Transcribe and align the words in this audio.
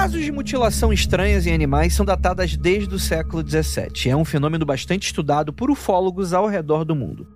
Casos 0.00 0.24
de 0.24 0.32
mutilação 0.32 0.94
estranhas 0.94 1.46
em 1.46 1.52
animais 1.52 1.92
são 1.92 2.06
datadas 2.06 2.56
desde 2.56 2.94
o 2.94 2.98
século 2.98 3.46
XVII. 3.46 4.10
É 4.10 4.16
um 4.16 4.24
fenômeno 4.24 4.64
bastante 4.64 5.04
estudado 5.04 5.52
por 5.52 5.70
ufólogos 5.70 6.32
ao 6.32 6.46
redor 6.46 6.86
do 6.86 6.96
mundo. 6.96 7.28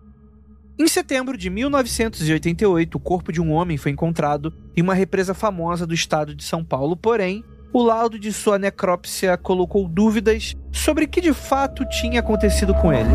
Em 0.78 0.88
setembro 0.88 1.36
de 1.36 1.50
1988, 1.50 2.96
o 2.96 2.98
corpo 2.98 3.30
de 3.30 3.38
um 3.38 3.52
homem 3.52 3.76
foi 3.76 3.92
encontrado 3.92 4.50
em 4.74 4.80
uma 4.80 4.94
represa 4.94 5.34
famosa 5.34 5.86
do 5.86 5.92
estado 5.92 6.34
de 6.34 6.42
São 6.42 6.64
Paulo, 6.64 6.96
porém, 6.96 7.44
o 7.70 7.82
laudo 7.82 8.18
de 8.18 8.32
sua 8.32 8.58
necrópsia 8.58 9.36
colocou 9.36 9.86
dúvidas 9.86 10.56
sobre 10.72 11.04
o 11.04 11.08
que 11.08 11.20
de 11.20 11.34
fato 11.34 11.84
tinha 11.84 12.20
acontecido 12.20 12.72
com 12.76 12.90
ele. 12.90 13.12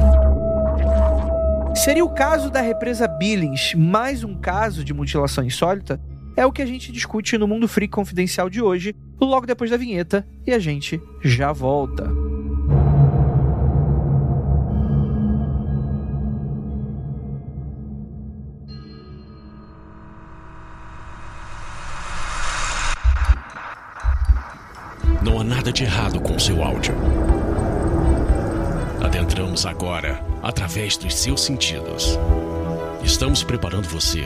Seria 1.73 2.05
o 2.05 2.13
caso 2.13 2.51
da 2.51 2.61
represa 2.61 3.07
Billings 3.07 3.73
mais 3.73 4.23
um 4.23 4.35
caso 4.35 4.83
de 4.83 4.93
mutilação 4.93 5.43
insólita? 5.43 5.99
É 6.39 6.45
o 6.45 6.53
que 6.53 6.61
a 6.61 6.65
gente 6.65 6.89
discute 6.89 7.37
no 7.37 7.45
Mundo 7.45 7.67
Freak 7.67 7.91
Confidencial 7.91 8.49
de 8.49 8.61
hoje, 8.61 8.95
logo 9.19 9.45
depois 9.45 9.69
da 9.69 9.75
vinheta, 9.75 10.25
e 10.47 10.53
a 10.53 10.57
gente 10.57 10.97
já 11.21 11.51
volta. 11.51 12.09
Não 25.21 25.41
há 25.41 25.43
nada 25.43 25.73
de 25.73 25.83
errado 25.83 26.21
com 26.21 26.39
seu 26.39 26.63
áudio. 26.63 26.95
Adentramos 29.03 29.65
agora 29.65 30.23
através 30.41 30.95
dos 30.95 31.15
seus 31.15 31.43
sentidos. 31.43 32.17
Estamos 33.03 33.43
preparando 33.43 33.89
você 33.89 34.25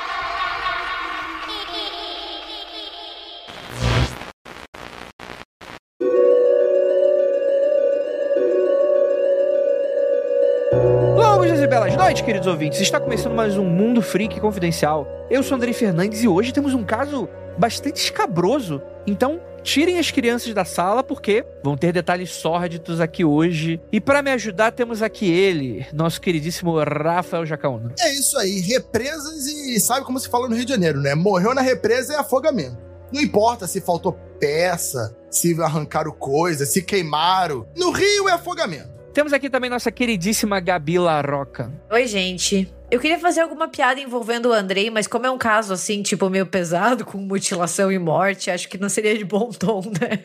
Belas 11.71 11.95
noites, 11.95 12.21
queridos 12.21 12.47
ouvintes. 12.49 12.81
Está 12.81 12.99
começando 12.99 13.33
mais 13.33 13.57
um 13.57 13.63
Mundo 13.63 14.01
Freak 14.01 14.41
Confidencial. 14.41 15.07
Eu 15.29 15.41
sou 15.41 15.55
Andrei 15.55 15.71
Fernandes 15.71 16.21
e 16.21 16.27
hoje 16.27 16.51
temos 16.51 16.73
um 16.73 16.83
caso 16.83 17.29
bastante 17.57 17.95
escabroso. 17.95 18.81
Então, 19.07 19.39
tirem 19.63 19.97
as 19.97 20.11
crianças 20.11 20.53
da 20.53 20.65
sala 20.65 21.01
porque 21.01 21.45
vão 21.63 21.77
ter 21.77 21.93
detalhes 21.93 22.29
sórdidos 22.31 22.99
aqui 22.99 23.23
hoje. 23.23 23.79
E 23.89 24.01
para 24.01 24.21
me 24.21 24.31
ajudar, 24.31 24.73
temos 24.73 25.01
aqui 25.01 25.31
ele, 25.31 25.87
nosso 25.93 26.19
queridíssimo 26.19 26.77
Rafael 26.77 27.45
Jacaúna. 27.45 27.93
É 28.01 28.11
isso 28.11 28.37
aí, 28.37 28.59
represas 28.59 29.45
e 29.45 29.79
sabe 29.79 30.05
como 30.05 30.19
se 30.19 30.27
fala 30.27 30.49
no 30.49 30.55
Rio 30.57 30.65
de 30.65 30.73
Janeiro, 30.73 30.99
né? 30.99 31.15
Morreu 31.15 31.55
na 31.55 31.61
represa 31.61 32.15
é 32.15 32.17
afogamento. 32.17 32.77
Não 33.13 33.21
importa 33.21 33.65
se 33.65 33.79
faltou 33.79 34.19
peça, 34.41 35.15
se 35.29 35.55
arrancaram 35.61 36.11
coisa, 36.11 36.65
se 36.65 36.81
queimaram. 36.81 37.65
No 37.77 37.91
Rio 37.91 38.27
é 38.27 38.33
afogamento. 38.33 38.90
Temos 39.13 39.33
aqui 39.33 39.49
também 39.49 39.69
nossa 39.69 39.91
queridíssima 39.91 40.59
Gabi 40.59 40.97
Larroca. 40.97 41.71
Oi, 41.91 42.07
gente. 42.07 42.71
Eu 42.91 42.99
queria 42.99 43.17
fazer 43.17 43.39
alguma 43.41 43.69
piada 43.69 44.01
envolvendo 44.01 44.49
o 44.49 44.53
Andrei, 44.53 44.89
mas 44.89 45.07
como 45.07 45.25
é 45.25 45.31
um 45.31 45.37
caso 45.37 45.73
assim, 45.73 46.03
tipo, 46.03 46.29
meio 46.29 46.45
pesado, 46.45 47.05
com 47.05 47.17
mutilação 47.17 47.89
e 47.89 47.97
morte, 47.97 48.51
acho 48.51 48.67
que 48.67 48.77
não 48.77 48.89
seria 48.89 49.17
de 49.17 49.23
bom 49.23 49.49
tom, 49.49 49.81
né? 49.81 50.19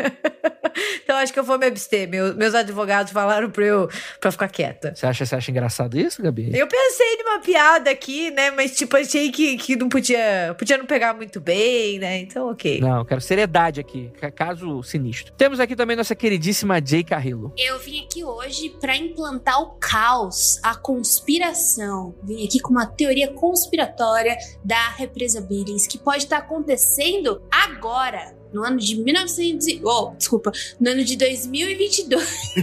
então 1.04 1.16
acho 1.16 1.32
que 1.32 1.38
eu 1.38 1.44
vou 1.44 1.56
me 1.58 1.66
abster. 1.66 2.08
Meu- 2.08 2.34
meus 2.34 2.54
advogados 2.56 3.12
falaram 3.12 3.48
pra 3.50 3.64
eu 3.64 3.88
pra 4.20 4.32
ficar 4.32 4.48
quieta. 4.48 4.92
Você 4.96 5.06
acha, 5.06 5.24
você 5.24 5.36
acha 5.36 5.50
engraçado 5.50 5.96
isso, 5.96 6.20
Gabi? 6.20 6.50
Eu 6.58 6.66
pensei 6.66 7.16
numa 7.24 7.38
piada 7.38 7.88
aqui, 7.90 8.32
né? 8.32 8.50
Mas, 8.50 8.74
tipo, 8.76 8.96
achei 8.96 9.30
que, 9.30 9.56
que 9.58 9.76
não 9.76 9.88
podia. 9.88 10.54
Podia 10.58 10.76
não 10.76 10.86
pegar 10.86 11.14
muito 11.14 11.40
bem, 11.40 12.00
né? 12.00 12.18
Então, 12.18 12.50
ok. 12.50 12.80
Não, 12.80 13.04
quero 13.04 13.20
seriedade 13.20 13.78
aqui. 13.80 14.10
ca- 14.20 14.30
Caso 14.32 14.82
sinistro. 14.82 15.32
Temos 15.34 15.60
aqui 15.60 15.76
também 15.76 15.96
nossa 15.96 16.16
queridíssima 16.16 16.84
Jay 16.84 17.04
Carrillo. 17.04 17.52
Eu 17.56 17.78
vim 17.78 18.04
aqui 18.04 18.24
hoje 18.24 18.70
pra 18.80 18.96
implantar 18.96 19.60
o 19.62 19.76
caos, 19.78 20.58
a 20.64 20.74
conspiração. 20.74 22.14
Vim 22.24 22.44
aqui 22.44 22.55
com 22.60 22.70
uma 22.70 22.86
teoria 22.86 23.32
conspiratória 23.32 24.36
da 24.64 24.90
represa 24.90 25.40
Billings 25.40 25.86
que 25.86 25.98
pode 25.98 26.24
estar 26.24 26.38
acontecendo 26.38 27.42
agora. 27.50 28.34
No 28.52 28.64
ano 28.64 28.78
de 28.78 28.96
1900. 28.96 29.66
e- 29.66 29.80
Oh, 29.84 30.14
desculpa. 30.16 30.50
No 30.80 30.90
ano 30.90 31.04
de 31.04 31.16
2022. 31.16 32.54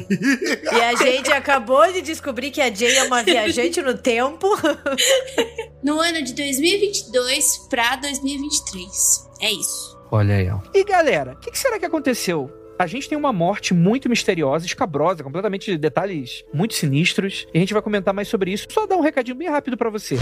E 0.71 0.81
a 0.81 0.95
gente 0.95 1.31
acabou 1.31 1.91
de 1.91 2.01
descobrir 2.01 2.49
que 2.51 2.61
a 2.61 2.73
Jay 2.73 2.95
é 2.95 3.03
uma 3.03 3.21
viajante 3.21 3.81
no 3.81 3.97
tempo. 3.97 4.47
No 5.83 5.99
ano 5.99 6.21
de 6.23 6.33
2022 6.33 7.67
pra 7.69 7.97
2023. 7.97 9.29
É 9.41 9.51
isso. 9.51 9.99
Olha 10.09 10.35
aí, 10.35 10.49
ó. 10.49 10.59
E 10.73 10.83
galera, 10.85 11.33
o 11.33 11.35
que, 11.39 11.51
que 11.51 11.59
será 11.59 11.77
que 11.77 11.85
aconteceu? 11.85 12.49
A 12.77 12.87
gente 12.87 13.07
tem 13.07 13.17
uma 13.17 13.31
morte 13.31 13.71
muito 13.73 14.09
misteriosa, 14.09 14.65
escabrosa, 14.65 15.23
completamente 15.23 15.71
de 15.71 15.77
detalhes 15.77 16.43
muito 16.51 16.73
sinistros. 16.73 17.47
E 17.53 17.57
a 17.57 17.59
gente 17.59 17.73
vai 17.73 17.81
comentar 17.81 18.13
mais 18.13 18.27
sobre 18.27 18.51
isso. 18.51 18.67
Só 18.71 18.87
dar 18.87 18.97
um 18.97 19.01
recadinho 19.01 19.37
bem 19.37 19.47
rápido 19.47 19.77
pra 19.77 19.91
você. 19.91 20.17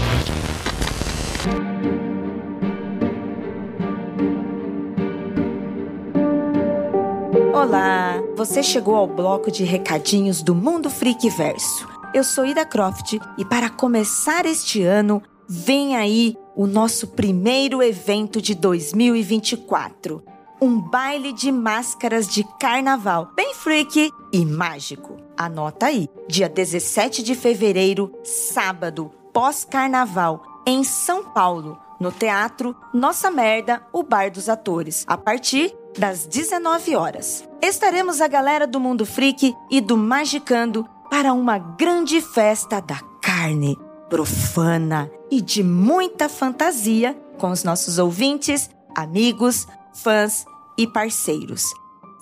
Olá! 7.54 8.22
Você 8.36 8.62
chegou 8.62 8.96
ao 8.96 9.06
bloco 9.06 9.50
de 9.50 9.64
recadinhos 9.64 10.42
do 10.42 10.54
Mundo 10.54 10.90
Freak 10.90 11.30
Verso. 11.30 11.88
Eu 12.12 12.22
sou 12.22 12.44
Ida 12.44 12.66
Croft 12.66 13.14
e 13.38 13.44
para 13.46 13.70
começar 13.70 14.44
este 14.44 14.82
ano, 14.82 15.22
vem 15.48 15.96
aí 15.96 16.36
o 16.54 16.66
nosso 16.66 17.08
primeiro 17.08 17.82
evento 17.82 18.42
de 18.42 18.54
2024. 18.54 20.31
Um 20.62 20.78
baile 20.78 21.32
de 21.32 21.50
máscaras 21.50 22.28
de 22.28 22.44
carnaval, 22.60 23.32
bem 23.34 23.52
freak 23.52 24.12
e 24.32 24.46
mágico. 24.46 25.16
Anota 25.36 25.86
aí, 25.86 26.08
dia 26.28 26.48
17 26.48 27.20
de 27.24 27.34
fevereiro, 27.34 28.16
sábado, 28.22 29.10
pós-carnaval, 29.32 30.40
em 30.64 30.84
São 30.84 31.24
Paulo, 31.24 31.80
no 31.98 32.12
Teatro 32.12 32.76
Nossa 32.94 33.28
Merda, 33.28 33.82
o 33.92 34.04
Bar 34.04 34.30
dos 34.30 34.48
Atores, 34.48 35.04
a 35.08 35.18
partir 35.18 35.74
das 35.98 36.26
19 36.26 36.94
horas. 36.94 37.42
Estaremos 37.60 38.20
a 38.20 38.28
galera 38.28 38.64
do 38.64 38.78
Mundo 38.78 39.04
Freak 39.04 39.56
e 39.68 39.80
do 39.80 39.96
Magicando 39.96 40.88
para 41.10 41.32
uma 41.32 41.58
grande 41.58 42.20
festa 42.20 42.80
da 42.80 43.00
carne 43.20 43.76
profana 44.08 45.10
e 45.28 45.40
de 45.40 45.64
muita 45.64 46.28
fantasia 46.28 47.20
com 47.36 47.50
os 47.50 47.64
nossos 47.64 47.98
ouvintes, 47.98 48.70
amigos, 48.94 49.66
fãs 49.92 50.46
e 50.82 50.86
parceiros. 50.86 51.72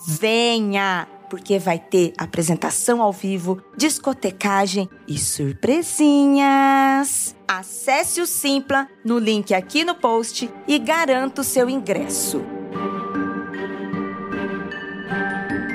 Venha, 0.07 1.09
porque 1.29 1.59
vai 1.59 1.79
ter 1.79 2.15
apresentação 2.19 3.01
ao 3.01 3.13
vivo, 3.13 3.63
discotecagem 3.77 4.89
e 5.07 5.17
surpresinhas. 5.19 7.37
Acesse 7.47 8.21
o 8.21 8.27
Simpla 8.27 8.89
no 9.05 9.17
link 9.19 9.55
aqui 9.55 9.85
no 9.85 9.95
post 9.95 10.51
e 10.67 10.77
garanta 10.79 11.41
o 11.41 11.45
seu 11.45 11.71
ingresso. 11.71 12.43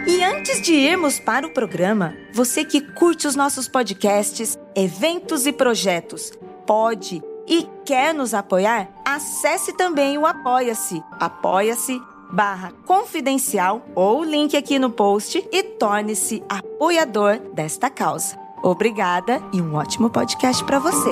E 0.08 0.24
antes 0.24 0.62
de 0.62 0.74
irmos 0.74 1.20
para 1.20 1.48
o 1.48 1.54
programa, 1.54 2.16
você 2.32 2.64
que 2.64 2.80
curte 2.80 3.28
os 3.28 3.36
nossos 3.36 3.68
podcasts, 3.68 4.58
eventos 4.76 5.48
e 5.48 5.52
projetos, 5.52 6.32
pode 6.66 7.22
e 7.48 7.68
quer 7.86 8.14
nos 8.14 8.34
apoiar? 8.34 8.90
Acesse 9.06 9.74
também 9.74 10.18
o 10.18 10.26
Apoia-se, 10.26 11.04
apoia-se 11.20 12.02
barra 12.32 12.72
confidencial 12.86 13.86
ou 13.96 14.24
link 14.24 14.56
aqui 14.56 14.80
no 14.80 14.90
post 14.90 15.48
e 15.52 15.64
torne-se 15.64 16.44
apoiador 16.50 17.40
desta 17.54 17.90
causa. 17.90 18.38
Obrigada 18.64 19.42
e 19.54 19.62
um 19.62 19.76
ótimo 19.76 20.10
podcast 20.10 20.64
para 20.64 20.80
você. 20.80 21.12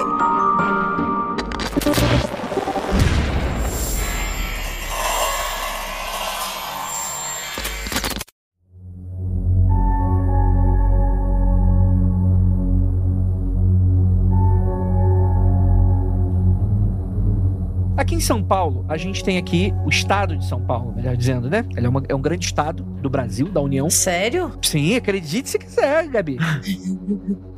Aqui 17.96 18.16
em 18.16 18.20
São 18.20 18.44
Paulo, 18.44 18.84
a 18.90 18.98
gente 18.98 19.24
tem 19.24 19.38
aqui 19.38 19.72
o 19.86 19.90
estado 19.90 20.36
de 20.36 20.44
São 20.48 20.60
Paulo, 20.60 20.96
melhor 20.96 21.16
dizendo, 21.16 21.48
né? 21.48 21.64
Ele 21.78 21.86
é, 21.86 21.90
uma- 21.90 22.02
é 22.10 22.16
um 22.16 22.22
grande 22.22 22.44
estado 22.46 22.84
do 22.84 23.08
Brasil, 23.10 23.48
da 23.50 23.62
União. 23.62 23.88
Sério? 23.88 24.52
Sim, 24.64 24.96
acredite 24.96 25.48
se 25.48 25.60
quiser, 25.60 26.08
Gabi. 26.08 26.38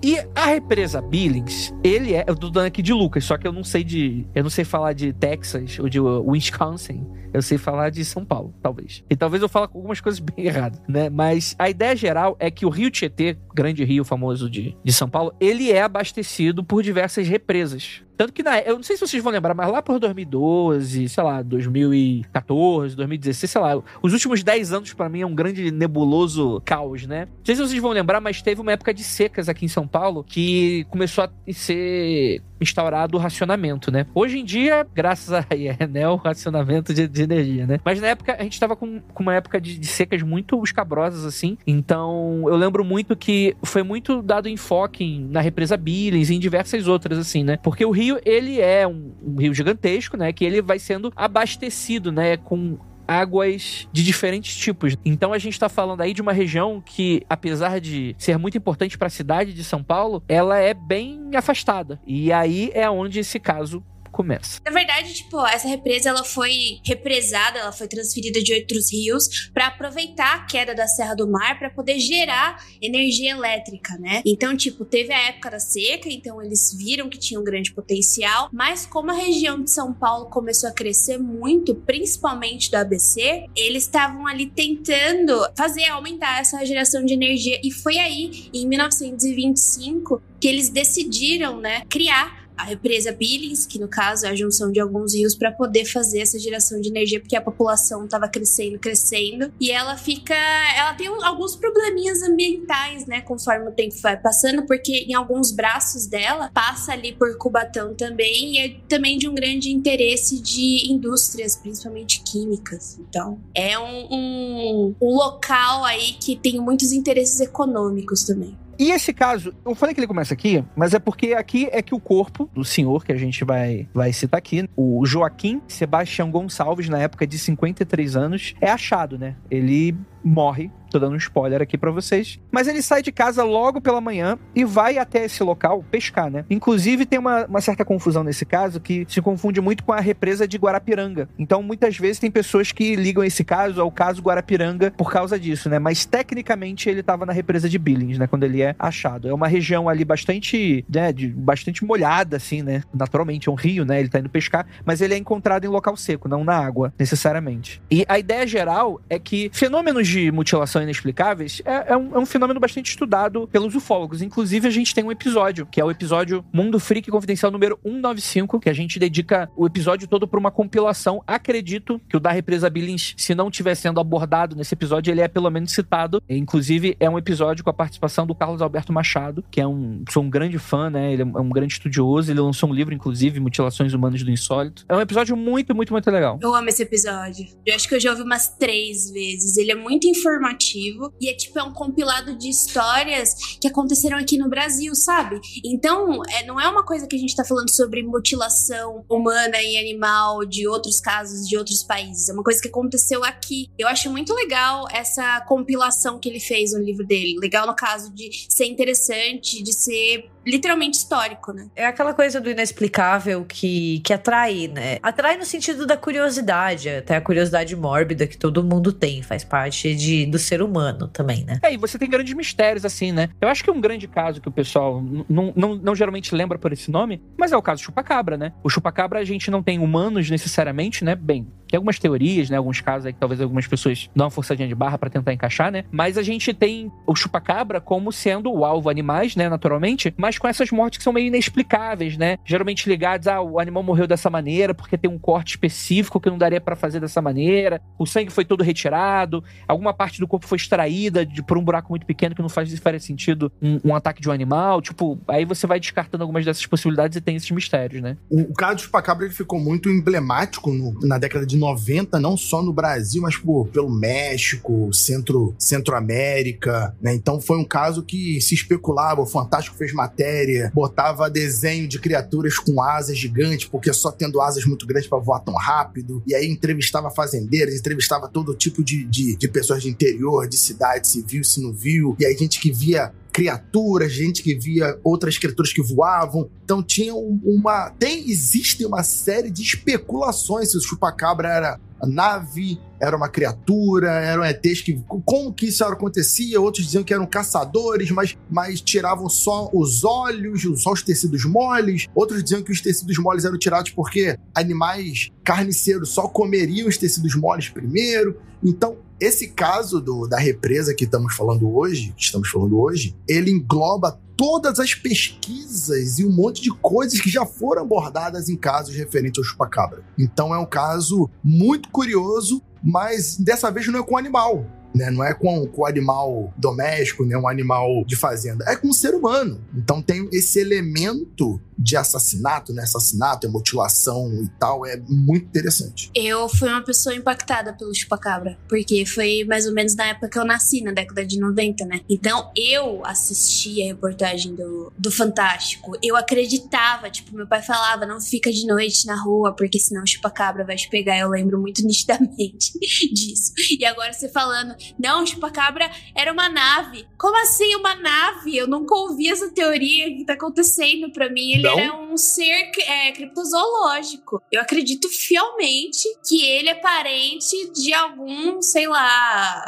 E 0.04 0.18
a 0.36 0.46
represa 0.48 1.02
Billings, 1.02 1.74
ele 1.84 2.14
é. 2.14 2.26
Eu 2.28 2.36
tô 2.36 2.50
dando 2.50 2.66
aqui 2.66 2.82
de 2.82 2.92
Lucas, 2.92 3.24
só 3.24 3.38
que 3.38 3.48
eu 3.48 3.54
não 3.54 3.64
sei 3.64 3.84
de. 3.84 4.28
Eu 4.36 4.44
não 4.44 4.50
sei 4.50 4.66
falar 4.66 4.92
de 4.94 5.14
Texas 5.14 5.80
ou 5.80 5.88
de 5.88 6.00
Wisconsin. 6.02 7.06
Eu 7.34 7.42
sei 7.42 7.58
falar 7.58 7.90
de 7.90 8.04
São 8.06 8.24
Paulo, 8.24 8.54
talvez. 8.62 9.04
E 9.10 9.16
talvez 9.16 9.42
eu 9.44 9.50
fale 9.50 9.66
algumas 9.74 10.00
coisas 10.00 10.20
bem 10.20 10.46
erradas, 10.48 10.80
né? 10.88 11.10
Mas 11.10 11.56
a 11.60 11.70
ideia 11.70 11.96
geral 11.96 12.36
é 12.40 12.50
que 12.52 12.66
o 12.66 12.70
Rio 12.70 12.90
Tietê, 12.92 13.38
grande 13.54 13.84
rio 13.84 14.04
famoso 14.06 14.50
de, 14.50 14.76
de 14.84 14.94
São 14.94 15.10
Paulo, 15.10 15.34
ele 15.40 15.72
é 15.72 15.82
abastecido 15.82 16.64
por 16.64 16.82
diversas 16.84 17.28
represas. 17.28 18.02
Tanto 18.18 18.34
que 18.34 18.44
na, 18.44 18.60
eu 18.60 18.76
não 18.76 18.84
sei 18.84 18.96
se 18.96 19.06
vocês 19.06 19.22
vão 19.24 19.32
lembrar, 19.32 19.54
mas 19.54 19.70
lá 19.70 19.82
por 19.82 20.00
2012, 20.00 21.10
sei 21.10 21.24
lá, 21.24 21.42
2014, 21.42 22.96
2016, 22.96 23.52
sei 23.52 23.62
lá, 23.62 23.82
os 24.02 24.14
últimos 24.14 24.44
10 24.44 24.74
anos 24.74 24.94
pra 24.94 25.10
mim 25.10 25.22
é 25.22 25.26
um 25.26 25.36
grande 25.36 25.72
nebuloso 25.72 26.62
caos, 26.66 27.06
né? 27.06 27.26
Não 27.26 27.46
sei 27.46 27.56
se 27.56 27.62
vocês 27.62 27.82
vão 27.82 27.92
lembrar, 27.92 28.22
mas 28.22 28.42
teve 28.42 28.62
uma 28.62 28.72
época 28.72 28.94
de 28.94 29.04
secas 29.04 29.50
aqui 29.50 29.66
em 29.66 29.70
São 29.70 29.88
Paulo 29.88 30.24
que 30.24 30.86
começou 30.90 31.24
a 31.24 31.30
ser 31.52 32.42
instaurado 32.60 33.18
o 33.18 33.20
racionamento, 33.20 33.92
né? 33.92 34.06
Hoje 34.14 34.40
em 34.40 34.46
dia, 34.46 34.86
graças 34.94 35.34
a 35.34 35.46
né, 35.90 36.08
o 36.08 36.16
racionamento 36.16 36.94
de, 36.94 37.08
de 37.08 37.22
energia, 37.22 37.68
né? 37.68 37.80
Mas 37.84 38.00
na 38.00 38.08
época 38.08 38.36
a 38.38 38.44
gente 38.44 38.60
tava 38.60 38.76
com, 38.76 39.00
com 39.00 39.24
uma 39.24 39.36
época 39.36 39.60
de, 39.60 39.78
de 39.78 39.88
secas 39.88 40.22
muito 40.22 40.62
escabrosas, 40.64 41.26
assim. 41.26 41.58
Então 41.66 42.44
eu 42.48 42.56
lembro 42.56 42.84
muito 42.84 43.16
que 43.16 43.56
foi 43.64 43.84
muito 43.84 44.22
dado 44.22 44.48
enfoque 44.48 45.20
na 45.30 45.42
represa 45.42 45.78
Billings 45.78 46.30
e 46.30 46.36
em 46.36 46.40
diversas 46.40 46.88
outras, 46.88 47.18
assim, 47.18 47.44
né? 47.44 47.58
Porque 47.62 47.86
o 47.86 47.92
rio, 47.92 48.05
ele 48.26 48.60
é 48.60 48.88
um, 48.88 49.14
um 49.22 49.40
rio 49.40 49.54
gigantesco, 49.54 50.18
né? 50.18 50.32
Que 50.32 50.46
ele 50.46 50.62
vai 50.62 50.80
sendo 50.80 51.12
abastecido, 51.16 52.12
né? 52.12 52.38
Com 52.38 52.78
águas 53.08 53.88
de 53.92 54.04
diferentes 54.04 54.56
tipos. 54.56 54.96
Então 55.06 55.32
a 55.32 55.38
gente 55.38 55.60
tá 55.60 55.70
falando 55.70 56.02
aí 56.02 56.14
de 56.14 56.22
uma 56.22 56.34
região 56.34 56.82
que, 56.84 57.24
apesar 57.30 57.80
de 57.80 58.16
ser 58.18 58.38
muito 58.38 58.58
importante 58.58 58.98
para 58.98 59.08
a 59.08 59.12
cidade 59.12 59.54
de 59.54 59.64
São 59.64 59.84
Paulo, 59.84 60.24
ela 60.28 60.58
é 60.58 60.74
bem 60.74 61.30
afastada. 61.36 62.00
E 62.06 62.32
aí 62.32 62.72
é 62.74 62.90
onde 62.90 63.20
esse 63.20 63.40
caso 63.40 63.84
começa. 64.16 64.62
Na 64.64 64.72
verdade, 64.72 65.14
tipo, 65.14 65.46
essa 65.46 65.68
represa 65.68 66.10
ela 66.10 66.24
foi 66.24 66.80
represada, 66.86 67.60
ela 67.60 67.74
foi 67.74 67.86
transferida 67.86 68.42
de 68.42 68.54
outros 68.54 68.90
rios 68.90 69.50
para 69.54 69.68
aproveitar 69.68 70.36
a 70.36 70.46
queda 70.46 70.74
da 70.74 70.88
Serra 70.88 71.16
do 71.16 71.30
Mar 71.30 71.60
para 71.60 71.70
poder 71.70 72.00
gerar 72.00 72.66
energia 72.82 73.32
elétrica, 73.32 73.98
né? 73.98 74.22
Então, 74.26 74.56
tipo, 74.56 74.86
teve 74.86 75.12
a 75.12 75.28
época 75.28 75.52
da 75.52 75.60
seca, 75.60 76.10
então 76.10 76.42
eles 76.42 76.74
viram 76.78 77.10
que 77.10 77.20
tinha 77.20 77.38
um 77.38 77.44
grande 77.44 77.74
potencial, 77.74 78.50
mas 78.54 78.86
como 78.86 79.12
a 79.12 79.14
região 79.14 79.62
de 79.62 79.70
São 79.70 79.94
Paulo 79.94 80.30
começou 80.30 80.70
a 80.70 80.74
crescer 80.74 81.18
muito, 81.18 81.76
principalmente 81.76 82.72
do 82.72 82.76
ABC, 82.76 83.48
eles 83.54 83.84
estavam 83.84 84.26
ali 84.26 84.46
tentando 84.46 85.34
fazer 85.58 85.90
aumentar 85.90 86.40
essa 86.40 86.66
geração 86.66 87.04
de 87.04 87.14
energia 87.14 87.60
e 87.62 87.70
foi 87.70 87.98
aí 87.98 88.50
em 88.54 88.66
1925 88.66 90.22
que 90.40 90.48
eles 90.48 90.70
decidiram, 90.70 91.60
né, 91.60 91.84
criar 91.90 92.45
a 92.58 92.64
represa 92.64 93.12
Billings, 93.12 93.66
que 93.66 93.80
no 93.80 93.88
caso 93.88 94.26
é 94.26 94.30
a 94.30 94.36
junção 94.36 94.72
de 94.72 94.80
alguns 94.80 95.14
rios 95.14 95.36
para 95.36 95.52
poder 95.52 95.86
fazer 95.86 96.20
essa 96.20 96.40
geração 96.40 96.80
de 96.80 96.90
energia, 96.90 97.20
porque 97.20 97.36
a 97.36 97.42
população 97.42 98.06
estava 98.06 98.28
crescendo, 98.28 98.80
crescendo, 98.80 99.52
e 99.60 99.72
ela 99.72 99.98
fica, 99.98 100.36
ela 100.78 100.94
tem 100.94 101.08
alguns 101.08 101.56
probleminhas 101.56 102.22
ambientais, 102.22 103.06
né, 103.06 103.22
conforme 103.22 103.70
o 103.70 103.72
tempo 103.72 103.96
vai 104.02 104.18
passando, 104.18 104.66
porque 104.66 105.06
em 105.08 105.14
alguns 105.14 105.52
braços 105.52 106.08
dela 106.08 106.50
passa 106.54 106.94
ali 106.94 107.14
por 107.14 107.38
Cubatão 107.38 107.94
também 107.94 108.56
e 108.56 108.60
é 108.60 108.76
também 108.88 109.18
de 109.18 109.28
um 109.28 109.36
grande 109.36 109.72
interesse 109.72 110.42
de 110.42 110.92
indústrias, 110.92 111.56
principalmente 111.56 112.22
químicas. 112.24 112.98
Então, 113.00 113.40
é 113.54 113.78
um, 113.78 114.08
um, 114.12 114.96
um 115.02 115.16
local 115.16 115.84
aí 115.84 116.14
que 116.14 116.36
tem 116.36 116.60
muitos 116.60 116.92
interesses 116.92 117.40
econômicos 117.40 118.24
também. 118.24 118.58
E 118.78 118.92
esse 118.92 119.14
caso, 119.14 119.54
eu 119.66 119.74
falei 119.74 119.94
que 119.94 120.00
ele 120.02 120.08
começa 120.08 120.34
aqui, 120.34 120.64
mas 120.76 120.94
é 120.94 121.00
porque 121.00 121.34
aqui 121.34 121.70
é 121.72 121.82
que 121.82 121.96
o 121.96 122.00
corpo 122.00 122.50
do 122.54 122.66
senhor 122.66 123.06
que 123.06 123.12
a 123.12 123.18
gente 123.18 123.44
vai, 123.46 123.88
vai 123.94 124.12
citar 124.12 124.38
aqui, 124.38 124.70
o 124.76 125.06
Joaquim 125.06 125.62
Sebastião 125.68 126.30
Gonçalves, 126.30 126.90
na 126.90 127.00
época 127.00 127.26
de 127.26 127.40
53 127.40 128.16
anos, 128.16 128.56
é 128.60 128.70
achado, 128.70 129.18
né? 129.18 129.36
Ele 129.50 129.96
morre. 130.26 130.72
Tô 130.90 131.00
dando 131.00 131.14
um 131.14 131.18
spoiler 131.18 131.62
aqui 131.62 131.78
pra 131.78 131.92
vocês. 131.92 132.40
Mas 132.50 132.68
ele 132.68 132.82
sai 132.82 133.02
de 133.02 133.12
casa 133.12 133.44
logo 133.44 133.82
pela 133.82 134.00
manhã 134.00 134.38
e 134.56 134.64
vai 134.64 134.98
até 134.98 135.26
esse 135.26 135.44
local 135.44 135.84
pescar, 135.92 136.32
né? 136.32 136.46
Inclusive, 136.50 137.06
tem 137.06 137.20
uma, 137.20 137.46
uma 137.46 137.60
certa 137.60 137.84
confusão 137.84 138.24
nesse 138.24 138.46
caso 138.46 138.80
que 138.80 139.06
se 139.10 139.22
confunde 139.22 139.60
muito 139.60 139.84
com 139.84 139.92
a 139.92 140.00
represa 140.00 140.48
de 140.48 140.58
Guarapiranga. 140.58 141.28
Então, 141.38 141.62
muitas 141.62 141.98
vezes, 141.98 142.20
tem 142.20 142.32
pessoas 142.32 142.72
que 142.72 142.96
ligam 142.96 143.24
esse 143.24 143.44
caso 143.44 143.82
ao 143.82 143.92
caso 143.92 144.22
Guarapiranga 144.22 144.92
por 144.92 145.12
causa 145.12 145.38
disso, 145.38 145.70
né? 145.70 145.80
Mas 145.80 146.06
tecnicamente 146.06 146.90
ele 146.90 147.04
tava 147.04 147.26
na 147.26 147.34
represa 147.34 147.68
de 147.68 147.78
Billings, 147.78 148.18
né? 148.18 148.26
Quando 148.26 148.44
ele 148.44 148.62
é 148.62 148.74
achado. 148.80 149.28
É 149.28 149.34
uma 149.34 149.50
região 149.50 149.90
ali 149.90 150.06
bastante, 150.06 150.86
né? 150.88 151.12
De, 151.12 151.28
bastante 151.28 151.84
molhada, 151.84 152.38
assim, 152.38 152.62
né? 152.62 152.84
Naturalmente, 152.94 153.50
é 153.50 153.52
um 153.52 153.56
rio, 153.56 153.84
né? 153.84 154.00
Ele 154.00 154.08
tá 154.08 154.20
indo 154.20 154.30
pescar, 154.30 154.66
mas 154.86 155.02
ele 155.02 155.14
é 155.14 155.18
encontrado 155.18 155.66
em 155.66 155.70
local 155.70 155.98
seco, 155.98 156.30
não 156.30 156.44
na 156.44 156.58
água, 156.58 156.94
necessariamente. 156.98 157.82
E 157.92 158.06
a 158.08 158.18
ideia 158.18 158.48
geral 158.48 159.02
é 159.10 159.20
que 159.20 159.50
fenômenos 159.52 160.15
de 160.16 160.32
mutilação 160.32 160.82
inexplicáveis 160.82 161.62
é, 161.66 161.92
é 161.94 161.98
um, 161.98 162.16
é 162.16 162.20
um 162.20 162.26
fenômeno 162.26 162.58
bastante 162.60 162.90
estudado 162.90 163.48
pelos 163.48 163.76
ufólogos. 163.76 164.22
Inclusive, 164.22 164.66
a 164.66 164.72
gente 164.72 164.96
tem 164.96 165.04
um 165.04 165.12
episódio, 165.12 165.66
que 165.66 165.82
é 165.82 165.84
o 165.84 165.92
episódio 165.92 166.44
Mundo 166.54 166.80
Freak 166.80 167.12
Confidencial 167.12 167.52
número 167.52 167.78
195, 167.84 168.60
que 168.60 168.70
a 168.70 168.74
gente 168.74 168.98
dedica 168.98 169.50
o 169.58 169.66
episódio 169.66 170.08
todo 170.08 170.26
para 170.26 170.40
uma 170.40 170.52
compilação. 170.52 171.22
Acredito 171.28 172.00
que 172.08 172.16
o 172.16 172.20
da 172.20 172.32
represa 172.32 172.70
Billings, 172.70 173.14
se 173.18 173.36
não 173.36 173.50
estiver 173.50 173.76
sendo 173.76 174.00
abordado 174.00 174.56
nesse 174.56 174.74
episódio, 174.74 175.12
ele 175.12 175.20
é 175.20 175.28
pelo 175.28 175.50
menos 175.50 175.74
citado. 175.74 176.24
Inclusive, 176.30 176.96
é 176.98 177.10
um 177.10 177.18
episódio 177.18 177.64
com 177.64 177.70
a 177.70 177.74
participação 177.74 178.26
do 178.26 178.34
Carlos 178.34 178.62
Alberto 178.62 178.94
Machado, 178.94 179.44
que 179.52 179.60
é 179.60 179.68
um, 179.68 180.04
sou 180.10 180.24
um 180.24 180.30
grande 180.30 180.58
fã, 180.58 180.90
né? 180.90 181.12
Ele 181.12 181.24
é 181.24 181.26
um 181.26 181.50
grande 181.50 181.74
estudioso. 181.74 182.32
Ele 182.32 182.40
lançou 182.40 182.70
um 182.70 182.74
livro, 182.74 182.94
inclusive, 182.94 183.40
Mutilações 183.40 183.94
Humanas 183.94 184.24
do 184.24 184.32
Insólito. 184.32 184.86
É 184.88 184.96
um 184.96 185.02
episódio 185.02 185.36
muito, 185.36 185.76
muito, 185.76 185.92
muito 185.92 186.10
legal. 186.10 186.40
Eu 186.42 186.56
amo 186.56 186.70
esse 186.70 186.84
episódio. 186.84 187.46
Eu 187.66 187.76
acho 187.76 187.88
que 187.90 187.96
eu 187.96 188.00
já 188.00 188.12
ouvi 188.12 188.24
umas 188.24 188.48
três 188.48 189.12
vezes. 189.12 189.58
Ele 189.58 189.72
é 189.72 189.76
muito 189.76 190.05
informativo 190.08 191.14
e 191.20 191.30
é 191.30 191.34
tipo 191.34 191.58
é 191.60 191.64
um 191.64 191.74
compilado 191.74 192.38
de 192.38 192.50
histórias 192.50 193.34
que 193.60 193.68
aconteceram 193.68 194.18
aqui 194.18 194.38
no 194.38 194.50
Brasil, 194.50 194.94
sabe? 194.96 195.40
Então, 195.64 196.22
é, 196.30 196.46
não 196.46 196.60
é 196.60 196.68
uma 196.68 196.84
coisa 196.84 197.08
que 197.08 197.16
a 197.16 197.20
gente 197.20 197.36
tá 197.36 197.44
falando 197.44 197.70
sobre 197.70 198.04
mutilação 198.04 199.06
humana 199.10 199.62
e 199.62 199.78
animal 199.78 200.46
de 200.46 200.68
outros 200.68 201.00
casos 201.00 201.48
de 201.48 201.58
outros 201.58 201.84
países. 201.84 202.30
É 202.30 202.34
uma 202.34 202.44
coisa 202.44 202.62
que 202.62 202.68
aconteceu 202.68 203.24
aqui. 203.24 203.70
Eu 203.78 203.88
acho 203.88 204.10
muito 204.10 204.34
legal 204.34 204.86
essa 204.92 205.42
compilação 205.42 206.20
que 206.20 206.30
ele 206.30 206.40
fez 206.40 206.74
no 206.74 206.80
livro 206.80 207.06
dele. 207.06 207.38
Legal 207.40 207.66
no 207.66 207.76
caso 207.76 208.14
de 208.14 208.30
ser 208.50 208.66
interessante, 208.66 209.64
de 209.64 209.74
ser 209.74 210.30
literalmente 210.46 210.98
histórico, 210.98 211.52
né? 211.52 211.68
É 211.76 211.88
aquela 211.88 212.14
coisa 212.14 212.40
do 212.40 212.50
inexplicável 212.50 213.44
que, 213.46 214.00
que 214.02 214.14
atrai, 214.14 214.68
né? 214.68 215.00
Atrai 215.02 215.38
no 215.38 215.46
sentido 215.46 215.86
da 215.86 215.98
curiosidade, 215.98 216.90
até 216.90 217.16
a 217.16 217.22
curiosidade 217.22 217.76
mórbida 217.76 218.28
que 218.28 218.38
todo 218.38 218.64
mundo 218.64 218.94
tem, 218.94 219.24
faz 219.24 219.44
parte 219.44 219.95
de, 219.96 220.26
do 220.26 220.38
ser 220.38 220.62
humano 220.62 221.08
também, 221.08 221.44
né? 221.46 221.60
É, 221.64 221.74
e 221.74 221.78
você 221.78 221.98
tem 221.98 222.10
grandes 222.10 222.34
mistérios, 222.34 222.86
assim, 222.86 223.12
né? 223.12 223.30
Eu 223.40 223.48
acho 223.48 223.64
que 223.64 223.72
um 223.72 223.82
grande 223.82 224.08
caso 224.08 224.42
que 224.42 224.48
o 224.48 224.52
pessoal 224.52 225.04
não, 225.30 225.96
geralmente 225.96 226.36
lembra 226.36 226.58
por 226.58 226.72
esse 226.72 226.92
nome, 226.92 227.22
mas 227.38 227.52
é 227.52 227.58
o 227.58 227.62
caso 227.62 227.84
chupacabra, 227.84 228.38
né? 228.38 228.54
O 228.64 228.70
chupacabra 228.70 229.20
a 229.20 229.24
gente 229.24 229.50
não 229.50 229.64
tem 229.64 229.80
humanos 229.80 230.30
necessariamente, 230.30 231.04
né? 231.04 231.16
Bem, 231.16 231.48
tem 231.76 231.78
algumas 231.78 232.00
teorias, 232.00 232.50
né? 232.50 232.56
Alguns 232.56 232.80
casos 232.80 233.06
aí 233.06 233.12
que 233.14 233.20
talvez 233.20 233.42
algumas 233.42 233.68
pessoas 233.68 234.10
dão 234.16 234.26
uma 234.28 234.32
forçadinha 234.32 234.68
de 234.68 234.74
barra 234.74 234.98
pra 234.98 235.10
tentar 235.10 235.34
encaixar, 235.34 235.70
né? 235.72 235.84
Mas 235.92 236.18
a 236.18 236.24
gente 236.24 236.54
tem 236.54 236.90
o 237.06 237.14
chupacabra 237.16 237.82
como 237.82 238.12
sendo 238.14 238.50
o 238.52 238.64
alvo 238.64 238.90
animais, 238.90 239.36
né? 239.36 239.50
Naturalmente, 239.50 240.14
mas 240.18 240.38
com 240.38 240.48
essas 240.48 240.72
mortes 240.72 240.98
que 241.00 241.04
são 241.04 241.12
meio 241.12 241.28
inexplicáveis, 241.28 242.18
né? 242.18 242.38
Geralmente 242.46 242.88
ligados 242.88 243.28
a 243.28 243.42
o 243.42 243.60
animal 243.60 243.84
morreu 243.84 244.08
dessa 244.08 244.30
maneira 244.30 244.74
porque 244.74 244.98
tem 244.98 245.12
um 245.12 245.20
corte 245.20 245.50
específico 245.52 246.20
que 246.20 246.30
não 246.30 246.38
daria 246.38 246.62
pra 246.62 246.76
fazer 246.76 247.00
dessa 247.00 247.22
maneira, 247.22 247.82
o 248.00 248.06
sangue 248.06 248.32
foi 248.32 248.46
todo 248.46 248.64
retirado, 248.64 249.44
alguma 249.68 249.94
parte 249.94 250.20
do 250.20 250.28
corpo 250.28 250.48
foi 250.48 250.56
extraída 250.58 251.26
de, 251.26 251.44
por 251.44 251.58
um 251.58 251.64
buraco 251.64 251.90
muito 251.92 252.06
pequeno 252.06 252.34
que 252.36 252.42
não 252.42 252.50
faz 252.50 252.74
faria 252.80 253.00
sentido 253.00 253.52
um, 253.62 253.80
um 253.86 253.96
ataque 253.96 254.22
de 254.22 254.30
um 254.30 254.32
animal. 254.32 254.82
Tipo, 254.82 255.20
aí 255.28 255.44
você 255.46 255.68
vai 255.68 255.80
descartando 255.80 256.24
algumas 256.24 256.46
dessas 256.46 256.66
possibilidades 256.66 257.18
e 257.18 257.22
tem 257.22 257.36
esses 257.36 257.52
mistérios, 257.52 258.02
né? 258.02 258.16
O, 258.30 258.42
o 258.42 258.54
caso 258.54 258.76
do 258.76 258.82
Chupacabra 258.84 259.26
ele 259.26 259.34
ficou 259.34 259.60
muito 259.60 259.90
emblemático 259.90 260.72
no- 260.72 261.00
na 261.02 261.18
década 261.18 261.46
de 261.46 261.58
90, 261.66 262.20
não 262.20 262.38
só 262.38 262.62
no 262.62 262.72
Brasil, 262.72 263.22
mas 263.22 263.38
pô, 263.38 263.66
pelo 263.66 263.90
México, 263.90 264.94
Centro, 264.94 265.56
Centro-América, 265.58 266.96
né? 267.02 267.14
Então 267.14 267.42
foi 267.42 267.58
um 267.58 267.64
caso 267.64 268.04
que 268.04 268.40
se 268.42 268.54
especulava, 268.54 269.22
o 269.22 269.26
Fantástico 269.26 269.76
fez 269.76 269.94
matéria, 269.94 270.72
botava 270.74 271.30
desenho 271.30 271.88
de 271.88 272.00
criaturas 272.00 272.58
com 272.58 272.82
asas 272.82 273.18
gigantes, 273.18 273.68
porque 273.68 273.92
só 273.94 274.12
tendo 274.12 274.42
asas 274.42 274.66
muito 274.66 274.86
grandes 274.86 275.10
pra 275.10 275.18
voar 275.18 275.40
tão 275.40 275.56
rápido, 275.56 276.22
e 276.28 276.36
aí 276.36 276.48
entrevistava 276.48 277.10
fazendeiros, 277.10 277.76
entrevistava 277.76 278.28
todo 278.28 278.54
tipo 278.54 278.84
de, 278.84 279.04
de, 279.06 279.36
de 279.36 279.48
pessoas 279.48 279.82
de 279.82 279.90
interior, 279.90 280.48
de 280.48 280.58
cidade, 280.58 281.08
se 281.08 281.22
viu, 281.22 281.44
se 281.44 281.62
não 281.62 281.74
viu, 281.74 282.16
e 282.20 282.26
aí 282.26 282.36
gente 282.38 282.60
que 282.60 282.72
via 282.72 283.12
criaturas, 283.36 284.14
gente 284.14 284.42
que 284.42 284.56
via 284.56 284.98
outras 285.04 285.38
criaturas 285.38 285.74
que 285.74 285.82
voavam. 285.82 286.50
Então 286.64 286.82
tinha 286.82 287.14
uma. 287.14 287.90
Tem, 287.90 288.30
existe 288.30 288.86
uma 288.86 289.04
série 289.04 289.52
de 289.52 289.62
especulações 289.62 290.72
se 290.72 290.78
o 290.78 290.82
chupacabra 290.82 291.50
era 291.50 291.80
nave, 292.08 292.80
era 292.98 293.18
uma 293.18 293.28
criatura, 293.28 294.10
eram 294.10 294.46
ETs 294.46 294.82
que. 294.82 295.04
Como 295.26 295.52
que 295.52 295.66
isso 295.66 295.84
acontecia? 295.84 296.62
Outros 296.62 296.86
diziam 296.86 297.04
que 297.04 297.14
eram 297.14 297.26
caçadores, 297.26 298.10
mas, 298.10 298.38
mas 298.50 298.80
tiravam 298.80 299.28
só 299.28 299.70
os 299.74 300.06
olhos, 300.06 300.66
só 300.82 300.94
os 300.94 301.04
tecidos 301.04 301.44
moles. 301.44 302.08
Outros 302.16 302.42
diziam 302.42 302.64
que 302.64 302.72
os 302.72 302.80
tecidos 302.80 303.18
moles 303.18 303.44
eram 303.44 303.60
tirados 303.60 303.92
porque 303.92 304.40
animais 304.56 305.30
carniceiros 305.44 306.08
só 306.08 306.26
comeriam 306.30 306.88
os 306.88 306.98
tecidos 306.98 307.36
moles 307.36 307.68
primeiro. 307.68 308.40
Então, 308.64 308.96
esse 309.20 309.50
caso 309.50 310.02
do, 310.02 310.28
da 310.28 310.38
represa 310.38 310.94
que 310.94 311.06
estamos 311.06 311.34
falando 311.36 311.74
hoje, 311.76 312.14
que 312.18 312.24
estamos 312.24 312.50
falando 312.50 312.80
hoje, 312.80 313.16
ele 313.28 313.52
engloba 313.52 314.20
todas 314.38 314.80
as 314.80 314.94
pesquisas 314.94 316.20
e 316.20 316.26
um 316.26 316.32
monte 316.32 316.62
de 316.62 316.70
coisas 316.70 317.20
que 317.22 317.30
já 317.30 317.46
foram 317.46 317.84
abordadas 317.84 318.50
em 318.50 318.58
casos 318.58 318.96
referentes 318.96 319.40
ao 319.40 319.46
chupacabra. 319.46 320.04
Então 320.18 320.54
é 320.54 320.58
um 320.58 320.66
caso 320.66 321.30
muito 321.44 321.90
curioso, 321.90 322.62
mas 322.84 323.38
dessa 323.38 323.72
vez 323.72 323.88
não 323.88 324.00
é 324.00 324.04
com 324.04 324.18
animal 324.18 324.66
né? 324.96 325.12
Não 325.12 325.24
é 325.24 325.34
com, 325.34 325.70
o 325.76 325.86
animal 325.86 326.54
doméstico, 326.58 327.26
né? 327.26 327.38
Um 327.38 327.48
animal 327.48 328.06
de 328.06 328.16
fazenda. 328.16 328.64
É 328.68 328.76
com 328.76 328.88
o 328.88 328.94
ser 328.94 329.14
humano. 329.14 329.62
Então 329.76 330.02
tem 330.02 330.28
esse 330.32 330.58
elemento 330.58 331.60
de 331.78 331.98
assassinato, 331.98 332.74
né? 332.74 332.84
Assassinato, 332.84 333.50
mutilação 333.50 334.32
e 334.44 334.50
tal, 334.60 334.86
é 334.86 334.98
muito 335.08 335.46
interessante. 335.46 336.10
Eu 336.16 336.48
fui 336.48 336.70
uma 336.70 336.84
pessoa 336.84 337.16
impactada 337.16 337.74
pelo 337.74 337.94
chupacabra, 337.94 338.58
porque 338.68 339.06
foi 339.06 339.44
mais 339.46 339.66
ou 339.66 339.74
menos 339.74 339.96
na 339.96 340.06
época 340.08 340.30
que 340.30 340.40
eu 340.40 340.46
nasci, 340.46 340.82
na 340.82 340.92
década 340.92 341.26
de 341.26 341.40
90, 341.40 341.86
né? 341.86 342.02
Então 342.10 342.52
eu 342.56 343.06
assisti 343.06 343.82
a 343.84 343.88
reportagem 343.88 344.56
do, 344.56 344.92
do 344.98 345.12
Fantástico. 345.12 345.98
Eu 346.02 346.16
acreditava, 346.16 347.10
tipo, 347.10 347.36
meu 347.36 347.48
pai 347.48 347.62
falava, 347.62 348.06
não 348.06 348.22
fica 348.22 348.52
de 348.52 348.66
noite 348.66 349.06
na 349.06 349.22
rua, 349.22 349.56
porque 349.56 349.80
senão 349.80 350.04
o 350.04 350.08
chupacabra 350.08 350.64
vai 350.64 350.76
te 350.76 350.90
pegar. 350.90 351.18
Eu 351.18 351.30
lembro 351.30 351.60
muito 351.60 351.84
nitidamente 351.86 352.74
disso. 353.14 353.54
E 353.80 353.86
agora 353.86 354.14
você 354.14 354.30
falando, 354.30 354.76
não, 354.98 355.24
o 355.24 355.28
chupacabra 355.28 355.90
era 356.16 356.32
uma 356.32 356.50
nave. 356.50 357.06
Como 357.18 357.38
assim 357.42 357.76
uma 357.76 357.96
nave? 357.96 358.56
Eu 358.56 358.68
nunca 358.68 358.96
ouvi 358.96 359.30
essa 359.30 359.50
teoria 359.52 360.06
que 360.16 360.26
tá 360.26 360.34
acontecendo 360.34 361.12
para 361.12 361.30
mim. 361.30 361.52
Ele 361.54 361.65
Não? 361.66 361.80
era 361.80 361.96
um 361.96 362.18
ser 362.18 362.72
é, 362.80 363.12
criptozoológico. 363.12 364.42
Eu 364.52 364.62
acredito 364.62 365.10
fielmente 365.10 366.04
que 366.28 366.44
ele 366.44 366.70
é 366.70 366.76
parente 366.76 367.72
de 367.72 367.94
algum, 367.94 368.62
sei 368.62 368.88
lá, 368.88 369.64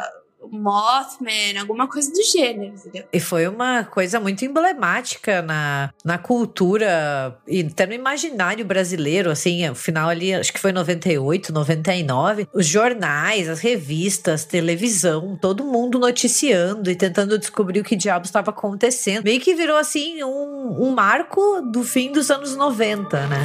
Mothman, 0.50 1.58
alguma 1.58 1.86
coisa 1.88 2.10
do 2.10 2.22
gênero, 2.22 2.74
entendeu? 2.74 3.04
E 3.12 3.20
foi 3.20 3.46
uma 3.46 3.84
coisa 3.84 4.20
muito 4.20 4.44
emblemática 4.44 5.42
na, 5.42 5.90
na 6.04 6.18
cultura 6.18 7.38
e 7.46 7.62
até 7.62 7.86
no 7.86 7.92
imaginário 7.92 8.64
brasileiro, 8.64 9.30
assim, 9.30 9.68
o 9.68 9.74
final 9.74 10.08
ali, 10.08 10.34
acho 10.34 10.52
que 10.52 10.60
foi 10.60 10.72
98, 10.72 11.52
99, 11.52 12.48
os 12.52 12.66
jornais, 12.66 13.48
as 13.48 13.60
revistas, 13.60 14.44
televisão, 14.44 15.36
todo 15.40 15.64
mundo 15.64 15.98
noticiando 15.98 16.90
e 16.90 16.96
tentando 16.96 17.38
descobrir 17.38 17.80
o 17.80 17.84
que 17.84 17.96
diabos 17.96 18.28
estava 18.28 18.50
acontecendo. 18.50 19.24
Meio 19.24 19.40
que 19.40 19.54
virou, 19.54 19.76
assim, 19.76 20.22
um, 20.22 20.88
um 20.88 20.90
marco 20.90 21.62
do 21.72 21.82
fim 21.82 22.12
dos 22.12 22.30
anos 22.30 22.56
90, 22.56 23.26
né? 23.26 23.38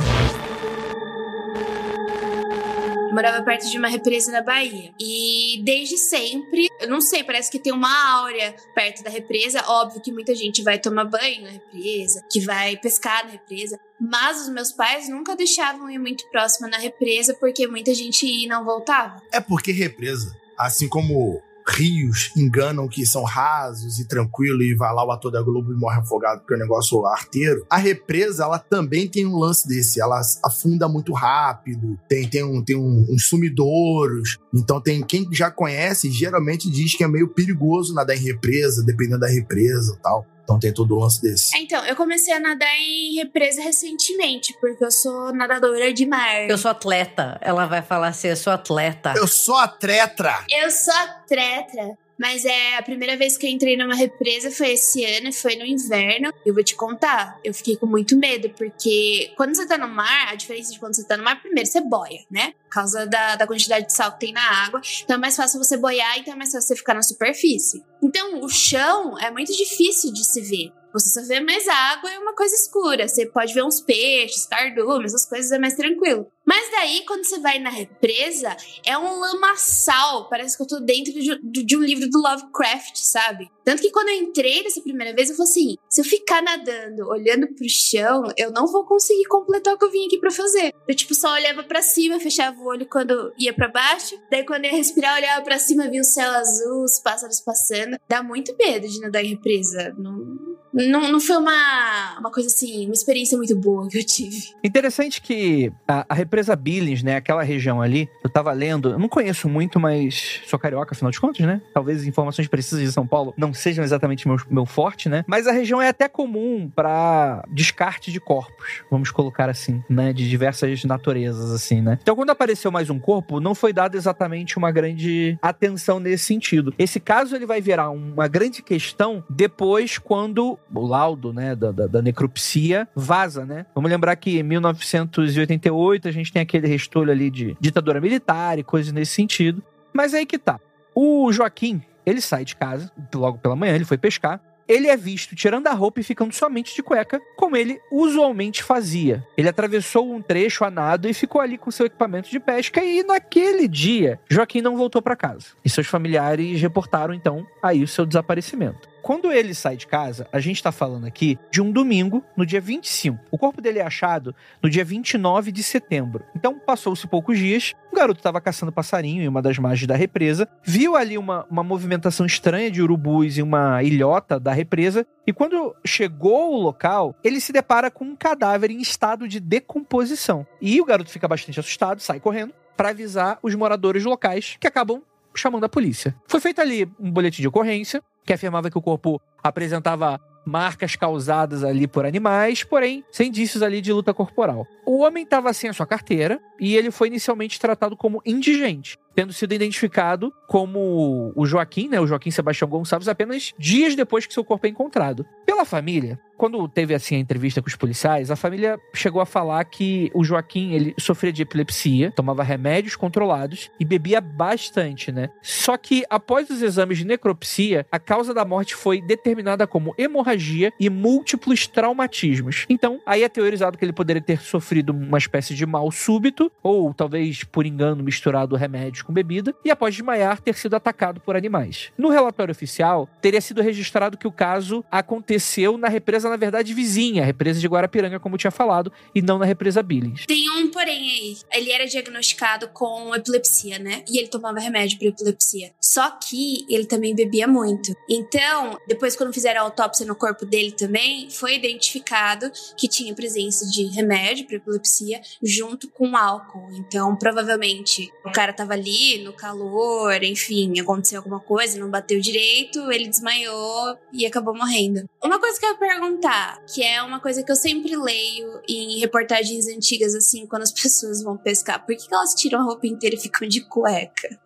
Morava 3.13 3.43
perto 3.43 3.69
de 3.69 3.77
uma 3.77 3.87
represa 3.87 4.31
na 4.31 4.41
Bahia. 4.41 4.93
E 4.99 5.61
desde 5.63 5.97
sempre, 5.97 6.67
eu 6.79 6.89
não 6.89 6.99
sei, 6.99 7.23
parece 7.23 7.51
que 7.51 7.59
tem 7.59 7.71
uma 7.71 8.19
áurea 8.19 8.55
perto 8.73 9.03
da 9.03 9.09
represa. 9.09 9.63
Óbvio 9.67 10.01
que 10.01 10.11
muita 10.11 10.33
gente 10.35 10.63
vai 10.63 10.79
tomar 10.79 11.05
banho 11.05 11.43
na 11.43 11.49
represa, 11.49 12.23
que 12.31 12.39
vai 12.39 12.75
pescar 12.77 13.25
na 13.25 13.31
represa. 13.31 13.79
Mas 13.99 14.41
os 14.41 14.49
meus 14.49 14.71
pais 14.71 15.07
nunca 15.07 15.35
deixavam 15.35 15.89
ir 15.89 15.99
muito 15.99 16.27
próximo 16.29 16.67
na 16.67 16.77
represa 16.77 17.33
porque 17.39 17.67
muita 17.67 17.93
gente 17.93 18.25
ia 18.25 18.45
e 18.45 18.47
não 18.47 18.65
voltava. 18.65 19.21
É 19.31 19.39
porque 19.39 19.71
represa, 19.71 20.35
assim 20.57 20.89
como 20.89 21.41
rios 21.67 22.31
enganam 22.35 22.87
que 22.87 23.05
são 23.05 23.23
rasos 23.23 23.99
e 23.99 24.07
tranquilo 24.07 24.61
e 24.61 24.75
vai 24.75 24.93
lá 24.93 25.05
o 25.05 25.11
ator 25.11 25.31
da 25.31 25.41
Globo 25.41 25.71
e 25.71 25.75
morre 25.75 25.99
afogado 25.99 26.39
porque 26.39 26.53
é 26.53 26.57
um 26.57 26.59
negócio 26.59 27.05
arteiro. 27.05 27.65
A 27.69 27.77
represa, 27.77 28.43
ela 28.43 28.59
também 28.59 29.07
tem 29.07 29.25
um 29.25 29.37
lance 29.37 29.67
desse, 29.67 30.01
ela 30.01 30.21
afunda 30.43 30.87
muito 30.87 31.13
rápido, 31.13 31.97
tem, 32.07 32.27
tem, 32.27 32.43
um, 32.43 32.63
tem 32.63 32.75
um, 32.75 33.05
uns 33.09 33.27
sumidouros, 33.27 34.37
então 34.53 34.79
tem 34.79 35.01
quem 35.01 35.27
já 35.31 35.49
conhece 35.49 36.11
geralmente 36.11 36.69
diz 36.69 36.95
que 36.95 37.03
é 37.03 37.07
meio 37.07 37.27
perigoso 37.27 37.93
nadar 37.93 38.15
em 38.15 38.19
represa, 38.19 38.83
dependendo 38.83 39.19
da 39.19 39.27
represa 39.27 39.95
e 39.97 40.01
tal. 40.01 40.25
Então 40.43 40.59
tem 40.59 40.73
todo 40.73 40.95
o 40.95 40.99
lance 40.99 41.21
desse. 41.21 41.55
É, 41.55 41.61
então, 41.61 41.83
eu 41.85 41.95
comecei 41.95 42.33
a 42.33 42.39
nadar 42.39 42.75
em 42.77 43.15
represa 43.15 43.61
recentemente, 43.61 44.53
porque 44.59 44.83
eu 44.83 44.91
sou 44.91 45.33
nadadora 45.33 45.93
de 45.93 46.05
mar. 46.05 46.49
Eu 46.49 46.57
sou 46.57 46.69
atleta. 46.69 47.37
Ela 47.41 47.65
vai 47.65 47.81
falar 47.81 48.09
assim: 48.09 48.27
eu 48.27 48.35
sou 48.35 48.51
atleta. 48.51 49.13
Eu 49.15 49.27
sou 49.27 49.55
atleta. 49.55 50.45
Eu 50.49 50.69
sou 50.69 50.93
atleta. 50.93 51.97
Mas 52.23 52.45
é 52.45 52.77
a 52.77 52.81
primeira 52.81 53.17
vez 53.17 53.37
que 53.37 53.45
eu 53.45 53.49
entrei 53.49 53.75
numa 53.75 53.95
represa 53.95 54.49
foi 54.49 54.71
esse 54.71 55.03
ano, 55.03 55.33
foi 55.33 55.57
no 55.57 55.65
inverno. 55.65 56.33
Eu 56.45 56.53
vou 56.53 56.63
te 56.63 56.73
contar, 56.73 57.37
eu 57.43 57.53
fiquei 57.53 57.75
com 57.75 57.85
muito 57.85 58.15
medo, 58.17 58.49
porque 58.51 59.33
quando 59.35 59.53
você 59.53 59.67
tá 59.67 59.77
no 59.77 59.89
mar, 59.89 60.29
a 60.29 60.35
diferença 60.35 60.71
de 60.71 60.79
quando 60.79 60.95
você 60.95 61.05
tá 61.05 61.17
no 61.17 61.23
mar, 61.25 61.41
primeiro 61.41 61.69
você 61.69 61.81
boia, 61.81 62.21
né? 62.31 62.53
Por 62.63 62.69
causa 62.69 63.05
da, 63.05 63.35
da 63.35 63.45
quantidade 63.45 63.87
de 63.87 63.93
sal 63.93 64.13
que 64.13 64.21
tem 64.21 64.31
na 64.31 64.65
água. 64.65 64.79
Então 65.03 65.17
é 65.17 65.19
mais 65.19 65.35
fácil 65.35 65.61
você 65.61 65.75
boiar, 65.75 66.17
então 66.17 66.33
é 66.33 66.37
mais 66.37 66.53
fácil 66.53 66.69
você 66.69 66.77
ficar 66.77 66.93
na 66.93 67.01
superfície. 67.01 67.83
Então 68.01 68.39
o 68.39 68.47
chão 68.47 69.19
é 69.19 69.29
muito 69.29 69.51
difícil 69.51 70.13
de 70.13 70.23
se 70.23 70.39
ver. 70.39 70.71
Você 70.93 71.09
só 71.09 71.27
vê 71.27 71.39
mais 71.39 71.67
água 71.67 72.13
e 72.13 72.17
uma 72.19 72.35
coisa 72.35 72.53
escura. 72.53 73.07
Você 73.07 73.25
pode 73.25 73.53
ver 73.53 73.63
uns 73.63 73.81
peixes, 73.81 74.45
cardumes, 74.45 75.13
essas 75.13 75.27
coisas 75.27 75.51
é 75.51 75.57
mais 75.57 75.73
tranquilo. 75.73 76.27
Mas 76.45 76.69
daí, 76.71 77.03
quando 77.05 77.23
você 77.23 77.39
vai 77.39 77.57
na 77.57 77.69
represa, 77.69 78.55
é 78.85 78.97
um 78.97 79.19
lamaçal. 79.19 80.29
Parece 80.29 80.57
que 80.57 80.63
eu 80.63 80.67
tô 80.67 80.79
dentro 80.79 81.13
de, 81.13 81.39
de, 81.41 81.77
um 81.77 81.81
livro 81.81 82.09
do 82.09 82.19
Lovecraft, 82.19 82.97
sabe? 82.97 83.49
Tanto 83.63 83.81
que 83.81 83.91
quando 83.91 84.09
eu 84.09 84.15
entrei 84.15 84.61
dessa 84.61 84.81
primeira 84.81 85.15
vez, 85.15 85.29
eu 85.29 85.35
falei 85.35 85.49
assim: 85.49 85.75
se 85.89 86.01
eu 86.01 86.05
ficar 86.05 86.41
nadando, 86.41 87.07
olhando 87.07 87.47
pro 87.47 87.67
chão, 87.69 88.23
eu 88.37 88.51
não 88.51 88.67
vou 88.67 88.85
conseguir 88.85 89.25
completar 89.25 89.73
o 89.73 89.77
que 89.77 89.85
eu 89.85 89.91
vim 89.91 90.05
aqui 90.05 90.19
pra 90.19 90.31
fazer. 90.31 90.73
Eu, 90.87 90.95
tipo, 90.95 91.15
só 91.15 91.31
olhava 91.33 91.63
para 91.63 91.81
cima, 91.81 92.19
fechava 92.19 92.59
o 92.59 92.67
olho 92.67 92.85
quando 92.87 93.33
ia 93.39 93.53
para 93.53 93.69
baixo. 93.69 94.19
Daí, 94.29 94.45
quando 94.45 94.65
eu 94.65 94.71
ia 94.71 94.77
respirar, 94.77 95.13
eu 95.13 95.23
olhava 95.23 95.43
pra 95.43 95.57
cima, 95.57 95.89
via 95.89 96.01
o 96.01 96.05
céu 96.05 96.29
azul, 96.29 96.83
os 96.83 96.99
pássaros 96.99 97.39
passando. 97.39 97.97
Dá 98.07 98.21
muito 98.21 98.55
medo 98.57 98.87
de 98.87 98.99
nadar 98.99 99.23
em 99.23 99.29
represa. 99.29 99.95
Não 99.97 100.52
não, 100.73 101.11
não 101.11 101.19
foi 101.19 101.37
uma, 101.37 102.19
uma 102.19 102.31
coisa 102.31 102.47
assim, 102.47 102.85
uma 102.85 102.93
experiência 102.93 103.37
muito 103.37 103.55
boa 103.55 103.87
que 103.87 103.99
eu 103.99 104.03
tive. 104.03 104.53
Interessante 104.63 105.21
que 105.21 105.71
a, 105.87 106.05
a 106.09 106.13
represa 106.13 106.55
Billings, 106.55 107.03
né, 107.03 107.15
aquela 107.15 107.43
região 107.43 107.81
ali, 107.81 108.09
eu 108.23 108.29
tava 108.29 108.51
lendo, 108.51 108.89
eu 108.89 108.99
não 108.99 109.07
conheço 109.07 109.47
muito, 109.47 109.79
mas 109.79 110.41
sou 110.47 110.57
carioca, 110.57 110.93
afinal 110.93 111.11
de 111.11 111.19
contas, 111.19 111.45
né? 111.45 111.61
Talvez 111.73 112.05
informações 112.05 112.47
precisas 112.47 112.83
de 112.83 112.91
São 112.91 113.05
Paulo 113.05 113.33
não 113.37 113.53
sejam 113.53 113.83
exatamente 113.83 114.27
meu, 114.27 114.37
meu 114.49 114.65
forte, 114.65 115.07
né? 115.07 115.23
Mas 115.27 115.47
a 115.47 115.51
região 115.51 115.81
é 115.81 115.89
até 115.89 116.07
comum 116.07 116.71
para 116.73 117.43
descarte 117.51 118.11
de 118.11 118.19
corpos, 118.19 118.83
vamos 118.89 119.11
colocar 119.11 119.49
assim, 119.49 119.83
né? 119.89 120.11
De 120.11 120.27
diversas 120.27 120.83
naturezas, 120.83 121.51
assim, 121.51 121.81
né? 121.81 121.99
Então, 122.01 122.15
quando 122.15 122.31
apareceu 122.31 122.71
mais 122.71 122.89
um 122.89 122.99
corpo, 122.99 123.39
não 123.39 123.53
foi 123.53 123.71
dada 123.71 123.95
exatamente 123.95 124.57
uma 124.57 124.71
grande 124.71 125.37
atenção 125.41 125.99
nesse 125.99 126.25
sentido. 126.25 126.73
Esse 126.79 126.99
caso, 126.99 127.35
ele 127.35 127.45
vai 127.45 127.61
virar 127.61 127.89
uma 127.89 128.27
grande 128.27 128.61
questão 128.63 129.23
depois, 129.29 129.97
quando 129.97 130.57
o 130.73 130.87
laudo, 130.87 131.31
né, 131.31 131.55
da, 131.55 131.71
da, 131.71 131.87
da, 131.87 132.01
necropsia, 132.01 132.87
vaza, 132.95 133.45
né? 133.45 133.65
Vamos 133.75 133.89
lembrar 133.89 134.15
que 134.15 134.39
em 134.39 134.43
1988 134.43 136.07
a 136.07 136.11
gente 136.11 136.31
tem 136.31 136.41
aquele 136.41 136.67
restolho 136.67 137.11
ali 137.11 137.29
de 137.29 137.55
ditadura 137.59 138.01
militar 138.01 138.57
e 138.57 138.63
coisas 138.63 138.91
nesse 138.91 139.13
sentido. 139.13 139.61
Mas 139.93 140.13
aí 140.13 140.25
que 140.25 140.37
tá. 140.37 140.59
O 140.95 141.31
Joaquim, 141.31 141.81
ele 142.05 142.21
sai 142.21 142.45
de 142.45 142.55
casa, 142.55 142.91
logo 143.13 143.37
pela 143.37 143.55
manhã, 143.55 143.75
ele 143.75 143.85
foi 143.85 143.97
pescar. 143.97 144.41
Ele 144.67 144.87
é 144.87 144.95
visto 144.95 145.35
tirando 145.35 145.67
a 145.67 145.73
roupa 145.73 145.99
e 145.99 146.03
ficando 146.03 146.33
somente 146.33 146.73
de 146.73 146.81
cueca, 146.81 147.19
como 147.35 147.57
ele 147.57 147.79
usualmente 147.91 148.63
fazia. 148.63 149.25
Ele 149.37 149.49
atravessou 149.49 150.13
um 150.13 150.21
trecho 150.21 150.63
a 150.63 150.71
nado 150.71 151.07
e 151.07 151.13
ficou 151.13 151.41
ali 151.41 151.57
com 151.57 151.69
seu 151.69 151.85
equipamento 151.85 152.29
de 152.29 152.39
pesca 152.39 152.81
e 152.83 153.03
naquele 153.03 153.67
dia, 153.67 154.19
Joaquim 154.29 154.61
não 154.61 154.77
voltou 154.77 155.01
para 155.01 155.17
casa. 155.17 155.47
E 155.65 155.69
seus 155.69 155.87
familiares 155.87 156.61
reportaram 156.61 157.13
então 157.13 157.45
aí 157.61 157.83
o 157.83 157.87
seu 157.87 158.05
desaparecimento. 158.05 158.92
Quando 159.03 159.33
ele 159.33 159.53
sai 159.53 159.75
de 159.75 159.85
casa, 159.85 160.25
a 160.31 160.39
gente 160.39 160.55
está 160.55 160.71
falando 160.71 161.05
aqui 161.05 161.37
de 161.51 161.61
um 161.61 161.73
domingo, 161.73 162.23
no 162.37 162.45
dia 162.45 162.61
25. 162.61 163.19
O 163.29 163.37
corpo 163.37 163.61
dele 163.61 163.79
é 163.79 163.85
achado 163.85 164.33
no 164.61 164.69
dia 164.69 164.85
29 164.85 165.51
de 165.51 165.61
setembro. 165.61 166.23
Então, 166.33 166.57
passou-se 166.57 167.05
poucos 167.05 167.37
dias, 167.37 167.73
o 167.91 167.95
garoto 167.97 168.21
estava 168.21 168.39
caçando 168.39 168.71
passarinho 168.71 169.21
em 169.21 169.27
uma 169.27 169.41
das 169.41 169.59
margens 169.59 169.87
da 169.87 169.95
represa, 169.97 170.47
viu 170.63 170.95
ali 170.95 171.17
uma, 171.17 171.45
uma 171.51 171.63
movimentação 171.63 172.25
estranha 172.25 172.71
de 172.71 172.81
urubus 172.81 173.37
e 173.37 173.41
uma 173.41 173.83
ilhota 173.83 174.39
da 174.39 174.53
represa, 174.53 175.05
e 175.27 175.33
quando 175.33 175.75
chegou 175.85 176.37
ao 176.37 176.61
local, 176.61 177.13
ele 177.25 177.41
se 177.41 177.51
depara 177.51 177.91
com 177.91 178.05
um 178.05 178.15
cadáver 178.15 178.71
em 178.71 178.79
estado 178.79 179.27
de 179.27 179.41
decomposição. 179.41 180.47
E 180.61 180.79
o 180.79 180.85
garoto 180.85 181.09
fica 181.09 181.27
bastante 181.27 181.59
assustado, 181.59 181.99
sai 181.99 182.21
correndo 182.21 182.53
para 182.77 182.91
avisar 182.91 183.37
os 183.43 183.53
moradores 183.53 184.05
locais, 184.05 184.55
que 184.61 184.67
acabam 184.67 185.03
chamando 185.35 185.65
a 185.65 185.69
polícia. 185.69 186.15
Foi 186.25 186.39
feito 186.39 186.61
ali 186.61 186.89
um 186.99 187.11
boletim 187.11 187.41
de 187.41 187.47
ocorrência, 187.47 188.01
que 188.25 188.33
afirmava 188.33 188.69
que 188.69 188.77
o 188.77 188.81
corpo 188.81 189.21
apresentava 189.43 190.19
marcas 190.45 190.95
causadas 190.95 191.63
ali 191.63 191.87
por 191.87 192.05
animais, 192.05 192.63
porém 192.63 193.03
sem 193.11 193.29
indícios 193.29 193.63
ali 193.63 193.81
de 193.81 193.93
luta 193.93 194.13
corporal. 194.13 194.67
O 194.85 194.99
homem 194.99 195.23
estava 195.23 195.53
sem 195.53 195.69
a 195.69 195.73
sua 195.73 195.87
carteira 195.87 196.39
e 196.59 196.75
ele 196.75 196.91
foi 196.91 197.07
inicialmente 197.07 197.59
tratado 197.59 197.95
como 197.95 198.21
indigente, 198.25 198.97
tendo 199.15 199.33
sido 199.33 199.53
identificado 199.53 200.33
como 200.47 201.31
o 201.35 201.45
Joaquim, 201.45 201.87
né, 201.87 201.99
o 201.99 202.07
Joaquim 202.07 202.31
Sebastião 202.31 202.69
Gonçalves, 202.69 203.07
apenas 203.07 203.53
dias 203.57 203.95
depois 203.95 204.25
que 204.25 204.33
seu 204.33 204.43
corpo 204.43 204.65
é 204.65 204.69
encontrado. 204.69 205.25
Pela 205.45 205.65
família, 205.65 206.19
quando 206.37 206.67
teve 206.67 206.93
assim 206.93 207.15
a 207.15 207.19
entrevista 207.19 207.61
com 207.61 207.67
os 207.67 207.75
policiais, 207.75 208.31
a 208.31 208.35
família 208.35 208.79
chegou 208.93 209.21
a 209.21 209.25
falar 209.25 209.63
que 209.65 210.11
o 210.13 210.23
Joaquim 210.23 210.73
ele 210.73 210.93
sofria 210.99 211.31
de 211.31 211.41
epilepsia, 211.41 212.11
tomava 212.11 212.43
remédios 212.43 212.95
controlados 212.95 213.69
e 213.79 213.85
bebia 213.85 214.19
bastante, 214.19 215.11
né? 215.11 215.29
Só 215.41 215.77
que 215.77 216.03
após 216.09 216.49
os 216.49 216.61
exames 216.61 216.97
de 216.97 217.05
necropsia, 217.05 217.85
a 217.91 217.99
causa 217.99 218.33
da 218.33 218.43
morte 218.43 218.75
foi 218.75 219.01
determinada 219.01 219.67
como 219.67 219.93
hemorragia 219.97 220.73
e 220.79 220.89
múltiplos 220.89 221.67
traumatismos. 221.67 222.65
Então, 222.69 222.99
aí 223.05 223.23
é 223.23 223.29
teorizado 223.29 223.77
que 223.77 223.85
ele 223.85 223.93
poderia 223.93 224.21
ter 224.21 224.41
sofrido 224.41 224.91
uma 224.91 225.17
espécie 225.17 225.53
de 225.53 225.65
mal 225.65 225.91
súbito 225.91 226.51
ou 226.61 226.93
talvez 226.93 227.43
por 227.43 227.65
engano 227.65 228.03
misturado 228.03 228.55
remédios 228.55 229.02
com 229.03 229.13
bebida 229.13 229.53
e 229.63 229.71
após 229.71 229.93
desmaiar 229.93 230.41
ter 230.41 230.55
sido 230.55 230.75
atacado 230.75 231.19
por 231.21 231.35
animais. 231.35 231.91
No 231.97 232.09
relatório 232.09 232.51
oficial, 232.51 233.09
teria 233.21 233.41
sido 233.41 233.61
registrado 233.61 234.17
que 234.17 234.27
o 234.27 234.31
caso 234.31 234.83
aconteceu 234.91 235.77
na 235.77 235.87
represa 235.87 236.29
na 236.29 236.37
verdade, 236.37 236.73
vizinha, 236.73 237.23
a 237.23 237.25
represa 237.25 237.59
de 237.59 237.67
Guarapiranga, 237.67 238.19
como 238.19 238.35
eu 238.35 238.39
tinha 238.39 238.51
falado, 238.51 238.91
e 239.13 239.21
não 239.21 239.37
na 239.37 239.45
represa 239.45 239.83
Billings. 239.83 240.25
Tem 240.25 240.49
um 240.51 240.69
porém 240.69 241.11
aí. 241.11 241.37
Ele 241.53 241.71
era 241.71 241.85
diagnosticado 241.85 242.67
com 242.69 243.13
epilepsia, 243.15 243.79
né? 243.79 244.03
E 244.09 244.17
ele 244.17 244.27
tomava 244.27 244.59
remédio 244.59 244.97
para 244.97 245.07
epilepsia. 245.07 245.71
Só 245.79 246.09
que 246.11 246.65
ele 246.69 246.85
também 246.85 247.15
bebia 247.15 247.47
muito. 247.47 247.95
Então, 248.09 248.77
depois, 248.87 249.15
quando 249.15 249.33
fizeram 249.33 249.61
a 249.61 249.63
autópsia 249.65 250.05
no 250.05 250.15
corpo 250.15 250.45
dele 250.45 250.71
também, 250.71 251.29
foi 251.29 251.55
identificado 251.55 252.51
que 252.77 252.87
tinha 252.87 253.13
presença 253.13 253.69
de 253.69 253.85
remédio 253.85 254.45
para 254.47 254.57
epilepsia 254.57 255.21
junto 255.41 255.89
com 255.89 256.15
álcool. 256.15 256.69
Então, 256.73 257.15
provavelmente, 257.15 258.11
o 258.25 258.31
cara 258.31 258.53
tava 258.53 258.73
ali 258.73 258.92
no 259.23 259.33
calor, 259.33 260.23
enfim, 260.23 260.79
aconteceu 260.79 261.19
alguma 261.19 261.39
coisa, 261.39 261.79
não 261.79 261.89
bateu 261.89 262.19
direito, 262.19 262.91
ele 262.91 263.07
desmaiou 263.07 263.97
e 264.11 264.25
acabou 264.25 264.55
morrendo. 264.55 265.03
Uma 265.23 265.39
coisa 265.39 265.59
que 265.59 265.65
eu 265.65 265.71
ia 265.71 265.77
perguntar 265.77 266.13
perguntar, 266.13 266.63
que 266.65 266.83
é 266.83 267.01
uma 267.01 267.19
coisa 267.19 267.43
que 267.43 267.51
eu 267.51 267.55
sempre 267.55 267.95
leio 267.95 268.61
em 268.67 268.99
reportagens 268.99 269.67
antigas, 269.67 270.13
assim, 270.15 270.45
quando 270.45 270.63
as 270.63 270.71
pessoas 270.73 271.23
vão 271.23 271.37
pescar. 271.37 271.85
Por 271.85 271.95
que, 271.95 272.07
que 272.07 272.13
elas 272.13 272.33
tiram 272.33 272.59
a 272.59 272.63
roupa 272.63 272.87
inteira 272.87 273.15
e 273.15 273.19
ficam 273.19 273.47
de 273.47 273.61
cueca? 273.61 274.39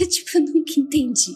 Eu, 0.00 0.08
tipo, 0.08 0.30
eu 0.38 0.40
nunca 0.40 0.72
entendi. 0.78 1.34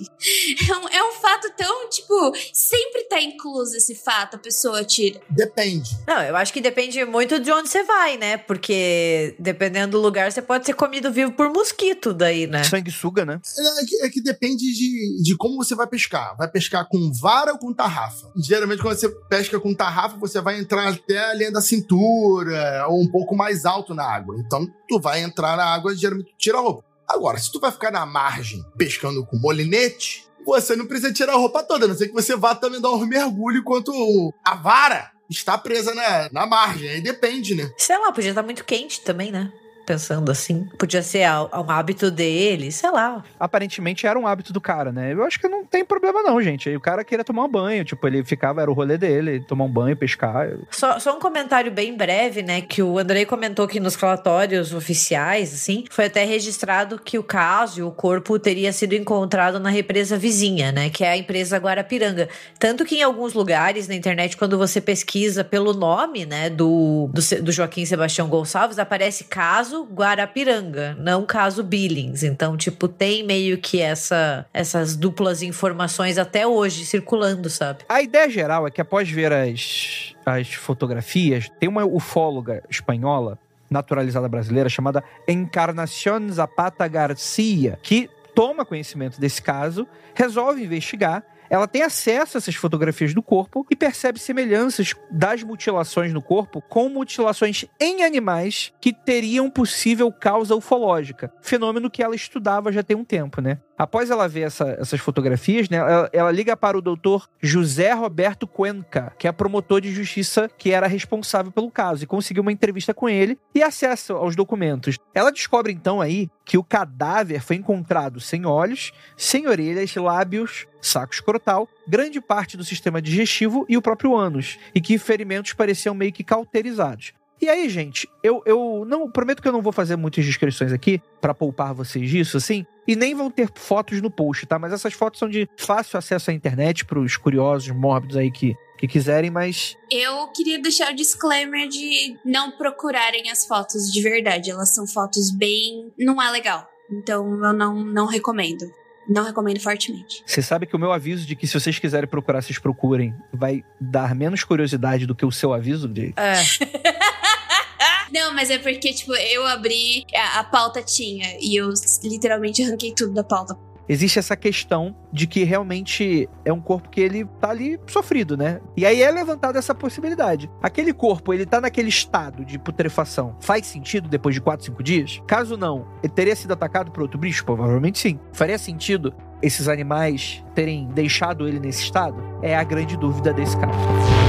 É 0.68 0.76
um, 0.76 0.88
é 0.88 1.08
um 1.10 1.12
fato 1.12 1.52
tão, 1.56 1.88
tipo, 1.90 2.32
sempre 2.52 3.04
tá 3.04 3.20
incluso 3.20 3.76
esse 3.76 3.94
fato, 3.94 4.36
a 4.36 4.38
pessoa 4.38 4.82
tira. 4.82 5.20
Depende. 5.28 5.90
Não, 6.06 6.22
eu 6.22 6.34
acho 6.34 6.52
que 6.52 6.62
depende 6.62 7.04
muito 7.04 7.38
de 7.38 7.52
onde 7.52 7.68
você 7.68 7.84
vai, 7.84 8.16
né? 8.16 8.38
Porque 8.38 9.36
dependendo 9.38 9.98
do 9.98 10.00
lugar, 10.00 10.32
você 10.32 10.40
pode 10.40 10.64
ser 10.64 10.72
comido 10.72 11.12
vivo 11.12 11.32
por 11.32 11.50
mosquito 11.50 12.14
daí, 12.14 12.46
né? 12.46 12.64
Sanguessuga, 12.64 13.24
né? 13.24 13.40
É 13.58 13.84
que, 13.84 14.02
é 14.02 14.08
que 14.08 14.22
depende 14.22 14.72
de, 14.72 15.22
de 15.22 15.36
como 15.36 15.56
você 15.56 15.74
vai 15.74 15.86
pescar. 15.86 16.34
Vai 16.36 16.48
pescar 16.50 16.88
com 16.88 17.12
vara 17.20 17.52
ou 17.52 17.58
com 17.58 17.74
tarrafa? 17.74 18.32
Geralmente, 18.36 18.80
quando 18.80 18.96
você 18.96 19.08
pesca 19.28 19.60
com 19.60 19.74
tarrafa, 19.74 20.16
você 20.16 20.40
vai 20.40 20.58
entrar 20.58 20.88
até 20.88 21.18
a 21.18 21.34
linha 21.34 21.52
da 21.52 21.60
cintura 21.60 22.86
ou 22.88 23.02
um 23.02 23.10
pouco 23.10 23.36
mais 23.36 23.64
alto 23.64 23.94
na 23.94 24.04
água. 24.04 24.36
Então, 24.38 24.66
tu 24.88 24.98
vai 24.98 25.22
entrar 25.22 25.56
na 25.56 25.64
água 25.64 25.92
e 25.92 25.96
geralmente 25.96 26.30
tu 26.30 26.38
tira 26.38 26.58
a 26.58 26.60
roupa. 26.60 26.93
Agora, 27.08 27.38
se 27.38 27.50
tu 27.52 27.60
vai 27.60 27.70
ficar 27.70 27.90
na 27.90 28.06
margem 28.06 28.64
pescando 28.76 29.24
com 29.26 29.38
molinete, 29.38 30.24
você 30.44 30.76
não 30.76 30.86
precisa 30.86 31.12
tirar 31.12 31.34
a 31.34 31.36
roupa 31.36 31.62
toda, 31.62 31.86
a 31.86 31.88
não 31.88 31.96
ser 31.96 32.08
que 32.08 32.14
você 32.14 32.36
vá 32.36 32.54
também 32.54 32.80
dar 32.80 32.90
um 32.90 33.06
mergulho 33.06 33.58
enquanto 33.58 34.32
a 34.44 34.54
vara 34.54 35.10
está 35.28 35.56
presa 35.56 35.94
na, 35.94 36.28
na 36.30 36.46
margem. 36.46 36.88
Aí 36.88 37.00
depende, 37.00 37.54
né? 37.54 37.70
Sei 37.78 37.96
lá, 37.98 38.12
podia 38.12 38.30
estar 38.30 38.42
muito 38.42 38.64
quente 38.64 39.00
também, 39.00 39.32
né? 39.32 39.52
Pensando 39.84 40.30
assim. 40.30 40.68
Podia 40.78 41.02
ser 41.02 41.26
um 41.52 41.70
hábito 41.70 42.10
dele, 42.10 42.72
sei 42.72 42.90
lá. 42.90 43.22
Aparentemente 43.38 44.06
era 44.06 44.18
um 44.18 44.26
hábito 44.26 44.52
do 44.52 44.60
cara, 44.60 44.92
né? 44.92 45.12
Eu 45.12 45.22
acho 45.24 45.38
que 45.38 45.48
não 45.48 45.64
tem 45.64 45.84
problema 45.84 46.22
não, 46.22 46.40
gente. 46.40 46.68
Aí 46.68 46.76
o 46.76 46.80
cara 46.80 47.04
queria 47.04 47.24
tomar 47.24 47.44
um 47.44 47.48
banho, 47.48 47.84
tipo, 47.84 48.06
ele 48.06 48.24
ficava, 48.24 48.62
era 48.62 48.70
o 48.70 48.74
rolê 48.74 48.96
dele, 48.96 49.40
tomar 49.40 49.64
um 49.64 49.70
banho, 49.70 49.96
pescar. 49.96 50.48
Só, 50.70 50.98
só 50.98 51.16
um 51.16 51.20
comentário 51.20 51.70
bem 51.70 51.96
breve, 51.96 52.42
né, 52.42 52.60
que 52.60 52.82
o 52.82 52.98
Andrei 52.98 53.26
comentou 53.26 53.66
que 53.66 53.80
nos 53.80 53.94
relatórios 53.94 54.72
oficiais, 54.72 55.52
assim, 55.52 55.84
foi 55.90 56.06
até 56.06 56.24
registrado 56.24 56.98
que 56.98 57.18
o 57.18 57.22
caso 57.22 57.80
e 57.80 57.82
o 57.82 57.90
corpo 57.90 58.38
teria 58.38 58.72
sido 58.72 58.94
encontrado 58.94 59.58
na 59.60 59.70
represa 59.70 60.16
vizinha, 60.16 60.72
né, 60.72 60.90
que 60.90 61.04
é 61.04 61.10
a 61.10 61.16
empresa 61.16 61.58
Guarapiranga. 61.58 62.28
Tanto 62.58 62.84
que 62.84 62.96
em 62.96 63.02
alguns 63.02 63.34
lugares 63.34 63.88
na 63.88 63.94
internet, 63.94 64.36
quando 64.36 64.56
você 64.56 64.80
pesquisa 64.80 65.44
pelo 65.44 65.72
nome, 65.72 66.24
né, 66.26 66.48
do, 66.50 67.10
do, 67.12 67.42
do 67.42 67.52
Joaquim 67.52 67.84
Sebastião 67.84 68.28
Gonçalves, 68.28 68.78
aparece 68.78 69.24
caso 69.24 69.73
caso 69.74 69.84
Guarapiranga, 69.84 70.96
não 70.98 71.26
caso 71.26 71.64
Billings. 71.64 72.22
Então, 72.22 72.56
tipo, 72.56 72.86
tem 72.86 73.24
meio 73.24 73.58
que 73.58 73.80
essa, 73.80 74.46
essas 74.54 74.94
duplas 74.94 75.42
informações 75.42 76.16
até 76.16 76.46
hoje 76.46 76.86
circulando, 76.86 77.50
sabe? 77.50 77.84
A 77.88 78.00
ideia 78.00 78.30
geral 78.30 78.66
é 78.66 78.70
que 78.70 78.80
após 78.80 79.10
ver 79.10 79.32
as, 79.32 80.14
as 80.24 80.54
fotografias, 80.54 81.50
tem 81.58 81.68
uma 81.68 81.84
ufóloga 81.84 82.62
espanhola, 82.70 83.38
naturalizada 83.68 84.28
brasileira, 84.28 84.68
chamada 84.68 85.02
Encarnación 85.26 86.30
Zapata 86.30 86.86
Garcia, 86.86 87.78
que 87.82 88.08
toma 88.34 88.64
conhecimento 88.64 89.20
desse 89.20 89.42
caso, 89.42 89.86
resolve 90.14 90.62
investigar 90.62 91.24
ela 91.48 91.66
tem 91.66 91.82
acesso 91.82 92.36
a 92.36 92.38
essas 92.38 92.54
fotografias 92.54 93.14
do 93.14 93.22
corpo 93.22 93.66
e 93.70 93.76
percebe 93.76 94.18
semelhanças 94.18 94.94
das 95.10 95.42
mutilações 95.42 96.12
no 96.12 96.22
corpo 96.22 96.62
com 96.62 96.88
mutilações 96.88 97.64
em 97.80 98.02
animais 98.02 98.72
que 98.80 98.92
teriam 98.92 99.50
possível 99.50 100.10
causa 100.12 100.54
ufológica, 100.54 101.32
fenômeno 101.42 101.90
que 101.90 102.02
ela 102.02 102.14
estudava 102.14 102.72
já 102.72 102.82
tem 102.82 102.96
um 102.96 103.04
tempo, 103.04 103.40
né? 103.40 103.58
Após 103.76 104.08
ela 104.08 104.28
ver 104.28 104.42
essa, 104.42 104.76
essas 104.78 105.00
fotografias, 105.00 105.68
né, 105.68 105.78
ela, 105.78 106.10
ela, 106.12 106.30
liga 106.30 106.56
para 106.56 106.78
o 106.78 106.80
doutor 106.80 107.28
José 107.42 107.92
Roberto 107.92 108.46
Cuenca, 108.46 109.12
que 109.18 109.26
é 109.26 109.32
promotor 109.32 109.80
de 109.80 109.92
justiça 109.92 110.48
que 110.56 110.70
era 110.70 110.86
responsável 110.86 111.50
pelo 111.50 111.70
caso, 111.70 112.04
e 112.04 112.06
conseguiu 112.06 112.42
uma 112.42 112.52
entrevista 112.52 112.94
com 112.94 113.08
ele 113.08 113.36
e 113.52 113.62
acesso 113.62 114.12
aos 114.12 114.36
documentos. 114.36 114.96
Ela 115.12 115.32
descobre 115.32 115.72
então 115.72 116.00
aí 116.00 116.28
que 116.44 116.56
o 116.56 116.62
cadáver 116.62 117.42
foi 117.42 117.56
encontrado 117.56 118.20
sem 118.20 118.46
olhos, 118.46 118.92
sem 119.16 119.48
orelhas, 119.48 119.94
lábios, 119.96 120.66
saco 120.86 121.14
escrotal, 121.14 121.68
grande 121.86 122.20
parte 122.20 122.56
do 122.56 122.64
sistema 122.64 123.00
digestivo 123.00 123.64
e 123.68 123.76
o 123.76 123.82
próprio 123.82 124.16
ânus, 124.16 124.58
e 124.74 124.80
que 124.80 124.98
ferimentos 124.98 125.52
pareciam 125.52 125.94
meio 125.94 126.12
que 126.12 126.24
cauterizados. 126.24 127.12
E 127.40 127.48
aí, 127.48 127.68
gente, 127.68 128.08
eu, 128.22 128.42
eu 128.46 128.84
não 128.86 129.10
prometo 129.10 129.42
que 129.42 129.48
eu 129.48 129.52
não 129.52 129.60
vou 129.60 129.72
fazer 129.72 129.96
muitas 129.96 130.24
descrições 130.24 130.72
aqui 130.72 131.02
para 131.20 131.34
poupar 131.34 131.74
vocês 131.74 132.08
disso, 132.08 132.36
assim, 132.36 132.64
e 132.86 132.94
nem 132.96 133.14
vão 133.14 133.30
ter 133.30 133.50
fotos 133.54 134.00
no 134.00 134.10
post, 134.10 134.46
tá? 134.46 134.58
Mas 134.58 134.72
essas 134.72 134.94
fotos 134.94 135.18
são 135.18 135.28
de 135.28 135.48
fácil 135.56 135.98
acesso 135.98 136.30
à 136.30 136.32
internet 136.32 136.84
para 136.84 136.98
os 136.98 137.16
curiosos, 137.16 137.68
mórbidos 137.70 138.16
aí 138.16 138.30
que, 138.30 138.54
que 138.78 138.86
quiserem, 138.86 139.30
mas. 139.30 139.76
Eu 139.90 140.28
queria 140.28 140.58
deixar 140.58 140.92
o 140.92 140.96
disclaimer 140.96 141.68
de 141.68 142.16
não 142.24 142.52
procurarem 142.52 143.30
as 143.30 143.44
fotos 143.44 143.92
de 143.92 144.00
verdade. 144.00 144.50
Elas 144.50 144.74
são 144.74 144.86
fotos 144.86 145.30
bem. 145.30 145.92
Não 145.98 146.22
é 146.22 146.30
legal. 146.30 146.66
Então 146.90 147.44
eu 147.44 147.52
não, 147.52 147.84
não 147.84 148.06
recomendo. 148.06 148.64
Não 149.08 149.24
recomendo 149.24 149.60
fortemente. 149.60 150.22
Você 150.26 150.40
sabe 150.40 150.66
que 150.66 150.74
o 150.74 150.78
meu 150.78 150.92
aviso 150.92 151.26
de 151.26 151.36
que 151.36 151.46
se 151.46 151.58
vocês 151.58 151.78
quiserem 151.78 152.08
procurar, 152.08 152.42
vocês 152.42 152.58
procurem, 152.58 153.14
vai 153.32 153.64
dar 153.80 154.14
menos 154.14 154.44
curiosidade 154.44 155.06
do 155.06 155.14
que 155.14 155.26
o 155.26 155.32
seu 155.32 155.52
aviso 155.52 155.88
de. 155.88 156.14
É. 156.16 156.34
Não, 158.12 158.32
mas 158.32 158.48
é 158.48 158.58
porque, 158.58 158.92
tipo, 158.92 159.12
eu 159.12 159.44
abri, 159.46 160.06
a, 160.14 160.40
a 160.40 160.44
pauta 160.44 160.80
tinha, 160.80 161.36
e 161.40 161.56
eu 161.56 161.72
literalmente 162.02 162.62
arranquei 162.62 162.94
tudo 162.94 163.12
da 163.12 163.24
pauta 163.24 163.58
existe 163.88 164.18
essa 164.18 164.36
questão 164.36 164.94
de 165.12 165.26
que 165.26 165.44
realmente 165.44 166.28
é 166.44 166.52
um 166.52 166.60
corpo 166.60 166.88
que 166.88 167.00
ele 167.00 167.24
tá 167.40 167.50
ali 167.50 167.78
sofrido, 167.86 168.36
né? 168.36 168.60
E 168.76 168.84
aí 168.84 169.02
é 169.02 169.10
levantada 169.10 169.58
essa 169.58 169.74
possibilidade. 169.74 170.50
Aquele 170.62 170.92
corpo, 170.92 171.32
ele 171.32 171.46
tá 171.46 171.60
naquele 171.60 171.88
estado 171.88 172.44
de 172.44 172.58
putrefação. 172.58 173.36
Faz 173.40 173.66
sentido 173.66 174.08
depois 174.08 174.34
de 174.34 174.40
4, 174.40 174.66
5 174.66 174.82
dias? 174.82 175.22
Caso 175.26 175.56
não, 175.56 175.86
ele 176.02 176.12
teria 176.12 176.36
sido 176.36 176.52
atacado 176.52 176.90
por 176.90 177.02
outro 177.02 177.18
bicho? 177.18 177.44
Provavelmente 177.44 177.98
sim. 177.98 178.18
Faria 178.32 178.58
sentido 178.58 179.14
esses 179.42 179.68
animais 179.68 180.42
terem 180.54 180.88
deixado 180.88 181.46
ele 181.46 181.60
nesse 181.60 181.82
estado? 181.82 182.22
É 182.42 182.56
a 182.56 182.64
grande 182.64 182.96
dúvida 182.96 183.32
desse 183.32 183.56
caso. 183.56 184.23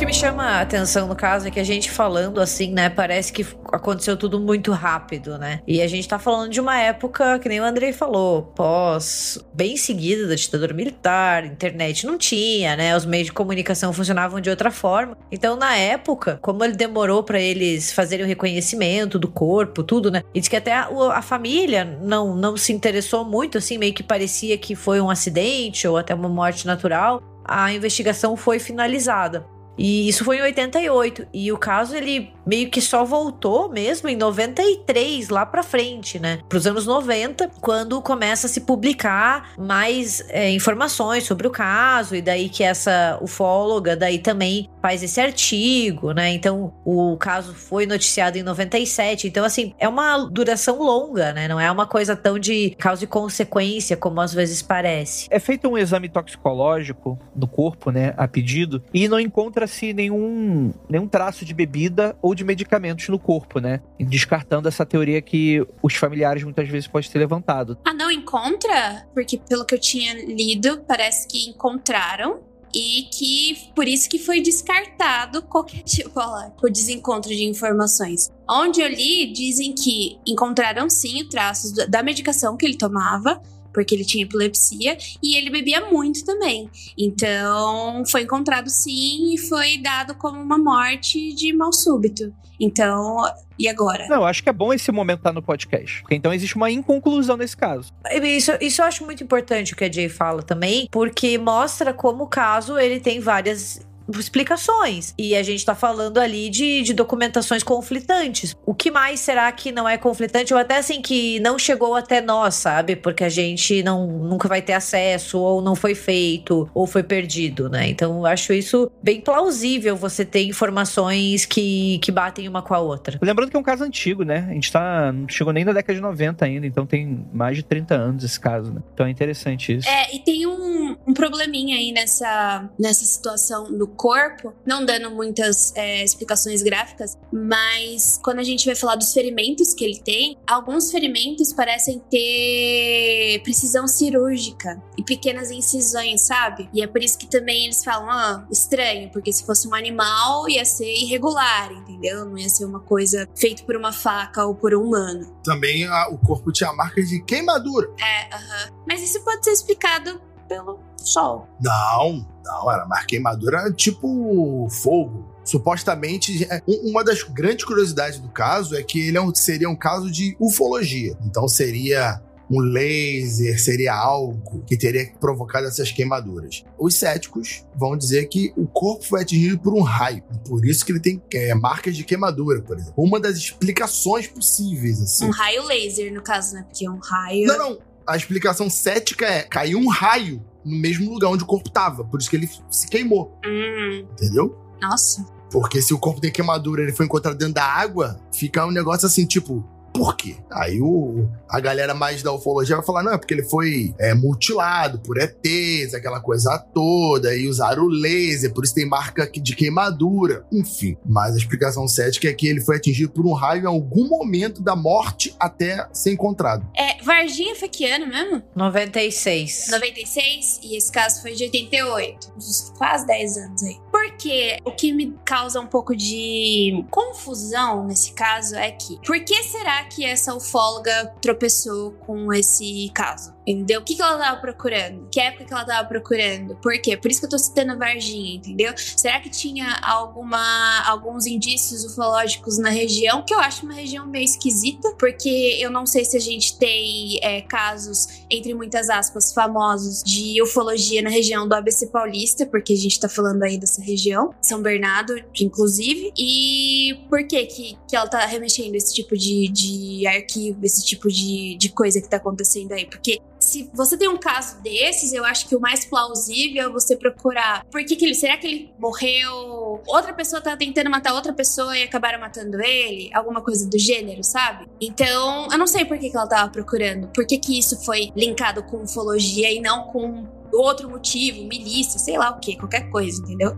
Que 0.00 0.06
me 0.06 0.14
chama 0.14 0.42
a 0.44 0.60
atenção 0.62 1.06
no 1.06 1.14
caso 1.14 1.46
é 1.46 1.50
que 1.50 1.60
a 1.60 1.64
gente 1.64 1.90
falando 1.90 2.40
assim, 2.40 2.72
né, 2.72 2.88
parece 2.88 3.30
que 3.30 3.46
aconteceu 3.70 4.16
tudo 4.16 4.40
muito 4.40 4.72
rápido, 4.72 5.36
né? 5.36 5.60
E 5.66 5.82
a 5.82 5.86
gente 5.86 6.08
tá 6.08 6.18
falando 6.18 6.50
de 6.50 6.58
uma 6.58 6.74
época, 6.80 7.38
que 7.38 7.50
nem 7.50 7.60
o 7.60 7.64
Andrei 7.64 7.92
falou, 7.92 8.44
pós, 8.44 9.38
bem 9.52 9.76
seguida 9.76 10.26
da 10.26 10.34
ditadura 10.34 10.72
militar, 10.72 11.44
internet 11.44 12.06
não 12.06 12.16
tinha, 12.16 12.76
né? 12.76 12.96
Os 12.96 13.04
meios 13.04 13.26
de 13.26 13.32
comunicação 13.34 13.92
funcionavam 13.92 14.40
de 14.40 14.48
outra 14.48 14.70
forma. 14.70 15.18
Então, 15.30 15.54
na 15.54 15.76
época, 15.76 16.38
como 16.40 16.64
ele 16.64 16.76
demorou 16.76 17.22
para 17.22 17.38
eles 17.38 17.92
fazerem 17.92 18.24
o 18.24 18.28
reconhecimento 18.28 19.18
do 19.18 19.28
corpo, 19.28 19.82
tudo, 19.82 20.10
né? 20.10 20.22
E 20.32 20.40
diz 20.40 20.48
que 20.48 20.56
até 20.56 20.72
a, 20.72 20.88
a 21.12 21.20
família 21.20 21.84
não, 22.00 22.34
não 22.34 22.56
se 22.56 22.72
interessou 22.72 23.22
muito, 23.22 23.58
assim, 23.58 23.76
meio 23.76 23.92
que 23.92 24.02
parecia 24.02 24.56
que 24.56 24.74
foi 24.74 24.98
um 24.98 25.10
acidente 25.10 25.86
ou 25.86 25.98
até 25.98 26.14
uma 26.14 26.30
morte 26.30 26.66
natural. 26.66 27.22
A 27.44 27.70
investigação 27.70 28.34
foi 28.34 28.58
finalizada. 28.58 29.44
E 29.78 30.08
isso 30.08 30.24
foi 30.24 30.38
em 30.38 30.42
88. 30.42 31.26
E 31.32 31.50
o 31.52 31.58
caso, 31.58 31.96
ele 31.96 32.32
meio 32.46 32.68
que 32.68 32.80
só 32.80 33.04
voltou 33.04 33.68
mesmo 33.68 34.08
em 34.08 34.16
93, 34.16 35.28
lá 35.28 35.46
pra 35.46 35.62
frente, 35.62 36.18
né? 36.18 36.40
Pros 36.48 36.66
anos 36.66 36.86
90, 36.86 37.50
quando 37.60 38.00
começa 38.02 38.46
a 38.46 38.50
se 38.50 38.62
publicar 38.62 39.52
mais 39.58 40.22
é, 40.28 40.50
informações 40.50 41.24
sobre 41.24 41.46
o 41.46 41.50
caso. 41.50 42.14
E 42.14 42.22
daí 42.22 42.48
que 42.48 42.62
essa 42.62 43.18
ufóloga 43.22 43.96
daí 43.96 44.18
também 44.18 44.68
faz 44.82 45.02
esse 45.02 45.20
artigo, 45.20 46.12
né? 46.12 46.30
Então, 46.30 46.72
o 46.84 47.16
caso 47.16 47.54
foi 47.54 47.86
noticiado 47.86 48.38
em 48.38 48.42
97. 48.42 49.28
Então, 49.28 49.44
assim, 49.44 49.74
é 49.78 49.88
uma 49.88 50.18
duração 50.30 50.78
longa, 50.78 51.32
né? 51.32 51.46
Não 51.46 51.60
é 51.60 51.70
uma 51.70 51.86
coisa 51.86 52.16
tão 52.16 52.38
de 52.38 52.70
causa 52.78 53.04
e 53.04 53.06
consequência, 53.06 53.96
como 53.96 54.20
às 54.20 54.32
vezes 54.32 54.62
parece. 54.62 55.26
É 55.30 55.38
feito 55.38 55.68
um 55.68 55.78
exame 55.78 56.08
toxicológico 56.08 57.18
no 57.34 57.46
corpo, 57.46 57.90
né? 57.90 58.14
A 58.16 58.26
pedido. 58.26 58.82
E 58.92 59.08
não 59.08 59.20
encontra 59.20 59.59
encontra-se 59.60 59.92
nenhum, 59.92 60.72
nenhum 60.88 61.06
traço 61.06 61.44
de 61.44 61.52
bebida 61.52 62.16
ou 62.22 62.34
de 62.34 62.44
medicamentos 62.44 63.08
no 63.08 63.18
corpo, 63.18 63.60
né? 63.60 63.80
Descartando 63.98 64.68
essa 64.68 64.86
teoria 64.86 65.20
que 65.20 65.64
os 65.82 65.94
familiares 65.94 66.42
muitas 66.42 66.68
vezes 66.68 66.86
podem 66.86 67.10
ter 67.10 67.18
levantado. 67.18 67.78
Ah, 67.84 67.92
não 67.92 68.10
encontra? 68.10 69.06
Porque 69.12 69.38
pelo 69.38 69.64
que 69.64 69.74
eu 69.74 69.80
tinha 69.80 70.14
lido, 70.14 70.82
parece 70.86 71.28
que 71.28 71.48
encontraram 71.48 72.40
e 72.72 73.08
que 73.12 73.72
por 73.74 73.86
isso 73.88 74.08
que 74.08 74.18
foi 74.18 74.40
descartado 74.40 75.42
qualquer 75.42 75.82
tipo, 75.84 76.18
lá, 76.18 76.52
o 76.62 76.68
desencontro 76.68 77.30
de 77.30 77.44
informações. 77.44 78.30
Onde 78.48 78.80
eu 78.80 78.88
li, 78.88 79.32
dizem 79.32 79.74
que 79.74 80.18
encontraram 80.26 80.88
sim 80.88 81.26
traços 81.28 81.72
da 81.72 82.02
medicação 82.02 82.56
que 82.56 82.64
ele 82.64 82.76
tomava, 82.76 83.40
porque 83.72 83.94
ele 83.94 84.04
tinha 84.04 84.24
epilepsia 84.24 84.96
e 85.22 85.36
ele 85.36 85.50
bebia 85.50 85.88
muito 85.90 86.24
também. 86.24 86.70
Então, 86.96 88.02
foi 88.10 88.22
encontrado 88.22 88.68
sim 88.68 89.34
e 89.34 89.38
foi 89.38 89.78
dado 89.78 90.14
como 90.14 90.40
uma 90.40 90.58
morte 90.58 91.34
de 91.34 91.52
mal 91.52 91.72
súbito. 91.72 92.32
Então, 92.60 93.22
e 93.58 93.66
agora? 93.66 94.06
Não, 94.08 94.24
acho 94.24 94.42
que 94.42 94.48
é 94.50 94.52
bom 94.52 94.72
esse 94.72 94.92
momento 94.92 95.18
estar 95.18 95.30
tá 95.30 95.34
no 95.34 95.42
podcast. 95.42 96.02
Porque 96.02 96.14
então 96.14 96.32
existe 96.32 96.56
uma 96.56 96.70
inconclusão 96.70 97.36
nesse 97.36 97.56
caso. 97.56 97.90
Isso, 98.22 98.52
isso 98.60 98.82
eu 98.82 98.86
acho 98.86 99.04
muito 99.04 99.24
importante 99.24 99.72
o 99.72 99.76
que 99.76 99.84
a 99.84 99.90
Jay 99.90 100.10
fala 100.10 100.42
também, 100.42 100.86
porque 100.90 101.38
mostra 101.38 101.94
como 101.94 102.24
o 102.24 102.26
caso 102.26 102.78
ele 102.78 103.00
tem 103.00 103.18
várias 103.18 103.80
explicações. 104.18 105.14
E 105.16 105.34
a 105.34 105.42
gente 105.42 105.64
tá 105.64 105.74
falando 105.74 106.18
ali 106.18 106.48
de, 106.48 106.82
de 106.82 106.92
documentações 106.92 107.62
conflitantes. 107.62 108.56
O 108.66 108.74
que 108.74 108.90
mais 108.90 109.20
será 109.20 109.50
que 109.52 109.70
não 109.70 109.88
é 109.88 109.96
conflitante? 109.96 110.52
Ou 110.52 110.60
até 110.60 110.78
assim, 110.78 111.00
que 111.00 111.38
não 111.40 111.58
chegou 111.58 111.94
até 111.94 112.20
nós, 112.20 112.54
sabe? 112.54 112.96
Porque 112.96 113.24
a 113.24 113.28
gente 113.28 113.82
não, 113.82 114.06
nunca 114.06 114.48
vai 114.48 114.62
ter 114.62 114.72
acesso, 114.72 115.38
ou 115.38 115.60
não 115.60 115.74
foi 115.74 115.94
feito, 115.94 116.68
ou 116.74 116.86
foi 116.86 117.02
perdido, 117.02 117.68
né? 117.68 117.88
Então 117.88 118.18
eu 118.18 118.26
acho 118.26 118.52
isso 118.52 118.90
bem 119.02 119.20
plausível 119.20 119.96
você 119.96 120.24
ter 120.24 120.44
informações 120.44 121.44
que, 121.44 121.98
que 121.98 122.10
batem 122.10 122.48
uma 122.48 122.62
com 122.62 122.74
a 122.74 122.78
outra. 122.78 123.18
Lembrando 123.20 123.50
que 123.50 123.56
é 123.56 123.60
um 123.60 123.62
caso 123.62 123.84
antigo, 123.84 124.24
né? 124.24 124.46
A 124.48 124.54
gente 124.54 124.72
tá. 124.72 125.12
Não 125.12 125.28
chegou 125.28 125.52
nem 125.52 125.64
na 125.64 125.72
década 125.72 125.94
de 125.94 126.00
90 126.00 126.44
ainda, 126.44 126.66
então 126.66 126.86
tem 126.86 127.26
mais 127.32 127.56
de 127.56 127.62
30 127.62 127.94
anos 127.94 128.24
esse 128.24 128.38
caso, 128.38 128.72
né? 128.72 128.80
Então 128.94 129.06
é 129.06 129.10
interessante 129.10 129.76
isso. 129.76 129.88
É, 129.88 130.14
e 130.14 130.18
tem 130.20 130.46
um, 130.46 130.96
um 131.06 131.14
probleminha 131.14 131.76
aí 131.76 131.92
nessa, 131.92 132.68
nessa 132.78 133.04
situação 133.04 133.76
do 133.76 133.86
corpo, 134.00 134.54
não 134.64 134.82
dando 134.82 135.10
muitas 135.10 135.76
é, 135.76 136.02
explicações 136.02 136.62
gráficas, 136.62 137.18
mas 137.30 138.18
quando 138.24 138.38
a 138.38 138.42
gente 138.42 138.64
vai 138.64 138.74
falar 138.74 138.96
dos 138.96 139.12
ferimentos 139.12 139.74
que 139.74 139.84
ele 139.84 140.00
tem, 140.00 140.38
alguns 140.46 140.90
ferimentos 140.90 141.52
parecem 141.52 142.00
ter 142.10 143.42
precisão 143.42 143.86
cirúrgica 143.86 144.82
e 144.96 145.04
pequenas 145.04 145.50
incisões, 145.50 146.22
sabe? 146.22 146.66
E 146.72 146.82
é 146.82 146.86
por 146.86 147.02
isso 147.02 147.18
que 147.18 147.26
também 147.26 147.66
eles 147.66 147.84
falam, 147.84 148.10
ah, 148.10 148.46
estranho, 148.50 149.10
porque 149.10 149.30
se 149.34 149.44
fosse 149.44 149.68
um 149.68 149.74
animal 149.74 150.48
ia 150.48 150.64
ser 150.64 150.90
irregular, 150.90 151.70
entendeu? 151.70 152.24
Não 152.24 152.38
ia 152.38 152.48
ser 152.48 152.64
uma 152.64 152.80
coisa 152.80 153.28
feita 153.36 153.62
por 153.64 153.76
uma 153.76 153.92
faca 153.92 154.46
ou 154.46 154.54
por 154.54 154.74
um 154.74 154.80
humano. 154.82 155.30
Também 155.44 155.86
a, 155.86 156.08
o 156.08 156.16
corpo 156.16 156.50
tinha 156.50 156.72
marcas 156.72 157.10
de 157.10 157.22
queimadura. 157.22 157.90
É, 158.00 158.34
aham. 158.34 158.40
Uh 158.40 158.70
-huh. 158.70 158.84
Mas 158.88 159.02
isso 159.02 159.22
pode 159.22 159.44
ser 159.44 159.52
explicado 159.52 160.22
pelo 160.48 160.80
sol. 160.96 161.46
Não, 161.60 162.26
não, 162.44 162.70
era 162.70 162.84
uma 162.84 163.04
queimadura 163.04 163.70
tipo 163.72 164.68
fogo. 164.70 165.28
Supostamente, 165.44 166.44
é, 166.44 166.62
uma 166.66 167.02
das 167.02 167.22
grandes 167.22 167.64
curiosidades 167.64 168.18
do 168.18 168.28
caso 168.28 168.76
é 168.76 168.82
que 168.82 169.08
ele 169.08 169.18
é 169.18 169.20
seria 169.34 169.68
um 169.68 169.76
caso 169.76 170.10
de 170.10 170.36
ufologia. 170.38 171.16
Então 171.24 171.48
seria 171.48 172.20
um 172.50 172.60
laser, 172.60 173.62
seria 173.62 173.94
algo 173.94 174.62
que 174.66 174.76
teria 174.76 175.12
provocado 175.20 175.66
essas 175.66 175.92
queimaduras. 175.92 176.64
Os 176.76 176.96
céticos 176.96 177.64
vão 177.76 177.96
dizer 177.96 178.26
que 178.26 178.52
o 178.56 178.66
corpo 178.66 179.04
foi 179.04 179.22
atingido 179.22 179.58
por 179.58 179.72
um 179.72 179.82
raio, 179.82 180.22
por 180.46 180.64
isso 180.66 180.84
que 180.84 180.90
ele 180.90 181.00
tem 181.00 181.22
é, 181.32 181.54
marcas 181.54 181.96
de 181.96 182.02
queimadura, 182.02 182.60
por 182.60 182.76
exemplo. 182.76 182.94
Uma 182.96 183.20
das 183.20 183.36
explicações 183.36 184.26
possíveis, 184.26 185.00
assim. 185.00 185.26
Um 185.26 185.30
raio 185.30 185.62
laser, 185.64 186.12
no 186.12 186.22
caso, 186.22 186.56
né? 186.56 186.64
Porque 186.64 186.84
é 186.84 186.90
um 186.90 186.98
raio. 186.98 187.46
Não, 187.46 187.58
não. 187.58 187.78
A 188.06 188.16
explicação 188.16 188.68
cética 188.68 189.24
é 189.24 189.42
caiu 189.42 189.78
um 189.78 189.88
raio 189.88 190.44
no 190.64 190.76
mesmo 190.76 191.12
lugar 191.12 191.28
onde 191.28 191.42
o 191.42 191.46
corpo 191.46 191.70
tava. 191.70 192.04
Por 192.04 192.20
isso 192.20 192.30
que 192.30 192.36
ele 192.36 192.48
se 192.70 192.88
queimou. 192.88 193.36
Hum. 193.44 194.06
Entendeu? 194.12 194.56
Nossa. 194.80 195.24
Porque 195.50 195.82
se 195.82 195.92
o 195.92 195.98
corpo 195.98 196.20
tem 196.20 196.30
queimadura 196.30 196.82
ele 196.82 196.92
foi 196.92 197.06
encontrado 197.06 197.36
dentro 197.36 197.54
da 197.54 197.64
água, 197.64 198.20
fica 198.32 198.64
um 198.64 198.70
negócio 198.70 199.06
assim, 199.06 199.26
tipo, 199.26 199.64
por 199.92 200.16
quê? 200.16 200.36
Aí 200.50 200.80
o, 200.80 201.28
a 201.48 201.60
galera 201.60 201.94
mais 201.94 202.22
da 202.22 202.32
ufologia 202.32 202.76
vai 202.76 202.84
falar, 202.84 203.02
não, 203.02 203.12
é 203.12 203.18
porque 203.18 203.34
ele 203.34 203.44
foi 203.44 203.94
é, 203.98 204.14
mutilado 204.14 204.98
por 205.00 205.18
ETs, 205.18 205.94
aquela 205.94 206.20
coisa 206.20 206.58
toda, 206.72 207.34
e 207.34 207.48
usaram 207.48 207.84
o 207.84 207.88
laser, 207.88 208.52
por 208.52 208.64
isso 208.64 208.74
tem 208.74 208.86
marca 208.86 209.30
de 209.30 209.54
queimadura. 209.54 210.44
Enfim, 210.52 210.96
mas 211.04 211.34
a 211.34 211.38
explicação 211.38 211.86
cética 211.88 212.28
é 212.28 212.32
que 212.32 212.46
ele 212.46 212.60
foi 212.60 212.76
atingido 212.76 213.12
por 213.12 213.26
um 213.26 213.32
raio 213.32 213.64
em 213.64 213.66
algum 213.66 214.08
momento 214.08 214.62
da 214.62 214.76
morte 214.76 215.34
até 215.38 215.86
ser 215.92 216.12
encontrado. 216.12 216.66
É, 216.76 217.02
Varginha 217.02 217.54
foi 217.54 217.68
que 217.68 217.84
ano 217.84 218.06
mesmo? 218.06 218.42
96. 218.54 219.68
96? 219.70 220.60
E 220.62 220.76
esse 220.76 220.90
caso 220.90 221.22
foi 221.22 221.34
de 221.34 221.44
88. 221.44 222.32
Quase 222.76 223.06
10 223.06 223.36
anos 223.36 223.62
aí. 223.62 223.78
Porque 223.90 224.58
o 224.64 224.72
que 224.72 224.92
me 224.92 225.14
causa 225.24 225.60
um 225.60 225.66
pouco 225.66 225.94
de 225.94 226.84
confusão 226.90 227.86
nesse 227.86 228.12
caso 228.12 228.54
é 228.56 228.70
que, 228.70 228.98
por 229.04 229.18
que 229.20 229.42
será 229.42 229.84
que 229.90 230.04
essa 230.04 230.34
ufóloga 230.34 231.12
tropeçou 231.20 231.92
com 232.06 232.32
esse 232.32 232.90
caso? 232.94 233.34
Entendeu? 233.50 233.80
O 233.80 233.84
que, 233.84 233.94
que 233.94 234.02
ela 234.02 234.18
tava 234.18 234.40
procurando? 234.40 235.08
Que 235.10 235.20
época 235.20 235.44
que 235.44 235.52
ela 235.52 235.64
tava 235.64 235.88
procurando? 235.88 236.56
Por 236.56 236.80
quê? 236.80 236.96
Por 236.96 237.10
isso 237.10 237.20
que 237.20 237.26
eu 237.26 237.30
tô 237.30 237.38
citando 237.38 237.78
Varginha, 237.78 238.36
entendeu? 238.36 238.72
Será 238.76 239.20
que 239.20 239.28
tinha 239.28 239.78
alguma, 239.82 240.82
alguns 240.86 241.26
indícios 241.26 241.84
ufológicos 241.84 242.58
na 242.58 242.70
região? 242.70 243.24
Que 243.24 243.34
eu 243.34 243.40
acho 243.40 243.64
uma 243.64 243.74
região 243.74 244.06
meio 244.06 244.24
esquisita, 244.24 244.94
porque 244.98 245.58
eu 245.60 245.70
não 245.70 245.86
sei 245.86 246.04
se 246.04 246.16
a 246.16 246.20
gente 246.20 246.58
tem 246.58 247.18
é, 247.22 247.40
casos, 247.42 248.24
entre 248.30 248.54
muitas 248.54 248.88
aspas, 248.88 249.32
famosos 249.32 250.02
de 250.02 250.40
ufologia 250.42 251.02
na 251.02 251.10
região 251.10 251.48
do 251.48 251.54
ABC 251.54 251.88
Paulista, 251.88 252.46
porque 252.46 252.72
a 252.72 252.76
gente 252.76 252.98
tá 252.98 253.08
falando 253.08 253.42
aí 253.42 253.58
dessa 253.58 253.82
região, 253.82 254.34
São 254.40 254.62
Bernardo, 254.62 255.14
inclusive. 255.40 256.12
E 256.16 257.00
por 257.08 257.26
que 257.26 257.46
que, 257.46 257.78
que 257.88 257.96
ela 257.96 258.06
tá 258.06 258.24
remexendo 258.26 258.74
esse 258.74 258.94
tipo 258.94 259.16
de, 259.16 259.48
de 259.48 260.06
arquivo, 260.06 260.64
esse 260.64 260.84
tipo 260.84 261.08
de, 261.08 261.56
de 261.56 261.68
coisa 261.70 262.00
que 262.00 262.08
tá 262.08 262.16
acontecendo 262.16 262.72
aí? 262.72 262.86
Porque 262.86 263.18
se 263.50 263.68
você 263.74 263.96
tem 263.96 264.08
um 264.08 264.16
caso 264.16 264.62
desses, 264.62 265.12
eu 265.12 265.24
acho 265.24 265.48
que 265.48 265.56
o 265.56 265.60
mais 265.60 265.84
plausível 265.84 266.68
é 266.68 266.72
você 266.72 266.96
procurar. 266.96 267.64
Por 267.70 267.84
que, 267.84 267.96
que 267.96 268.04
ele. 268.04 268.14
Será 268.14 268.36
que 268.36 268.46
ele 268.46 268.72
morreu? 268.78 269.82
Outra 269.86 270.12
pessoa 270.14 270.40
tá 270.40 270.56
tentando 270.56 270.88
matar 270.88 271.12
outra 271.14 271.32
pessoa 271.32 271.76
e 271.76 271.82
acabaram 271.82 272.20
matando 272.20 272.60
ele? 272.62 273.10
Alguma 273.12 273.40
coisa 273.42 273.68
do 273.68 273.78
gênero, 273.78 274.22
sabe? 274.22 274.66
Então, 274.80 275.48
eu 275.50 275.58
não 275.58 275.66
sei 275.66 275.84
por 275.84 275.98
que, 275.98 276.10
que 276.10 276.16
ela 276.16 276.28
tava 276.28 276.50
procurando. 276.50 277.08
Por 277.08 277.26
que, 277.26 277.38
que 277.38 277.58
isso 277.58 277.84
foi 277.84 278.10
linkado 278.16 278.62
com 278.62 278.82
ufologia 278.82 279.50
e 279.50 279.60
não 279.60 279.84
com 279.88 280.28
outro 280.52 280.88
motivo, 280.88 281.44
milícia, 281.46 281.98
sei 281.98 282.18
lá 282.18 282.30
o 282.30 282.40
que, 282.40 282.56
qualquer 282.56 282.88
coisa, 282.90 283.20
entendeu? 283.22 283.56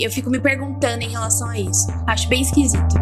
Eu 0.00 0.10
fico 0.10 0.30
me 0.30 0.40
perguntando 0.40 1.02
em 1.02 1.08
relação 1.08 1.48
a 1.48 1.58
isso. 1.58 1.86
Acho 2.06 2.28
bem 2.28 2.42
esquisito. 2.42 2.94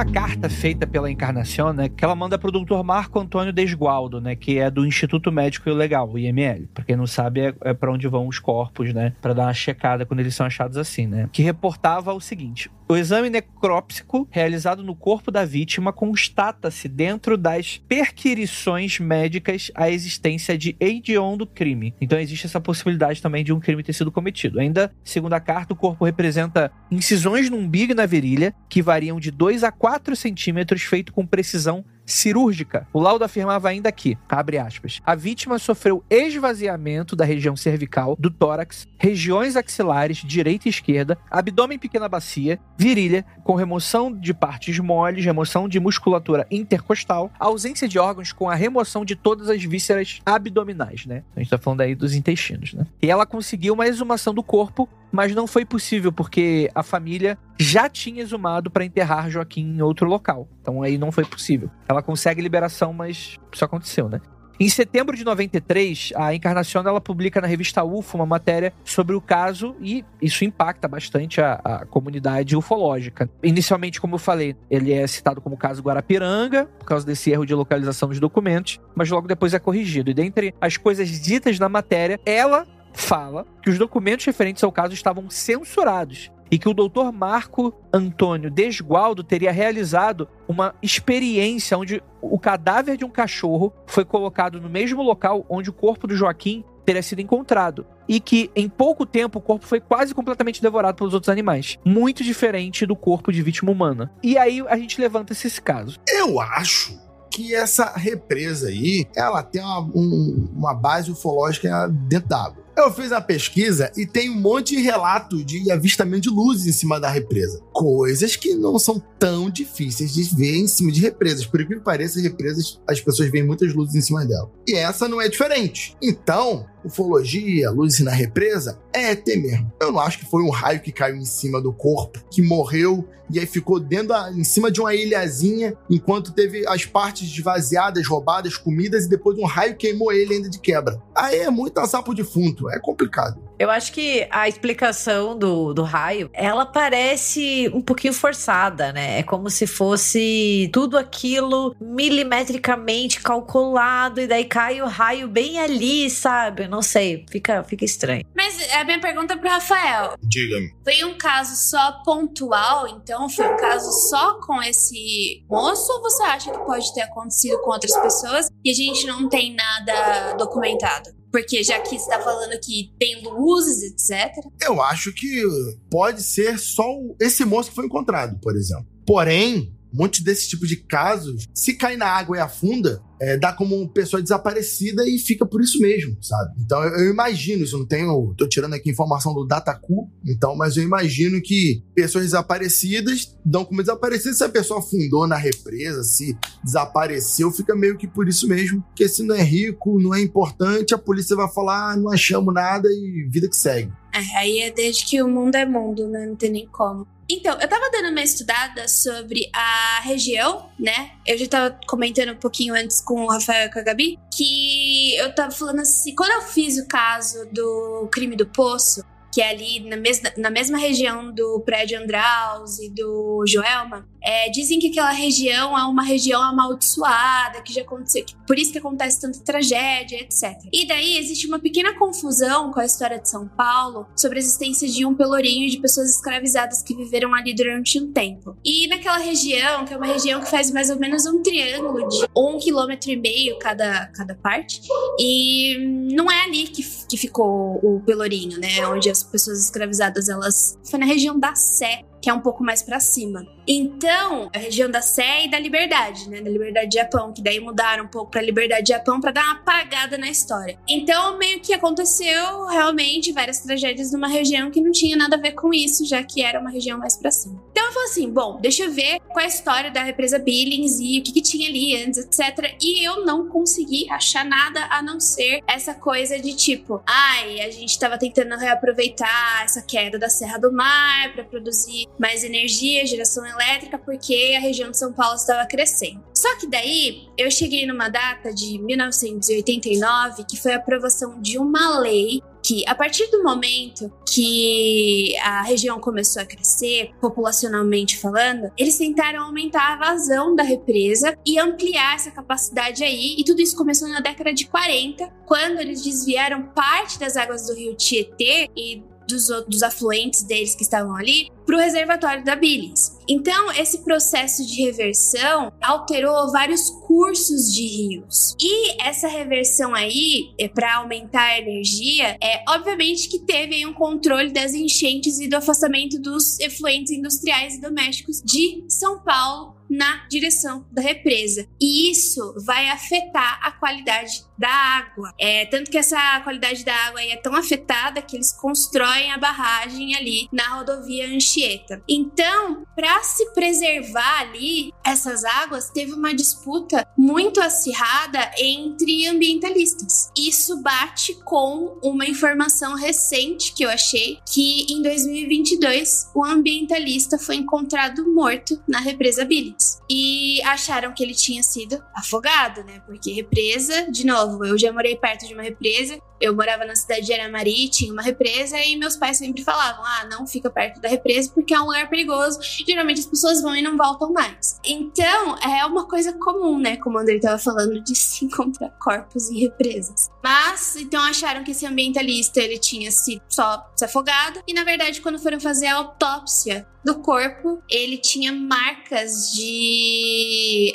Uma 0.00 0.12
carta 0.12 0.48
feita 0.48 0.86
pela 0.86 1.10
Encarnação, 1.10 1.74
né, 1.74 1.86
que 1.86 2.02
ela 2.02 2.16
manda 2.16 2.38
pro 2.38 2.50
doutor 2.50 2.82
Marco 2.82 3.20
Antônio 3.20 3.52
Desgualdo, 3.52 4.18
né, 4.18 4.34
que 4.34 4.58
é 4.58 4.70
do 4.70 4.86
Instituto 4.86 5.30
Médico 5.30 5.68
Legal, 5.68 6.10
o 6.10 6.18
IML. 6.18 6.66
Pra 6.72 6.82
quem 6.82 6.96
não 6.96 7.06
sabe, 7.06 7.40
é, 7.40 7.54
é 7.60 7.74
para 7.74 7.92
onde 7.92 8.08
vão 8.08 8.26
os 8.26 8.38
corpos, 8.38 8.94
né, 8.94 9.12
para 9.20 9.34
dar 9.34 9.42
uma 9.42 9.52
checada 9.52 10.06
quando 10.06 10.20
eles 10.20 10.34
são 10.34 10.46
achados 10.46 10.78
assim, 10.78 11.06
né. 11.06 11.28
Que 11.30 11.42
reportava 11.42 12.14
o 12.14 12.20
seguinte: 12.20 12.70
o 12.90 12.96
exame 12.96 13.30
necrópsico 13.30 14.26
realizado 14.32 14.82
no 14.82 14.96
corpo 14.96 15.30
da 15.30 15.44
vítima 15.44 15.92
constata-se 15.92 16.88
dentro 16.88 17.36
das 17.36 17.80
perquirições 17.86 18.98
médicas 18.98 19.70
a 19.76 19.88
existência 19.88 20.58
de 20.58 20.74
hediondo 20.80 21.46
crime. 21.46 21.94
Então 22.00 22.18
existe 22.18 22.46
essa 22.46 22.60
possibilidade 22.60 23.22
também 23.22 23.44
de 23.44 23.52
um 23.52 23.60
crime 23.60 23.84
ter 23.84 23.92
sido 23.92 24.10
cometido. 24.10 24.58
Ainda, 24.58 24.92
segundo 25.04 25.34
a 25.34 25.40
carta, 25.40 25.72
o 25.72 25.76
corpo 25.76 26.04
representa 26.04 26.72
incisões 26.90 27.48
no 27.48 27.58
umbigo 27.58 27.92
e 27.92 27.94
na 27.94 28.06
virilha 28.06 28.52
que 28.68 28.82
variam 28.82 29.20
de 29.20 29.30
2 29.30 29.62
a 29.62 29.70
4 29.70 30.16
centímetros, 30.16 30.82
feito 30.82 31.12
com 31.12 31.24
precisão 31.24 31.84
cirúrgica. 32.12 32.86
O 32.92 33.00
laudo 33.00 33.24
afirmava 33.24 33.68
ainda 33.68 33.90
que, 33.92 34.16
abre 34.28 34.58
aspas, 34.58 35.00
a 35.04 35.14
vítima 35.14 35.58
sofreu 35.58 36.04
esvaziamento 36.10 37.14
da 37.16 37.24
região 37.24 37.56
cervical, 37.56 38.16
do 38.18 38.30
tórax, 38.30 38.86
regiões 38.98 39.56
axilares, 39.56 40.18
direita 40.18 40.68
e 40.68 40.70
esquerda, 40.70 41.18
abdômen 41.30 41.78
pequena 41.78 42.08
bacia, 42.08 42.58
virilha, 42.76 43.24
com 43.44 43.54
remoção 43.54 44.12
de 44.12 44.34
partes 44.34 44.78
moles, 44.78 45.24
remoção 45.24 45.68
de 45.68 45.80
musculatura 45.80 46.46
intercostal, 46.50 47.30
ausência 47.38 47.88
de 47.88 47.98
órgãos 47.98 48.32
com 48.32 48.48
a 48.48 48.54
remoção 48.54 49.04
de 49.04 49.16
todas 49.16 49.48
as 49.48 49.62
vísceras 49.62 50.20
abdominais, 50.24 51.06
né? 51.06 51.22
A 51.34 51.40
gente 51.40 51.50
tá 51.50 51.58
falando 51.58 51.82
aí 51.82 51.94
dos 51.94 52.14
intestinos, 52.14 52.72
né? 52.72 52.86
E 53.02 53.10
ela 53.10 53.26
conseguiu 53.26 53.74
uma 53.74 53.86
exumação 53.86 54.34
do 54.34 54.42
corpo 54.42 54.88
mas 55.12 55.34
não 55.34 55.46
foi 55.46 55.64
possível 55.64 56.12
porque 56.12 56.70
a 56.74 56.82
família 56.82 57.38
já 57.58 57.88
tinha 57.88 58.22
exumado 58.22 58.70
para 58.70 58.84
enterrar 58.84 59.30
Joaquim 59.30 59.76
em 59.76 59.82
outro 59.82 60.06
local. 60.08 60.48
Então 60.60 60.82
aí 60.82 60.96
não 60.98 61.12
foi 61.12 61.24
possível. 61.24 61.70
Ela 61.88 62.02
consegue 62.02 62.40
liberação, 62.40 62.92
mas 62.92 63.38
isso 63.52 63.64
aconteceu, 63.64 64.08
né? 64.08 64.20
Em 64.62 64.68
setembro 64.68 65.16
de 65.16 65.24
93, 65.24 66.12
a 66.14 66.34
Encarnação 66.34 66.86
ela 66.86 67.00
publica 67.00 67.40
na 67.40 67.46
revista 67.46 67.82
UFO 67.82 68.18
uma 68.18 68.26
matéria 68.26 68.74
sobre 68.84 69.16
o 69.16 69.20
caso 69.20 69.74
e 69.80 70.04
isso 70.20 70.44
impacta 70.44 70.86
bastante 70.86 71.40
a, 71.40 71.54
a, 71.64 71.86
comunidade 71.86 72.54
ufológica. 72.54 73.26
Inicialmente, 73.42 73.98
como 73.98 74.16
eu 74.16 74.18
falei, 74.18 74.54
ele 74.70 74.92
é 74.92 75.06
citado 75.06 75.40
como 75.40 75.56
caso 75.56 75.80
Guarapiranga, 75.80 76.66
por 76.78 76.84
causa 76.84 77.06
desse 77.06 77.30
erro 77.30 77.46
de 77.46 77.54
localização 77.54 78.10
dos 78.10 78.20
documentos, 78.20 78.78
mas 78.94 79.08
logo 79.08 79.26
depois 79.26 79.54
é 79.54 79.58
corrigido. 79.58 80.10
E 80.10 80.14
dentre 80.14 80.54
as 80.60 80.76
coisas 80.76 81.08
ditas 81.08 81.58
na 81.58 81.70
matéria, 81.70 82.20
ela 82.26 82.66
fala 83.10 83.44
que 83.60 83.68
os 83.68 83.76
documentos 83.76 84.24
referentes 84.24 84.62
ao 84.62 84.70
caso 84.70 84.94
estavam 84.94 85.28
censurados 85.28 86.30
e 86.48 86.56
que 86.56 86.68
o 86.68 86.74
doutor 86.74 87.10
Marco 87.10 87.74
Antônio 87.92 88.48
Desgualdo 88.48 89.24
teria 89.24 89.50
realizado 89.50 90.28
uma 90.46 90.76
experiência 90.80 91.76
onde 91.76 92.00
o 92.22 92.38
cadáver 92.38 92.96
de 92.96 93.04
um 93.04 93.10
cachorro 93.10 93.72
foi 93.84 94.04
colocado 94.04 94.60
no 94.60 94.70
mesmo 94.70 95.02
local 95.02 95.44
onde 95.48 95.68
o 95.68 95.72
corpo 95.72 96.06
do 96.06 96.14
Joaquim 96.14 96.64
teria 96.86 97.02
sido 97.02 97.20
encontrado. 97.20 97.84
E 98.08 98.20
que 98.20 98.48
em 98.54 98.68
pouco 98.68 99.04
tempo 99.04 99.40
o 99.40 99.42
corpo 99.42 99.66
foi 99.66 99.80
quase 99.80 100.14
completamente 100.14 100.62
devorado 100.62 100.96
pelos 100.96 101.12
outros 101.12 101.30
animais. 101.30 101.78
Muito 101.84 102.22
diferente 102.22 102.86
do 102.86 102.94
corpo 102.94 103.32
de 103.32 103.42
vítima 103.42 103.72
humana. 103.72 104.12
E 104.22 104.38
aí 104.38 104.64
a 104.68 104.76
gente 104.76 105.00
levanta 105.00 105.32
esse 105.32 105.60
caso. 105.60 105.98
Eu 106.08 106.40
acho 106.40 106.96
que 107.30 107.54
essa 107.54 107.92
represa 107.96 108.68
aí, 108.68 109.06
ela 109.16 109.42
tem 109.42 109.62
uma, 109.62 109.80
um, 109.80 110.48
uma 110.54 110.74
base 110.74 111.10
ufológica 111.10 111.88
dentro 111.88 112.28
d'água. 112.28 112.59
Eu 112.76 112.92
fiz 112.92 113.12
a 113.12 113.20
pesquisa 113.20 113.90
e 113.96 114.06
tem 114.06 114.30
um 114.30 114.40
monte 114.40 114.76
de 114.76 114.82
relato 114.82 115.44
de 115.44 115.70
avistamento 115.70 116.22
de 116.22 116.30
luzes 116.30 116.66
em 116.66 116.72
cima 116.72 117.00
da 117.00 117.10
represa. 117.10 117.60
Coisas 117.72 118.36
que 118.36 118.54
não 118.54 118.78
são 118.78 119.02
tão 119.18 119.50
difíceis 119.50 120.14
de 120.14 120.22
ver 120.34 120.56
em 120.56 120.66
cima 120.66 120.90
de 120.90 121.00
represas. 121.00 121.46
Por 121.46 121.66
que 121.66 121.76
pareça, 121.76 122.20
represas, 122.20 122.80
as 122.88 123.00
pessoas 123.00 123.30
veem 123.30 123.46
muitas 123.46 123.74
luzes 123.74 123.94
em 123.94 124.00
cima 124.00 124.24
dela. 124.24 124.50
E 124.66 124.74
essa 124.74 125.08
não 125.08 125.20
é 125.20 125.28
diferente. 125.28 125.96
Então, 126.02 126.66
ufologia, 126.84 127.70
luzes 127.70 128.00
na 128.00 128.12
represa, 128.12 128.78
é 128.92 129.12
ET 129.12 129.26
mesmo. 129.26 129.72
Eu 129.80 129.92
não 129.92 130.00
acho 130.00 130.18
que 130.18 130.24
foi 130.24 130.42
um 130.42 130.50
raio 130.50 130.80
que 130.80 130.92
caiu 130.92 131.16
em 131.16 131.24
cima 131.24 131.60
do 131.60 131.72
corpo, 131.72 132.22
que 132.30 132.42
morreu 132.42 133.06
e 133.32 133.38
aí 133.38 133.46
ficou 133.46 133.78
dentro 133.78 134.08
da, 134.08 134.32
em 134.32 134.42
cima 134.42 134.70
de 134.70 134.80
uma 134.80 134.92
ilhazinha, 134.92 135.76
enquanto 135.88 136.32
teve 136.32 136.66
as 136.66 136.84
partes 136.84 137.30
esvaziadas, 137.30 138.06
roubadas, 138.06 138.56
comidas, 138.56 139.04
e 139.04 139.08
depois 139.08 139.38
um 139.38 139.44
raio 139.44 139.76
queimou 139.76 140.12
ele 140.12 140.34
ainda 140.34 140.50
de 140.50 140.58
quebra. 140.58 141.00
Aí 141.14 141.38
é 141.38 141.50
muito 141.50 141.84
sapo 141.86 142.12
defunto, 142.12 142.68
é 142.68 142.78
complicado. 142.80 143.40
Eu 143.60 143.70
acho 143.70 143.92
que 143.92 144.26
a 144.30 144.48
explicação 144.48 145.38
do, 145.38 145.74
do 145.74 145.82
raio, 145.82 146.30
ela 146.32 146.64
parece 146.64 147.70
um 147.74 147.82
pouquinho 147.82 148.14
forçada, 148.14 148.90
né? 148.90 149.18
É 149.18 149.22
como 149.22 149.50
se 149.50 149.66
fosse 149.66 150.70
tudo 150.72 150.96
aquilo 150.96 151.76
milimetricamente 151.78 153.20
calculado 153.20 154.18
e 154.18 154.26
daí 154.26 154.46
cai 154.46 154.80
o 154.80 154.86
raio 154.86 155.28
bem 155.28 155.60
ali, 155.60 156.08
sabe? 156.08 156.66
Não 156.68 156.80
sei, 156.80 157.26
fica, 157.30 157.62
fica 157.62 157.84
estranho. 157.84 158.24
Mas 158.34 158.72
a 158.72 158.82
minha 158.82 158.98
pergunta 158.98 159.36
pro 159.36 159.50
Rafael. 159.50 160.14
Diga-me. 160.22 160.72
Foi 160.82 161.04
um 161.04 161.18
caso 161.18 161.54
só 161.68 162.00
pontual, 162.02 162.88
então 162.88 163.28
foi 163.28 163.46
um 163.46 163.58
caso 163.58 163.90
só 164.08 164.40
com 164.40 164.62
esse 164.62 165.44
moço 165.50 165.92
ou 165.92 166.00
você 166.00 166.22
acha 166.22 166.50
que 166.50 166.64
pode 166.64 166.94
ter 166.94 167.02
acontecido 167.02 167.60
com 167.60 167.72
outras 167.72 167.94
pessoas 167.98 168.46
e 168.64 168.70
a 168.70 168.74
gente 168.74 169.06
não 169.06 169.28
tem 169.28 169.54
nada 169.54 170.32
documentado? 170.38 171.19
Porque 171.30 171.62
já 171.62 171.80
que 171.80 171.94
está 171.94 172.20
falando 172.20 172.58
que 172.60 172.92
tem 172.98 173.22
luzes, 173.22 173.82
etc. 173.82 174.32
Eu 174.60 174.82
acho 174.82 175.12
que 175.12 175.42
pode 175.90 176.22
ser 176.22 176.58
só 176.58 176.84
esse 177.20 177.44
moço 177.44 177.70
que 177.70 177.76
foi 177.76 177.86
encontrado, 177.86 178.38
por 178.40 178.56
exemplo. 178.56 178.86
Porém, 179.06 179.72
monte 179.92 180.22
desse 180.22 180.48
tipo 180.48 180.66
de 180.66 180.76
casos, 180.76 181.46
se 181.54 181.74
cai 181.74 181.96
na 181.96 182.06
água 182.06 182.36
e 182.36 182.40
afunda, 182.40 183.02
é, 183.20 183.36
dá 183.36 183.52
como 183.52 183.76
uma 183.76 183.88
pessoa 183.88 184.22
desaparecida 184.22 185.06
e 185.06 185.18
fica 185.18 185.44
por 185.44 185.60
isso 185.60 185.78
mesmo, 185.78 186.16
sabe? 186.22 186.54
Então 186.58 186.82
eu, 186.82 187.04
eu, 187.04 187.12
imagino, 187.12 187.64
isso 187.64 187.78
não 187.78 187.86
tenho, 187.86 188.34
tô 188.36 188.48
tirando 188.48 188.74
aqui 188.74 188.90
informação 188.90 189.34
do 189.34 189.46
Dataku, 189.46 190.10
então, 190.24 190.56
mas 190.56 190.76
eu 190.76 190.82
imagino 190.82 191.40
que 191.42 191.82
pessoas 191.94 192.24
desaparecidas 192.24 193.36
dão 193.44 193.64
como 193.64 193.82
desaparecidas 193.82 194.38
se 194.38 194.44
a 194.44 194.48
pessoa 194.48 194.80
afundou 194.80 195.26
na 195.26 195.36
represa, 195.36 196.02
se 196.02 196.36
desapareceu, 196.64 197.52
fica 197.52 197.76
meio 197.76 197.98
que 197.98 198.08
por 198.08 198.26
isso 198.26 198.48
mesmo, 198.48 198.82
porque 198.82 199.06
se 199.08 199.22
não 199.22 199.34
é 199.34 199.42
rico, 199.42 200.00
não 200.00 200.14
é 200.14 200.20
importante, 200.22 200.94
a 200.94 200.98
polícia 200.98 201.36
vai 201.36 201.50
falar, 201.52 201.92
ah, 201.92 201.96
não 201.96 202.10
achamos 202.10 202.54
nada 202.54 202.88
e 202.88 203.28
vida 203.30 203.48
que 203.48 203.56
segue. 203.56 203.92
É, 204.12 204.38
aí 204.38 204.58
é 204.60 204.70
desde 204.70 205.04
que 205.04 205.22
o 205.22 205.28
mundo 205.28 205.54
é 205.54 205.64
mundo, 205.64 206.08
né? 206.08 206.26
Não 206.26 206.34
tem 206.34 206.50
nem 206.50 206.66
como. 206.66 207.06
Então, 207.32 207.56
eu 207.60 207.68
tava 207.68 207.88
dando 207.92 208.10
uma 208.10 208.22
estudada 208.22 208.88
sobre 208.88 209.48
a 209.54 210.00
região, 210.00 210.68
né? 210.76 211.12
Eu 211.24 211.38
já 211.38 211.46
tava 211.46 211.78
comentando 211.86 212.32
um 212.32 212.36
pouquinho 212.36 212.74
antes 212.74 213.00
com 213.00 213.22
o 213.22 213.28
Rafael 213.28 213.68
e 213.68 213.72
com 213.72 213.78
a 213.78 213.82
Gabi, 213.82 214.18
que 214.36 215.14
eu 215.14 215.32
tava 215.32 215.52
falando 215.52 215.78
assim, 215.78 216.12
quando 216.16 216.32
eu 216.32 216.42
fiz 216.48 216.76
o 216.78 216.88
caso 216.88 217.48
do 217.52 218.08
crime 218.10 218.34
do 218.34 218.46
poço, 218.46 219.04
que 219.32 219.40
é 219.40 219.50
ali 219.50 219.88
na 219.88 219.96
mesma, 219.96 220.32
na 220.36 220.50
mesma 220.50 220.76
região 220.76 221.32
do 221.32 221.60
prédio 221.60 222.00
Andraus 222.00 222.80
e 222.80 222.90
do 222.90 223.44
Joelma, 223.46 224.08
é, 224.22 224.50
dizem 224.50 224.78
que 224.78 224.88
aquela 224.88 225.10
região 225.10 225.76
é 225.76 225.84
uma 225.84 226.02
região 226.02 226.42
amaldiçoada, 226.42 227.62
que 227.62 227.72
já 227.72 227.82
aconteceu, 227.82 228.24
que 228.24 228.34
por 228.46 228.58
isso 228.58 228.72
que 228.72 228.78
acontece 228.78 229.20
tanta 229.20 229.40
tragédia, 229.40 230.20
etc. 230.20 230.58
E 230.72 230.86
daí 230.86 231.18
existe 231.18 231.46
uma 231.46 231.58
pequena 231.58 231.98
confusão 231.98 232.70
com 232.72 232.80
a 232.80 232.84
história 232.84 233.18
de 233.18 233.28
São 233.28 233.48
Paulo 233.48 234.06
sobre 234.16 234.38
a 234.38 234.40
existência 234.40 234.88
de 234.88 235.04
um 235.04 235.14
pelourinho 235.14 235.70
de 235.70 235.78
pessoas 235.78 236.10
escravizadas 236.10 236.82
que 236.82 236.94
viveram 236.94 237.34
ali 237.34 237.54
durante 237.54 237.98
um 238.00 238.12
tempo. 238.12 238.56
E 238.64 238.86
naquela 238.88 239.18
região, 239.18 239.84
que 239.84 239.94
é 239.94 239.96
uma 239.96 240.06
região 240.06 240.40
que 240.40 240.50
faz 240.50 240.70
mais 240.70 240.90
ou 240.90 240.98
menos 240.98 241.26
um 241.26 241.42
triângulo 241.42 242.08
de 242.08 242.26
um 242.36 242.58
quilômetro 242.58 243.10
e 243.10 243.16
meio 243.16 243.58
cada, 243.58 244.06
cada 244.08 244.34
parte, 244.34 244.80
e 245.18 245.78
não 246.12 246.30
é 246.30 246.44
ali 246.44 246.64
que, 246.64 246.82
que 247.08 247.16
ficou 247.16 247.78
o 247.82 248.00
pelourinho, 248.04 248.58
né? 248.58 248.86
Onde 248.86 249.10
as 249.10 249.22
pessoas 249.22 249.64
escravizadas 249.64 250.28
elas 250.28 250.78
foi 250.88 250.98
na 250.98 251.06
região 251.06 251.38
da 251.38 251.54
Sé, 251.54 252.02
que 252.20 252.28
é 252.28 252.34
um 252.34 252.40
pouco 252.40 252.62
mais 252.62 252.82
para 252.82 253.00
cima. 253.00 253.46
Então, 253.66 254.50
a 254.54 254.58
região 254.58 254.90
da 254.90 255.00
Sé 255.00 255.44
e 255.44 255.50
da 255.50 255.58
Liberdade, 255.58 256.28
né, 256.28 256.40
da 256.40 256.50
Liberdade 256.50 256.88
de 256.88 256.96
Japão, 256.96 257.32
que 257.32 257.40
daí 257.42 257.60
mudaram 257.60 258.04
um 258.04 258.08
pouco 258.08 258.30
para 258.30 258.42
Liberdade 258.42 258.82
de 258.82 258.88
Japão 258.88 259.20
para 259.20 259.30
dar 259.30 259.44
uma 259.44 259.52
apagada 259.54 260.18
na 260.18 260.28
história. 260.28 260.78
Então, 260.88 261.38
meio 261.38 261.60
que 261.60 261.72
aconteceu 261.72 262.66
realmente 262.66 263.32
várias 263.32 263.60
tragédias 263.60 264.12
numa 264.12 264.28
região 264.28 264.70
que 264.70 264.80
não 264.80 264.90
tinha 264.90 265.16
nada 265.16 265.36
a 265.36 265.40
ver 265.40 265.52
com 265.52 265.72
isso, 265.72 266.04
já 266.04 266.22
que 266.22 266.42
era 266.42 266.60
uma 266.60 266.70
região 266.70 266.98
mais 266.98 267.16
para 267.16 267.30
cima. 267.30 267.62
Então, 267.70 267.84
eu 267.86 267.92
falei 267.92 268.08
assim, 268.08 268.30
bom, 268.30 268.58
deixa 268.60 268.84
eu 268.84 268.92
ver 268.92 269.20
qual 269.20 269.40
é 269.40 269.44
a 269.44 269.48
história 269.48 269.90
da 269.90 270.02
represa 270.02 270.38
Billings 270.38 270.98
e 271.00 271.20
o 271.20 271.22
que, 271.22 271.32
que 271.32 271.42
tinha 271.42 271.68
ali 271.68 272.02
antes, 272.02 272.18
etc. 272.18 272.76
E 272.80 273.06
eu 273.06 273.24
não 273.24 273.48
consegui 273.48 274.10
achar 274.10 274.44
nada 274.44 274.86
a 274.90 275.00
não 275.00 275.20
ser 275.20 275.62
essa 275.66 275.94
coisa 275.94 276.38
de 276.38 276.54
tipo, 276.54 277.00
ai, 277.06 277.60
a 277.60 277.70
gente 277.70 277.98
tava 277.98 278.18
tentando 278.18 278.56
reaproveitar 278.56 279.62
essa 279.64 279.80
queda 279.80 280.18
da 280.18 280.28
Serra 280.28 280.58
do 280.58 280.72
Mar 280.72 281.32
para 281.32 281.44
produzir 281.44 282.09
mais 282.18 282.44
energia, 282.44 283.06
geração 283.06 283.46
elétrica, 283.46 283.98
porque 283.98 284.54
a 284.56 284.60
região 284.60 284.90
de 284.90 284.98
São 284.98 285.12
Paulo 285.12 285.36
estava 285.36 285.66
crescendo. 285.66 286.22
Só 286.34 286.56
que 286.58 286.66
daí 286.66 287.28
eu 287.36 287.50
cheguei 287.50 287.86
numa 287.86 288.08
data 288.08 288.52
de 288.52 288.78
1989 288.78 290.44
que 290.44 290.56
foi 290.56 290.72
a 290.72 290.76
aprovação 290.76 291.40
de 291.40 291.58
uma 291.58 291.98
lei 291.98 292.42
que 292.62 292.86
a 292.86 292.94
partir 292.94 293.30
do 293.30 293.42
momento 293.42 294.12
que 294.28 295.36
a 295.38 295.62
região 295.62 295.98
começou 295.98 296.42
a 296.42 296.44
crescer, 296.44 297.10
populacionalmente 297.20 298.18
falando, 298.18 298.70
eles 298.76 298.98
tentaram 298.98 299.44
aumentar 299.44 299.94
a 299.94 299.96
vazão 299.96 300.54
da 300.54 300.62
represa 300.62 301.36
e 301.44 301.58
ampliar 301.58 302.14
essa 302.14 302.30
capacidade 302.30 303.02
aí. 303.02 303.36
E 303.38 303.44
tudo 303.44 303.60
isso 303.60 303.76
começou 303.76 304.08
na 304.08 304.20
década 304.20 304.52
de 304.52 304.66
40, 304.66 305.26
quando 305.46 305.80
eles 305.80 306.02
desviaram 306.02 306.62
parte 306.74 307.18
das 307.18 307.36
águas 307.36 307.66
do 307.66 307.74
rio 307.74 307.94
Tietê 307.94 308.68
e 308.76 309.02
dos, 309.30 309.48
dos 309.66 309.82
afluentes 309.82 310.42
deles 310.42 310.74
que 310.74 310.82
estavam 310.82 311.16
ali 311.16 311.50
para 311.64 311.76
o 311.76 311.78
reservatório 311.78 312.44
da 312.44 312.56
Billings. 312.56 313.16
Então, 313.28 313.70
esse 313.72 313.98
processo 313.98 314.66
de 314.66 314.82
reversão 314.82 315.72
alterou 315.80 316.50
vários 316.50 316.90
cursos 317.06 317.72
de 317.72 317.86
rios. 317.86 318.56
E 318.60 319.00
essa 319.00 319.28
reversão 319.28 319.94
aí, 319.94 320.52
é 320.58 320.68
para 320.68 320.96
aumentar 320.96 321.44
a 321.44 321.58
energia, 321.58 322.36
é 322.42 322.64
obviamente 322.68 323.28
que 323.28 323.38
teve 323.38 323.86
um 323.86 323.92
controle 323.92 324.50
das 324.50 324.74
enchentes 324.74 325.38
e 325.38 325.48
do 325.48 325.56
afastamento 325.56 326.20
dos 326.20 326.58
efluentes 326.58 327.12
industriais 327.12 327.74
e 327.74 327.80
domésticos 327.80 328.42
de 328.44 328.84
São 328.88 329.20
Paulo 329.20 329.79
na 329.90 330.26
direção 330.28 330.86
da 330.92 331.02
represa. 331.02 331.66
E 331.80 332.10
isso 332.10 332.54
vai 332.64 332.88
afetar 332.88 333.58
a 333.62 333.72
qualidade 333.72 334.44
da 334.56 334.68
água. 334.68 335.32
É, 335.38 335.66
tanto 335.66 335.90
que 335.90 335.98
essa 335.98 336.40
qualidade 336.42 336.84
da 336.84 336.94
água 336.94 337.22
é 337.22 337.36
tão 337.36 337.56
afetada 337.56 338.22
que 338.22 338.36
eles 338.36 338.52
constroem 338.52 339.32
a 339.32 339.38
barragem 339.38 340.14
ali 340.14 340.48
na 340.52 340.76
rodovia 340.76 341.26
Anchieta. 341.26 342.02
Então, 342.06 342.86
para 342.94 343.22
se 343.22 343.52
preservar 343.52 344.40
ali 344.40 344.92
essas 345.04 345.44
águas, 345.44 345.90
teve 345.90 346.12
uma 346.12 346.34
disputa 346.34 347.06
muito 347.16 347.60
acirrada 347.60 348.50
entre 348.58 349.26
ambientalistas. 349.26 350.30
Isso 350.36 350.82
bate 350.82 351.34
com 351.42 351.98
uma 352.02 352.26
informação 352.26 352.94
recente 352.94 353.72
que 353.72 353.84
eu 353.84 353.90
achei 353.90 354.38
que 354.52 354.86
em 354.92 355.02
2022 355.02 356.30
o 356.34 356.44
ambientalista 356.44 357.38
foi 357.38 357.56
encontrado 357.56 358.32
morto 358.32 358.80
na 358.86 359.00
represa 359.00 359.44
Billings. 359.80 360.00
E 360.08 360.62
acharam 360.62 361.12
que 361.12 361.22
ele 361.22 361.34
tinha 361.34 361.62
sido 361.62 362.02
afogado, 362.14 362.84
né? 362.84 363.00
Porque 363.06 363.32
represa, 363.32 364.10
de 364.10 364.24
novo, 364.24 364.64
eu 364.64 364.78
já 364.78 364.92
morei 364.92 365.16
perto 365.16 365.46
de 365.46 365.54
uma 365.54 365.62
represa 365.62 366.20
eu 366.40 366.56
morava 366.56 366.84
na 366.86 366.96
cidade 366.96 367.26
de 367.26 367.32
Aramari, 367.34 367.88
tinha 367.90 368.12
uma 368.12 368.22
represa, 368.22 368.78
e 368.78 368.96
meus 368.96 369.14
pais 369.14 369.36
sempre 369.36 369.62
falavam: 369.62 370.02
ah, 370.04 370.26
não 370.30 370.46
fica 370.46 370.70
perto 370.70 371.00
da 371.00 371.08
represa 371.08 371.50
porque 371.54 371.74
é 371.74 371.80
um 371.80 371.86
lugar 371.86 372.08
perigoso. 372.08 372.58
Geralmente 372.62 373.20
as 373.20 373.26
pessoas 373.26 373.60
vão 373.60 373.76
e 373.76 373.82
não 373.82 373.96
voltam 373.96 374.32
mais. 374.32 374.80
Então, 374.84 375.58
é 375.58 375.84
uma 375.84 376.08
coisa 376.08 376.32
comum, 376.32 376.78
né? 376.78 376.96
Como 376.96 377.18
o 377.18 377.20
André 377.20 377.36
estava 377.36 377.58
falando, 377.58 378.02
de 378.02 378.16
se 378.16 378.46
encontrar 378.46 378.88
corpos 378.98 379.50
em 379.50 379.60
represas. 379.60 380.30
Mas, 380.42 380.96
então 380.96 381.22
acharam 381.22 381.62
que 381.62 381.72
esse 381.72 381.84
ambientalista 381.84 382.60
ele 382.60 382.78
tinha 382.78 383.10
sido 383.10 383.42
só 383.48 383.86
se 383.94 384.04
afogado, 384.04 384.62
e 384.66 384.72
na 384.72 384.84
verdade, 384.84 385.20
quando 385.20 385.38
foram 385.38 385.60
fazer 385.60 385.88
a 385.88 385.96
autópsia 385.96 386.86
do 387.04 387.16
corpo, 387.20 387.82
ele 387.88 388.18
tinha 388.18 388.52
marcas 388.52 389.52
de 389.52 389.69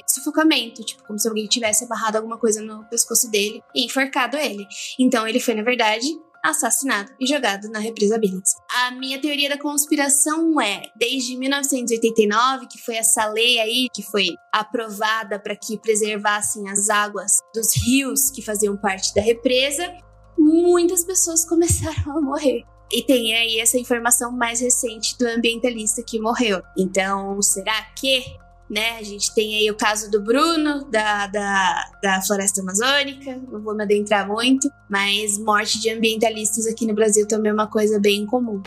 sufocamento, 0.08 0.84
tipo, 0.84 1.04
como 1.04 1.20
se 1.20 1.28
alguém 1.28 1.48
tivesse 1.48 1.84
abarrado 1.84 2.18
alguma 2.18 2.38
coisa 2.38 2.62
no 2.62 2.84
pescoço 2.86 3.30
dele 3.30 3.62
e 3.74 3.86
enforcado 3.86 4.38
ele. 4.38 4.66
Então, 5.00 5.28
ele 5.28 5.40
foi, 5.40 5.54
na 5.54 5.64
verdade, 5.64 6.08
assassinado 6.50 7.12
e 7.20 7.28
jogado 7.28 7.70
na 7.70 7.80
represa 7.80 8.18
Billings. 8.18 8.56
A 8.70 8.92
minha 8.92 9.20
teoria 9.20 9.50
da 9.50 9.58
conspiração 9.58 10.60
é, 10.62 10.84
desde 10.96 11.36
1989, 11.38 12.68
que 12.68 12.78
foi 12.82 12.96
essa 12.96 13.26
lei 13.28 13.60
aí 13.60 13.88
que 13.94 14.04
foi 14.04 14.30
aprovada 14.52 15.40
para 15.40 15.56
que 15.56 15.78
preservassem 15.80 16.70
as 16.70 16.90
águas 16.90 17.40
dos 17.54 17.76
rios 17.86 18.30
que 18.30 18.42
faziam 18.42 18.78
parte 18.78 19.14
da 19.14 19.22
represa, 19.22 19.92
muitas 20.38 21.04
pessoas 21.04 21.46
começaram 21.50 22.18
a 22.18 22.22
morrer. 22.22 22.64
E 22.92 23.02
tem 23.02 23.34
aí 23.34 23.60
essa 23.60 23.80
informação 23.80 24.32
mais 24.32 24.60
recente 24.60 25.18
do 25.18 25.28
ambientalista 25.28 26.04
que 26.04 26.20
morreu. 26.20 26.62
Então, 26.78 27.42
será 27.42 27.82
que 28.00 28.24
né? 28.70 28.98
A 28.98 29.04
gente 29.04 29.34
tem 29.34 29.56
aí 29.56 29.70
o 29.70 29.76
caso 29.76 30.10
do 30.10 30.22
Bruno, 30.22 30.86
da, 30.86 31.28
da, 31.28 31.92
da 32.02 32.22
floresta 32.22 32.62
amazônica, 32.62 33.40
não 33.52 33.62
vou 33.62 33.76
me 33.76 33.84
adentrar 33.84 34.28
muito, 34.28 34.70
mas 34.90 35.38
morte 35.38 35.80
de 35.80 35.90
ambientalistas 35.90 36.66
aqui 36.68 36.86
no 36.86 36.94
Brasil 36.94 37.28
também 37.28 37.52
é 37.52 37.54
uma 37.54 37.68
coisa 37.68 38.00
bem 38.00 38.26
comum. 38.26 38.62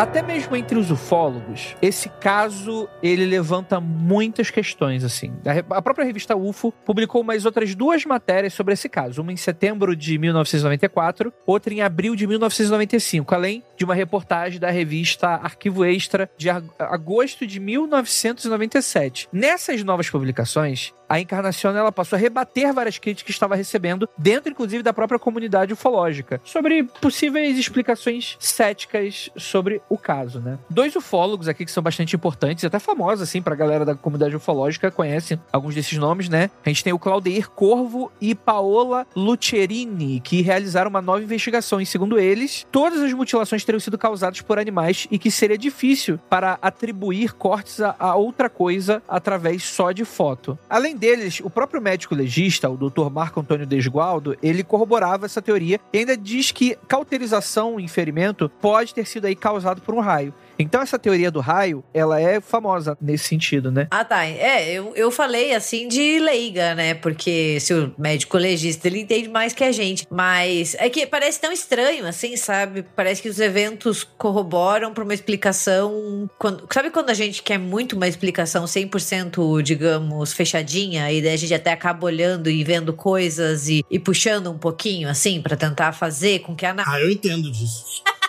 Até 0.00 0.22
mesmo 0.22 0.56
entre 0.56 0.78
os 0.78 0.90
ufólogos, 0.90 1.76
esse 1.82 2.08
caso 2.08 2.88
ele 3.02 3.26
levanta 3.26 3.78
muitas 3.78 4.50
questões 4.50 5.04
assim. 5.04 5.30
A 5.68 5.82
própria 5.82 6.06
revista 6.06 6.34
UFO 6.34 6.72
publicou 6.86 7.22
mais 7.22 7.44
outras 7.44 7.74
duas 7.74 8.06
matérias 8.06 8.54
sobre 8.54 8.72
esse 8.72 8.88
caso, 8.88 9.20
uma 9.20 9.30
em 9.30 9.36
setembro 9.36 9.94
de 9.94 10.16
1994, 10.16 11.30
outra 11.46 11.74
em 11.74 11.82
abril 11.82 12.16
de 12.16 12.26
1995, 12.26 13.34
além 13.34 13.62
de 13.76 13.84
uma 13.84 13.94
reportagem 13.94 14.58
da 14.58 14.70
revista 14.70 15.28
Arquivo 15.28 15.84
Extra 15.84 16.30
de 16.34 16.48
agosto 16.48 17.46
de 17.46 17.60
1997. 17.60 19.28
Nessas 19.30 19.84
novas 19.84 20.08
publicações, 20.08 20.94
a 21.10 21.18
Encarnação 21.18 21.76
ela 21.76 21.90
passou 21.90 22.16
a 22.16 22.20
rebater 22.20 22.72
várias 22.72 22.96
críticas 22.96 23.24
que 23.24 23.32
estava 23.32 23.56
recebendo, 23.56 24.08
dentro 24.16 24.52
inclusive 24.52 24.80
da 24.80 24.92
própria 24.92 25.18
comunidade 25.18 25.72
ufológica, 25.72 26.40
sobre 26.44 26.84
possíveis 26.84 27.58
explicações 27.58 28.36
céticas 28.38 29.28
sobre 29.36 29.82
o 29.88 29.98
caso, 29.98 30.38
né? 30.38 30.56
Dois 30.70 30.94
ufólogos 30.94 31.48
aqui 31.48 31.64
que 31.64 31.70
são 31.72 31.82
bastante 31.82 32.14
importantes, 32.14 32.64
até 32.64 32.78
famosos 32.78 33.22
assim 33.22 33.42
pra 33.42 33.56
galera 33.56 33.84
da 33.84 33.96
comunidade 33.96 34.36
ufológica, 34.36 34.88
conhecem 34.88 35.40
alguns 35.52 35.74
desses 35.74 35.98
nomes, 35.98 36.28
né? 36.28 36.48
A 36.64 36.68
gente 36.68 36.84
tem 36.84 36.92
o 36.92 36.98
Claudeir 36.98 37.50
Corvo 37.50 38.12
e 38.20 38.32
Paola 38.32 39.04
Lucerini, 39.16 40.20
que 40.20 40.42
realizaram 40.42 40.90
uma 40.90 41.02
nova 41.02 41.24
investigação 41.24 41.80
e 41.80 41.86
segundo 41.86 42.20
eles, 42.20 42.64
todas 42.70 43.00
as 43.00 43.12
mutilações 43.12 43.64
teriam 43.64 43.80
sido 43.80 43.98
causadas 43.98 44.40
por 44.42 44.60
animais 44.60 45.08
e 45.10 45.18
que 45.18 45.30
seria 45.30 45.58
difícil 45.58 46.20
para 46.30 46.56
atribuir 46.62 47.32
cortes 47.32 47.80
a, 47.80 47.96
a 47.98 48.14
outra 48.14 48.48
coisa 48.48 49.02
através 49.08 49.64
só 49.64 49.90
de 49.90 50.04
foto. 50.04 50.56
Além 50.68 50.99
deles, 51.00 51.40
o 51.42 51.48
próprio 51.48 51.80
médico 51.80 52.14
legista, 52.14 52.68
o 52.68 52.76
Dr. 52.76 53.10
Marco 53.10 53.40
Antônio 53.40 53.66
Desgualdo, 53.66 54.36
ele 54.42 54.62
corroborava 54.62 55.24
essa 55.24 55.40
teoria 55.40 55.80
e 55.92 55.98
ainda 55.98 56.16
diz 56.16 56.52
que 56.52 56.76
cauterização 56.86 57.80
em 57.80 57.88
ferimento 57.88 58.50
pode 58.60 58.94
ter 58.94 59.06
sido 59.06 59.24
aí 59.24 59.34
causado 59.34 59.80
por 59.80 59.94
um 59.94 60.00
raio. 60.00 60.34
Então 60.62 60.80
essa 60.80 60.98
teoria 60.98 61.30
do 61.30 61.40
raio, 61.40 61.84
ela 61.92 62.20
é 62.20 62.40
famosa 62.40 62.96
nesse 63.00 63.24
sentido, 63.24 63.70
né? 63.70 63.88
Ah, 63.90 64.04
tá. 64.04 64.24
É, 64.26 64.72
eu, 64.72 64.92
eu 64.94 65.10
falei 65.10 65.54
assim 65.54 65.88
de 65.88 66.18
leiga, 66.18 66.74
né? 66.74 66.94
Porque 66.94 67.58
se 67.60 67.74
o 67.74 67.94
médico 67.98 68.36
legista, 68.36 68.86
ele 68.88 69.00
entende 69.00 69.28
mais 69.28 69.52
que 69.52 69.64
a 69.64 69.72
gente. 69.72 70.06
Mas 70.10 70.74
é 70.78 70.88
que 70.88 71.06
parece 71.06 71.40
tão 71.40 71.52
estranho, 71.52 72.06
assim, 72.06 72.36
sabe? 72.36 72.84
Parece 72.94 73.22
que 73.22 73.28
os 73.28 73.40
eventos 73.40 74.04
corroboram 74.04 74.92
para 74.92 75.04
uma 75.04 75.14
explicação. 75.14 76.28
Quando, 76.38 76.66
sabe 76.72 76.90
quando 76.90 77.10
a 77.10 77.14
gente 77.14 77.42
quer 77.42 77.58
muito 77.58 77.96
uma 77.96 78.08
explicação 78.08 78.64
100%, 78.64 79.62
digamos, 79.62 80.32
fechadinha, 80.32 81.10
e 81.12 81.22
daí 81.22 81.34
a 81.34 81.36
gente 81.36 81.54
até 81.54 81.72
acaba 81.72 82.06
olhando 82.06 82.50
e 82.50 82.62
vendo 82.64 82.92
coisas 82.92 83.68
e, 83.68 83.84
e 83.90 83.98
puxando 83.98 84.50
um 84.50 84.58
pouquinho, 84.58 85.08
assim, 85.08 85.40
para 85.40 85.56
tentar 85.56 85.92
fazer 85.92 86.40
com 86.40 86.54
que 86.54 86.66
a. 86.66 86.74
Ah, 86.86 87.00
eu 87.00 87.10
entendo 87.10 87.50
disso. 87.50 87.84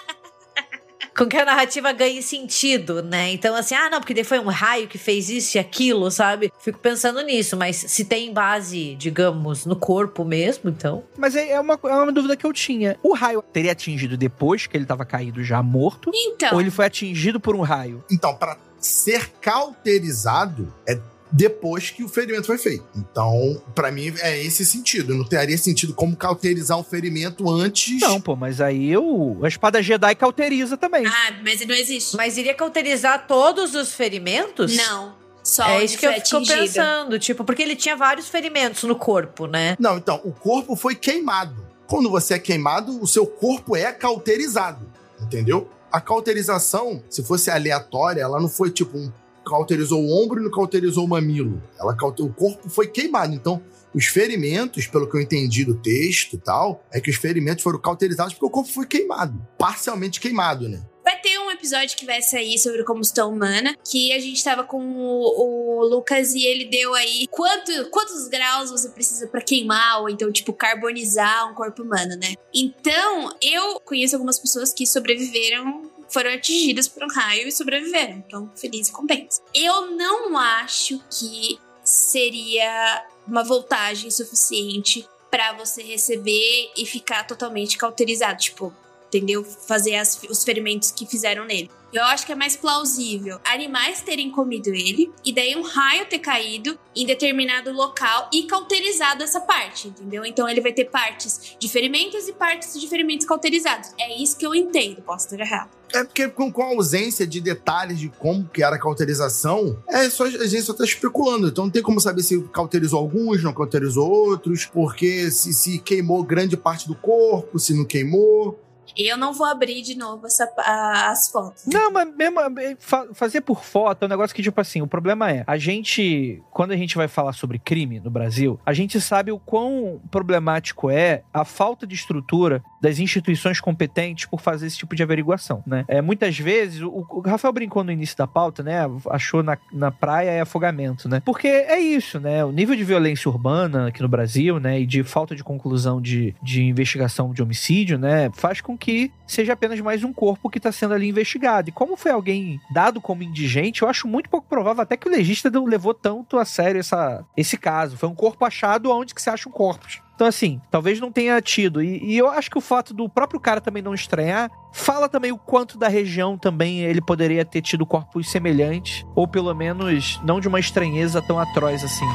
com 1.18 1.26
que 1.26 1.38
a 1.38 1.46
narrativa 1.46 1.92
ganhe 1.92 2.22
sentido, 2.22 3.02
né? 3.02 3.32
Então, 3.32 3.56
assim, 3.56 3.76
ah, 3.76 3.90
não, 3.90 4.00
porque 4.00 4.14
daí 4.14 4.24
foi 4.24 4.40
um 4.40 4.48
raio 4.48 4.88
que 4.88 4.98
fez 4.98 5.30
isso 5.30 5.58
e 5.58 5.60
aquilo, 5.60 6.10
sabe? 6.10 6.52
Fico 6.60 6.80
pensando 6.80 7.22
nisso, 7.22 7.58
mas 7.58 7.76
se 7.76 8.06
tem 8.06 8.34
base, 8.34 8.96
digamos, 8.96 9.66
no 9.66 9.76
corpo 9.76 10.24
mesmo, 10.24 10.70
então. 10.70 11.04
Mas 11.18 11.36
é, 11.36 11.52
é 11.52 11.60
uma, 11.60 11.80
é 11.84 11.94
uma 11.94 12.12
dúvida 12.12 12.36
que 12.36 12.46
eu 12.46 12.54
tinha. 12.54 12.98
O 13.04 13.14
raio 13.14 13.42
teria 13.42 13.72
atingido 13.72 14.18
depois 14.18 14.68
que 14.68 14.76
ele 14.76 14.86
estava 14.86 15.06
caído 15.06 15.44
já 15.44 15.62
morto? 15.62 16.12
Então. 16.14 16.54
Ou 16.54 16.62
ele 16.62 16.72
foi 16.72 16.86
atingido 16.86 17.40
por 17.40 17.56
um 17.56 17.62
raio? 17.62 18.04
Então, 18.10 18.36
para 18.36 18.58
ser 18.80 19.30
cauterizado, 19.40 20.74
é 20.88 21.00
depois 21.32 21.90
que 21.90 22.04
o 22.04 22.10
ferimento 22.10 22.48
foi 22.48 22.58
feito. 22.58 22.86
Então, 22.96 23.62
para 23.74 23.92
mim, 23.92 24.14
é 24.20 24.44
esse 24.44 24.66
sentido. 24.66 25.16
Não 25.16 25.24
teria 25.24 25.58
sentido 25.58 25.94
como 25.94 26.16
cauterizar 26.16 26.78
um 26.78 26.84
ferimento 26.84 27.50
antes. 27.50 28.00
Não, 28.02 28.20
pô, 28.20 28.36
mas 28.36 28.60
aí 28.60 28.96
o, 28.98 29.40
a 29.44 29.48
espada 29.48 29.82
Jedi 29.82 30.16
cauteriza 30.16 30.76
também. 30.76 31.06
Ah, 31.06 31.34
mas 31.44 31.66
não 31.66 31.76
existe. 31.76 32.18
Mas 32.18 32.38
iria 32.38 32.54
cauterizar 32.54 33.28
todos 33.28 33.74
os 33.76 33.94
ferimentos? 33.94 34.76
Não. 34.76 35.22
Só 35.44 35.66
é 35.70 35.84
isso 35.84 35.98
que 35.98 36.06
eu 36.06 36.14
fico 36.14 36.46
pensando, 36.46 37.18
tipo, 37.18 37.44
porque 37.44 37.64
ele 37.64 37.76
tinha 37.76 37.96
vários 37.96 38.30
ferimentos 38.30 38.84
no 38.84 38.96
corpo, 38.96 39.48
né? 39.48 39.76
Não, 39.80 39.98
então, 39.98 40.22
o 40.24 40.32
corpo 40.32 40.76
foi 40.76 40.94
queimado. 40.94 41.66
Quando 41.88 42.10
você 42.10 42.36
é 42.36 42.40
queimado, 42.40 43.02
o 43.02 43.08
seu 43.08 43.26
corpo 43.26 43.76
é 43.76 43.92
cauterizado, 43.92 44.88
entendeu? 45.20 45.68
A 45.92 46.00
cauterização, 46.00 47.04
se 47.10 47.24
fosse 47.24 47.50
aleatória, 47.50 48.22
ela 48.22 48.40
não 48.40 48.48
foi 48.48 48.70
tipo 48.70 48.98
um 48.98 49.12
cauterizou 49.46 50.02
o 50.02 50.24
ombro 50.24 50.40
e 50.40 50.44
não 50.44 50.52
cauterizou 50.52 51.06
o 51.06 51.08
mamilo. 51.08 51.62
Ela 51.80 51.96
cauter... 51.96 52.26
O 52.26 52.34
corpo 52.34 52.70
foi 52.70 52.88
queimado. 52.88 53.34
Então, 53.34 53.62
os 53.94 54.06
ferimentos, 54.06 54.88
pelo 54.88 55.10
que 55.10 55.18
eu 55.18 55.22
entendi 55.22 55.66
do 55.66 55.76
texto 55.76 56.34
e 56.34 56.38
tal, 56.38 56.84
é 56.92 57.02
que 57.02 57.10
os 57.10 57.18
ferimentos 57.18 57.64
foram 57.64 57.80
cauterizados 57.80 58.34
porque 58.34 58.46
o 58.46 58.50
corpo 58.50 58.70
foi 58.70 58.86
queimado. 58.86 59.46
Parcialmente 59.58 60.20
queimado, 60.20 60.70
né? 60.70 60.82
Vai 61.04 61.20
ter 61.20 61.38
um 61.40 61.50
episódio 61.52 61.98
que 61.98 62.06
vai 62.06 62.22
sair 62.22 62.58
sobre 62.60 62.84
combustão 62.84 63.32
humana, 63.34 63.76
que 63.84 64.14
a 64.14 64.20
gente 64.20 64.42
tava 64.44 64.64
com 64.64 64.78
o, 64.78 65.80
o 65.80 65.86
Lucas 65.86 66.34
e 66.34 66.46
ele 66.46 66.66
deu 66.66 66.94
aí 66.94 67.26
quanto, 67.30 67.90
quantos 67.90 68.28
graus 68.28 68.70
você 68.70 68.88
precisa 68.90 69.28
para 69.28 69.42
queimar, 69.42 70.02
ou 70.02 70.10
então, 70.10 70.32
tipo, 70.32 70.54
carbonizar 70.54 71.52
um 71.52 71.56
corpo 71.56 71.82
humano, 71.82 72.16
né? 72.22 72.36
Então, 72.54 73.30
eu 73.42 73.80
conheço 73.82 74.16
algumas 74.16 74.40
pessoas 74.40 74.72
que 74.72 74.86
sobreviveram 74.86 75.91
foram 76.12 76.34
atingidas 76.34 76.88
por 76.88 77.04
um 77.04 77.08
raio 77.08 77.48
e 77.48 77.52
sobreviveram. 77.52 78.24
Então, 78.26 78.52
feliz 78.56 78.90
e. 78.90 79.42
Eu 79.54 79.92
não 79.92 80.38
acho 80.38 81.00
que 81.10 81.60
seria 81.84 83.06
uma 83.28 83.44
voltagem 83.44 84.12
suficiente 84.12 85.08
para 85.30 85.54
você 85.54 85.82
receber 85.82 86.72
e 86.76 86.86
ficar 86.86 87.26
totalmente 87.26 87.78
cauterizado. 87.78 88.40
Tipo, 88.40 88.74
entendeu? 89.08 89.44
Fazer 89.44 89.96
as, 89.96 90.22
os 90.30 90.44
ferimentos 90.44 90.92
que 90.92 91.06
fizeram 91.06 91.46
nele. 91.46 91.72
Eu 91.94 92.04
acho 92.06 92.26
que 92.26 92.32
é 92.32 92.36
mais 92.36 92.56
plausível 92.56 93.40
animais 93.44 94.02
terem 94.02 94.32
comido 94.32 94.68
ele 94.68 95.12
e 95.26 95.34
daí 95.34 95.56
um 95.56 95.62
raio 95.62 96.06
ter 96.06 96.20
caído 96.20 96.78
em 96.96 97.06
determinado 97.06 97.72
local 97.72 98.30
e 98.34 98.44
cauterizado 98.44 99.24
essa 99.24 99.42
parte, 99.42 99.90
entendeu? 99.90 100.26
Então 100.26 100.48
ele 100.48 100.62
vai 100.62 100.72
ter 100.72 100.86
partes 100.86 101.56
de 101.60 101.68
ferimentos 101.68 102.28
e 102.28 102.34
partes 102.34 102.80
de 102.80 102.88
ferimentos 102.88 103.26
cauterizados. 103.26 103.92
É 104.00 104.22
isso 104.22 104.38
que 104.38 104.46
eu 104.46 104.56
entendo, 104.56 105.02
posso 105.02 105.28
ter 105.30 105.40
errado. 105.40 105.82
É 105.94 106.04
porque 106.04 106.28
com, 106.30 106.52
a 106.62 106.66
ausência 106.68 107.28
de 107.28 107.42
detalhes 107.42 108.00
de 108.00 108.10
como 108.10 108.48
que 108.48 108.64
era 108.64 108.78
a 108.78 108.80
cauterização, 108.80 109.78
é 109.90 110.10
só, 110.10 110.24
a 110.24 110.30
gente 110.30 110.62
só 110.62 110.74
tá 110.74 110.84
especulando. 110.84 111.50
Então 111.50 111.66
não 111.66 111.72
tem 111.72 111.82
como 111.82 112.00
saber 112.00 112.24
se 112.24 112.42
cauterizou 112.54 113.00
alguns, 113.00 113.44
não 113.44 113.54
cauterizou 113.54 114.10
outros, 114.10 114.66
porque 114.66 115.30
se, 115.30 115.54
se 115.54 115.80
queimou 115.80 116.24
grande 116.24 116.56
parte 116.56 116.88
do 116.88 116.96
corpo, 116.96 117.60
se 117.60 117.74
não 117.74 117.84
queimou. 117.84 118.60
Eu 118.98 119.18
não 119.18 119.34
vou 119.34 119.46
abrir 119.46 119.82
de 119.82 119.96
novo 119.96 120.28
essa, 120.28 120.52
as 120.58 121.30
fotos. 121.30 121.64
Não, 121.66 121.92
mas 121.92 122.14
mesmo 122.16 122.40
é, 122.40 122.76
fazer 123.14 123.42
por 123.42 123.64
foto 123.64 124.04
é 124.04 124.06
um 124.06 124.10
negócio 124.10 124.36
que, 124.36 124.44
tipo 124.44 124.60
assim, 124.60 124.82
o 124.82 124.88
problema 124.88 125.32
é, 125.32 125.44
a 125.48 125.58
gente, 125.58 126.42
quando 126.52 126.72
a 126.72 126.78
gente 126.78 126.96
vai 126.96 127.08
falar 127.08 127.34
sobre 127.34 127.60
crime 127.60 128.00
no 128.00 128.10
Brasil, 128.10 128.60
a 128.66 128.74
gente 128.74 129.00
sabe 129.00 129.32
o 129.32 129.40
quão 129.40 130.02
problemático 130.10 130.90
é 130.90 131.24
a 131.34 131.46
falta 131.46 131.86
de 131.88 131.96
estrutura 131.96 132.64
das 132.82 133.00
instituições 133.00 133.60
competentes 133.60 134.26
por 134.26 134.42
fazer 134.42 134.68
esse 134.68 134.78
tipo 134.78 134.96
de 134.96 135.04
averiguação, 135.04 135.64
né? 135.66 135.86
É, 135.88 136.02
muitas 136.02 136.38
vezes, 136.38 136.82
o, 136.82 137.06
o 137.10 137.22
Rafael 137.22 137.54
brincou 137.54 137.84
no 137.84 137.92
início 137.92 138.18
da 138.18 138.28
pauta, 138.28 138.64
né? 138.64 138.80
Achou 139.10 139.44
na, 139.44 139.58
na 139.72 139.92
praia 139.92 140.32
é 140.32 140.42
afogamento, 140.42 141.08
né? 141.08 141.22
Porque 141.24 141.48
é 141.48 141.80
isso, 141.80 142.20
né? 142.20 142.44
O 142.44 142.52
nível 142.52 142.76
de 142.76 142.84
violência 142.84 143.30
urbana 143.30 143.88
aqui 143.88 144.02
no 144.02 144.08
Brasil, 144.08 144.60
né? 144.60 144.80
E 144.80 144.86
de 144.86 145.04
falta 145.04 145.36
de 145.36 145.44
conclusão 145.44 146.02
de, 146.02 146.36
de 146.42 146.64
investigação 146.64 147.34
de 147.34 147.42
homicídio, 147.42 147.98
né? 147.98 148.32
Faz 148.34 148.62
com 148.62 148.78
que 148.82 149.12
seja 149.28 149.54
apenas 149.54 149.80
mais 149.80 150.04
um 150.04 150.12
corpo 150.12 150.50
que 150.50 150.58
está 150.58 150.72
sendo 150.72 150.96
ali 150.96 151.08
investigado. 151.08 151.70
E 151.70 151.72
como 151.72 151.96
foi 151.96 152.12
alguém 152.12 152.60
dado 152.74 153.00
como 153.00 153.22
indigente, 153.22 153.84
eu 153.84 153.88
acho 153.88 154.08
muito 154.08 154.28
pouco 154.28 154.48
provável 154.50 154.82
até 154.82 154.98
que 154.98 155.08
o 155.08 155.12
legista 155.12 155.52
não 155.52 155.66
levou 155.66 155.94
tanto 155.94 156.38
a 156.40 156.44
sério 156.44 156.80
essa, 156.80 157.24
esse 157.38 157.58
caso. 157.58 157.96
Foi 157.96 158.10
um 158.10 158.16
corpo 158.16 158.44
achado 158.44 158.92
onde 158.92 159.14
que 159.14 159.22
se 159.22 159.30
acham 159.30 159.52
corpos. 159.52 160.02
Então, 160.16 160.28
assim, 160.28 160.60
talvez 160.72 161.00
não 161.00 161.12
tenha 161.12 161.40
tido. 161.42 161.82
E, 161.82 162.04
e, 162.04 162.18
eu 162.18 162.28
acho 162.28 162.50
que 162.50 162.58
o 162.58 162.62
fato 162.62 162.94
do 162.94 163.08
próprio 163.08 163.40
cara 163.40 163.62
também 163.62 163.84
não 163.84 163.94
estranhar 163.94 164.50
fala 164.74 165.08
também 165.08 165.32
o 165.32 165.38
quanto 165.38 165.78
da 165.78 165.88
região 165.88 166.38
também 166.38 166.82
ele 166.82 167.02
poderia 167.02 167.46
ter 167.46 167.62
tido 167.62 167.86
corpos 167.86 168.32
semelhantes, 168.32 169.06
ou 169.16 169.28
pelo 169.28 169.54
menos 169.54 170.20
não 170.24 170.40
de 170.40 170.48
uma 170.48 170.60
estranheza 170.60 171.22
tão 171.22 171.40
atroz 171.40 171.84
assim. 171.84 172.06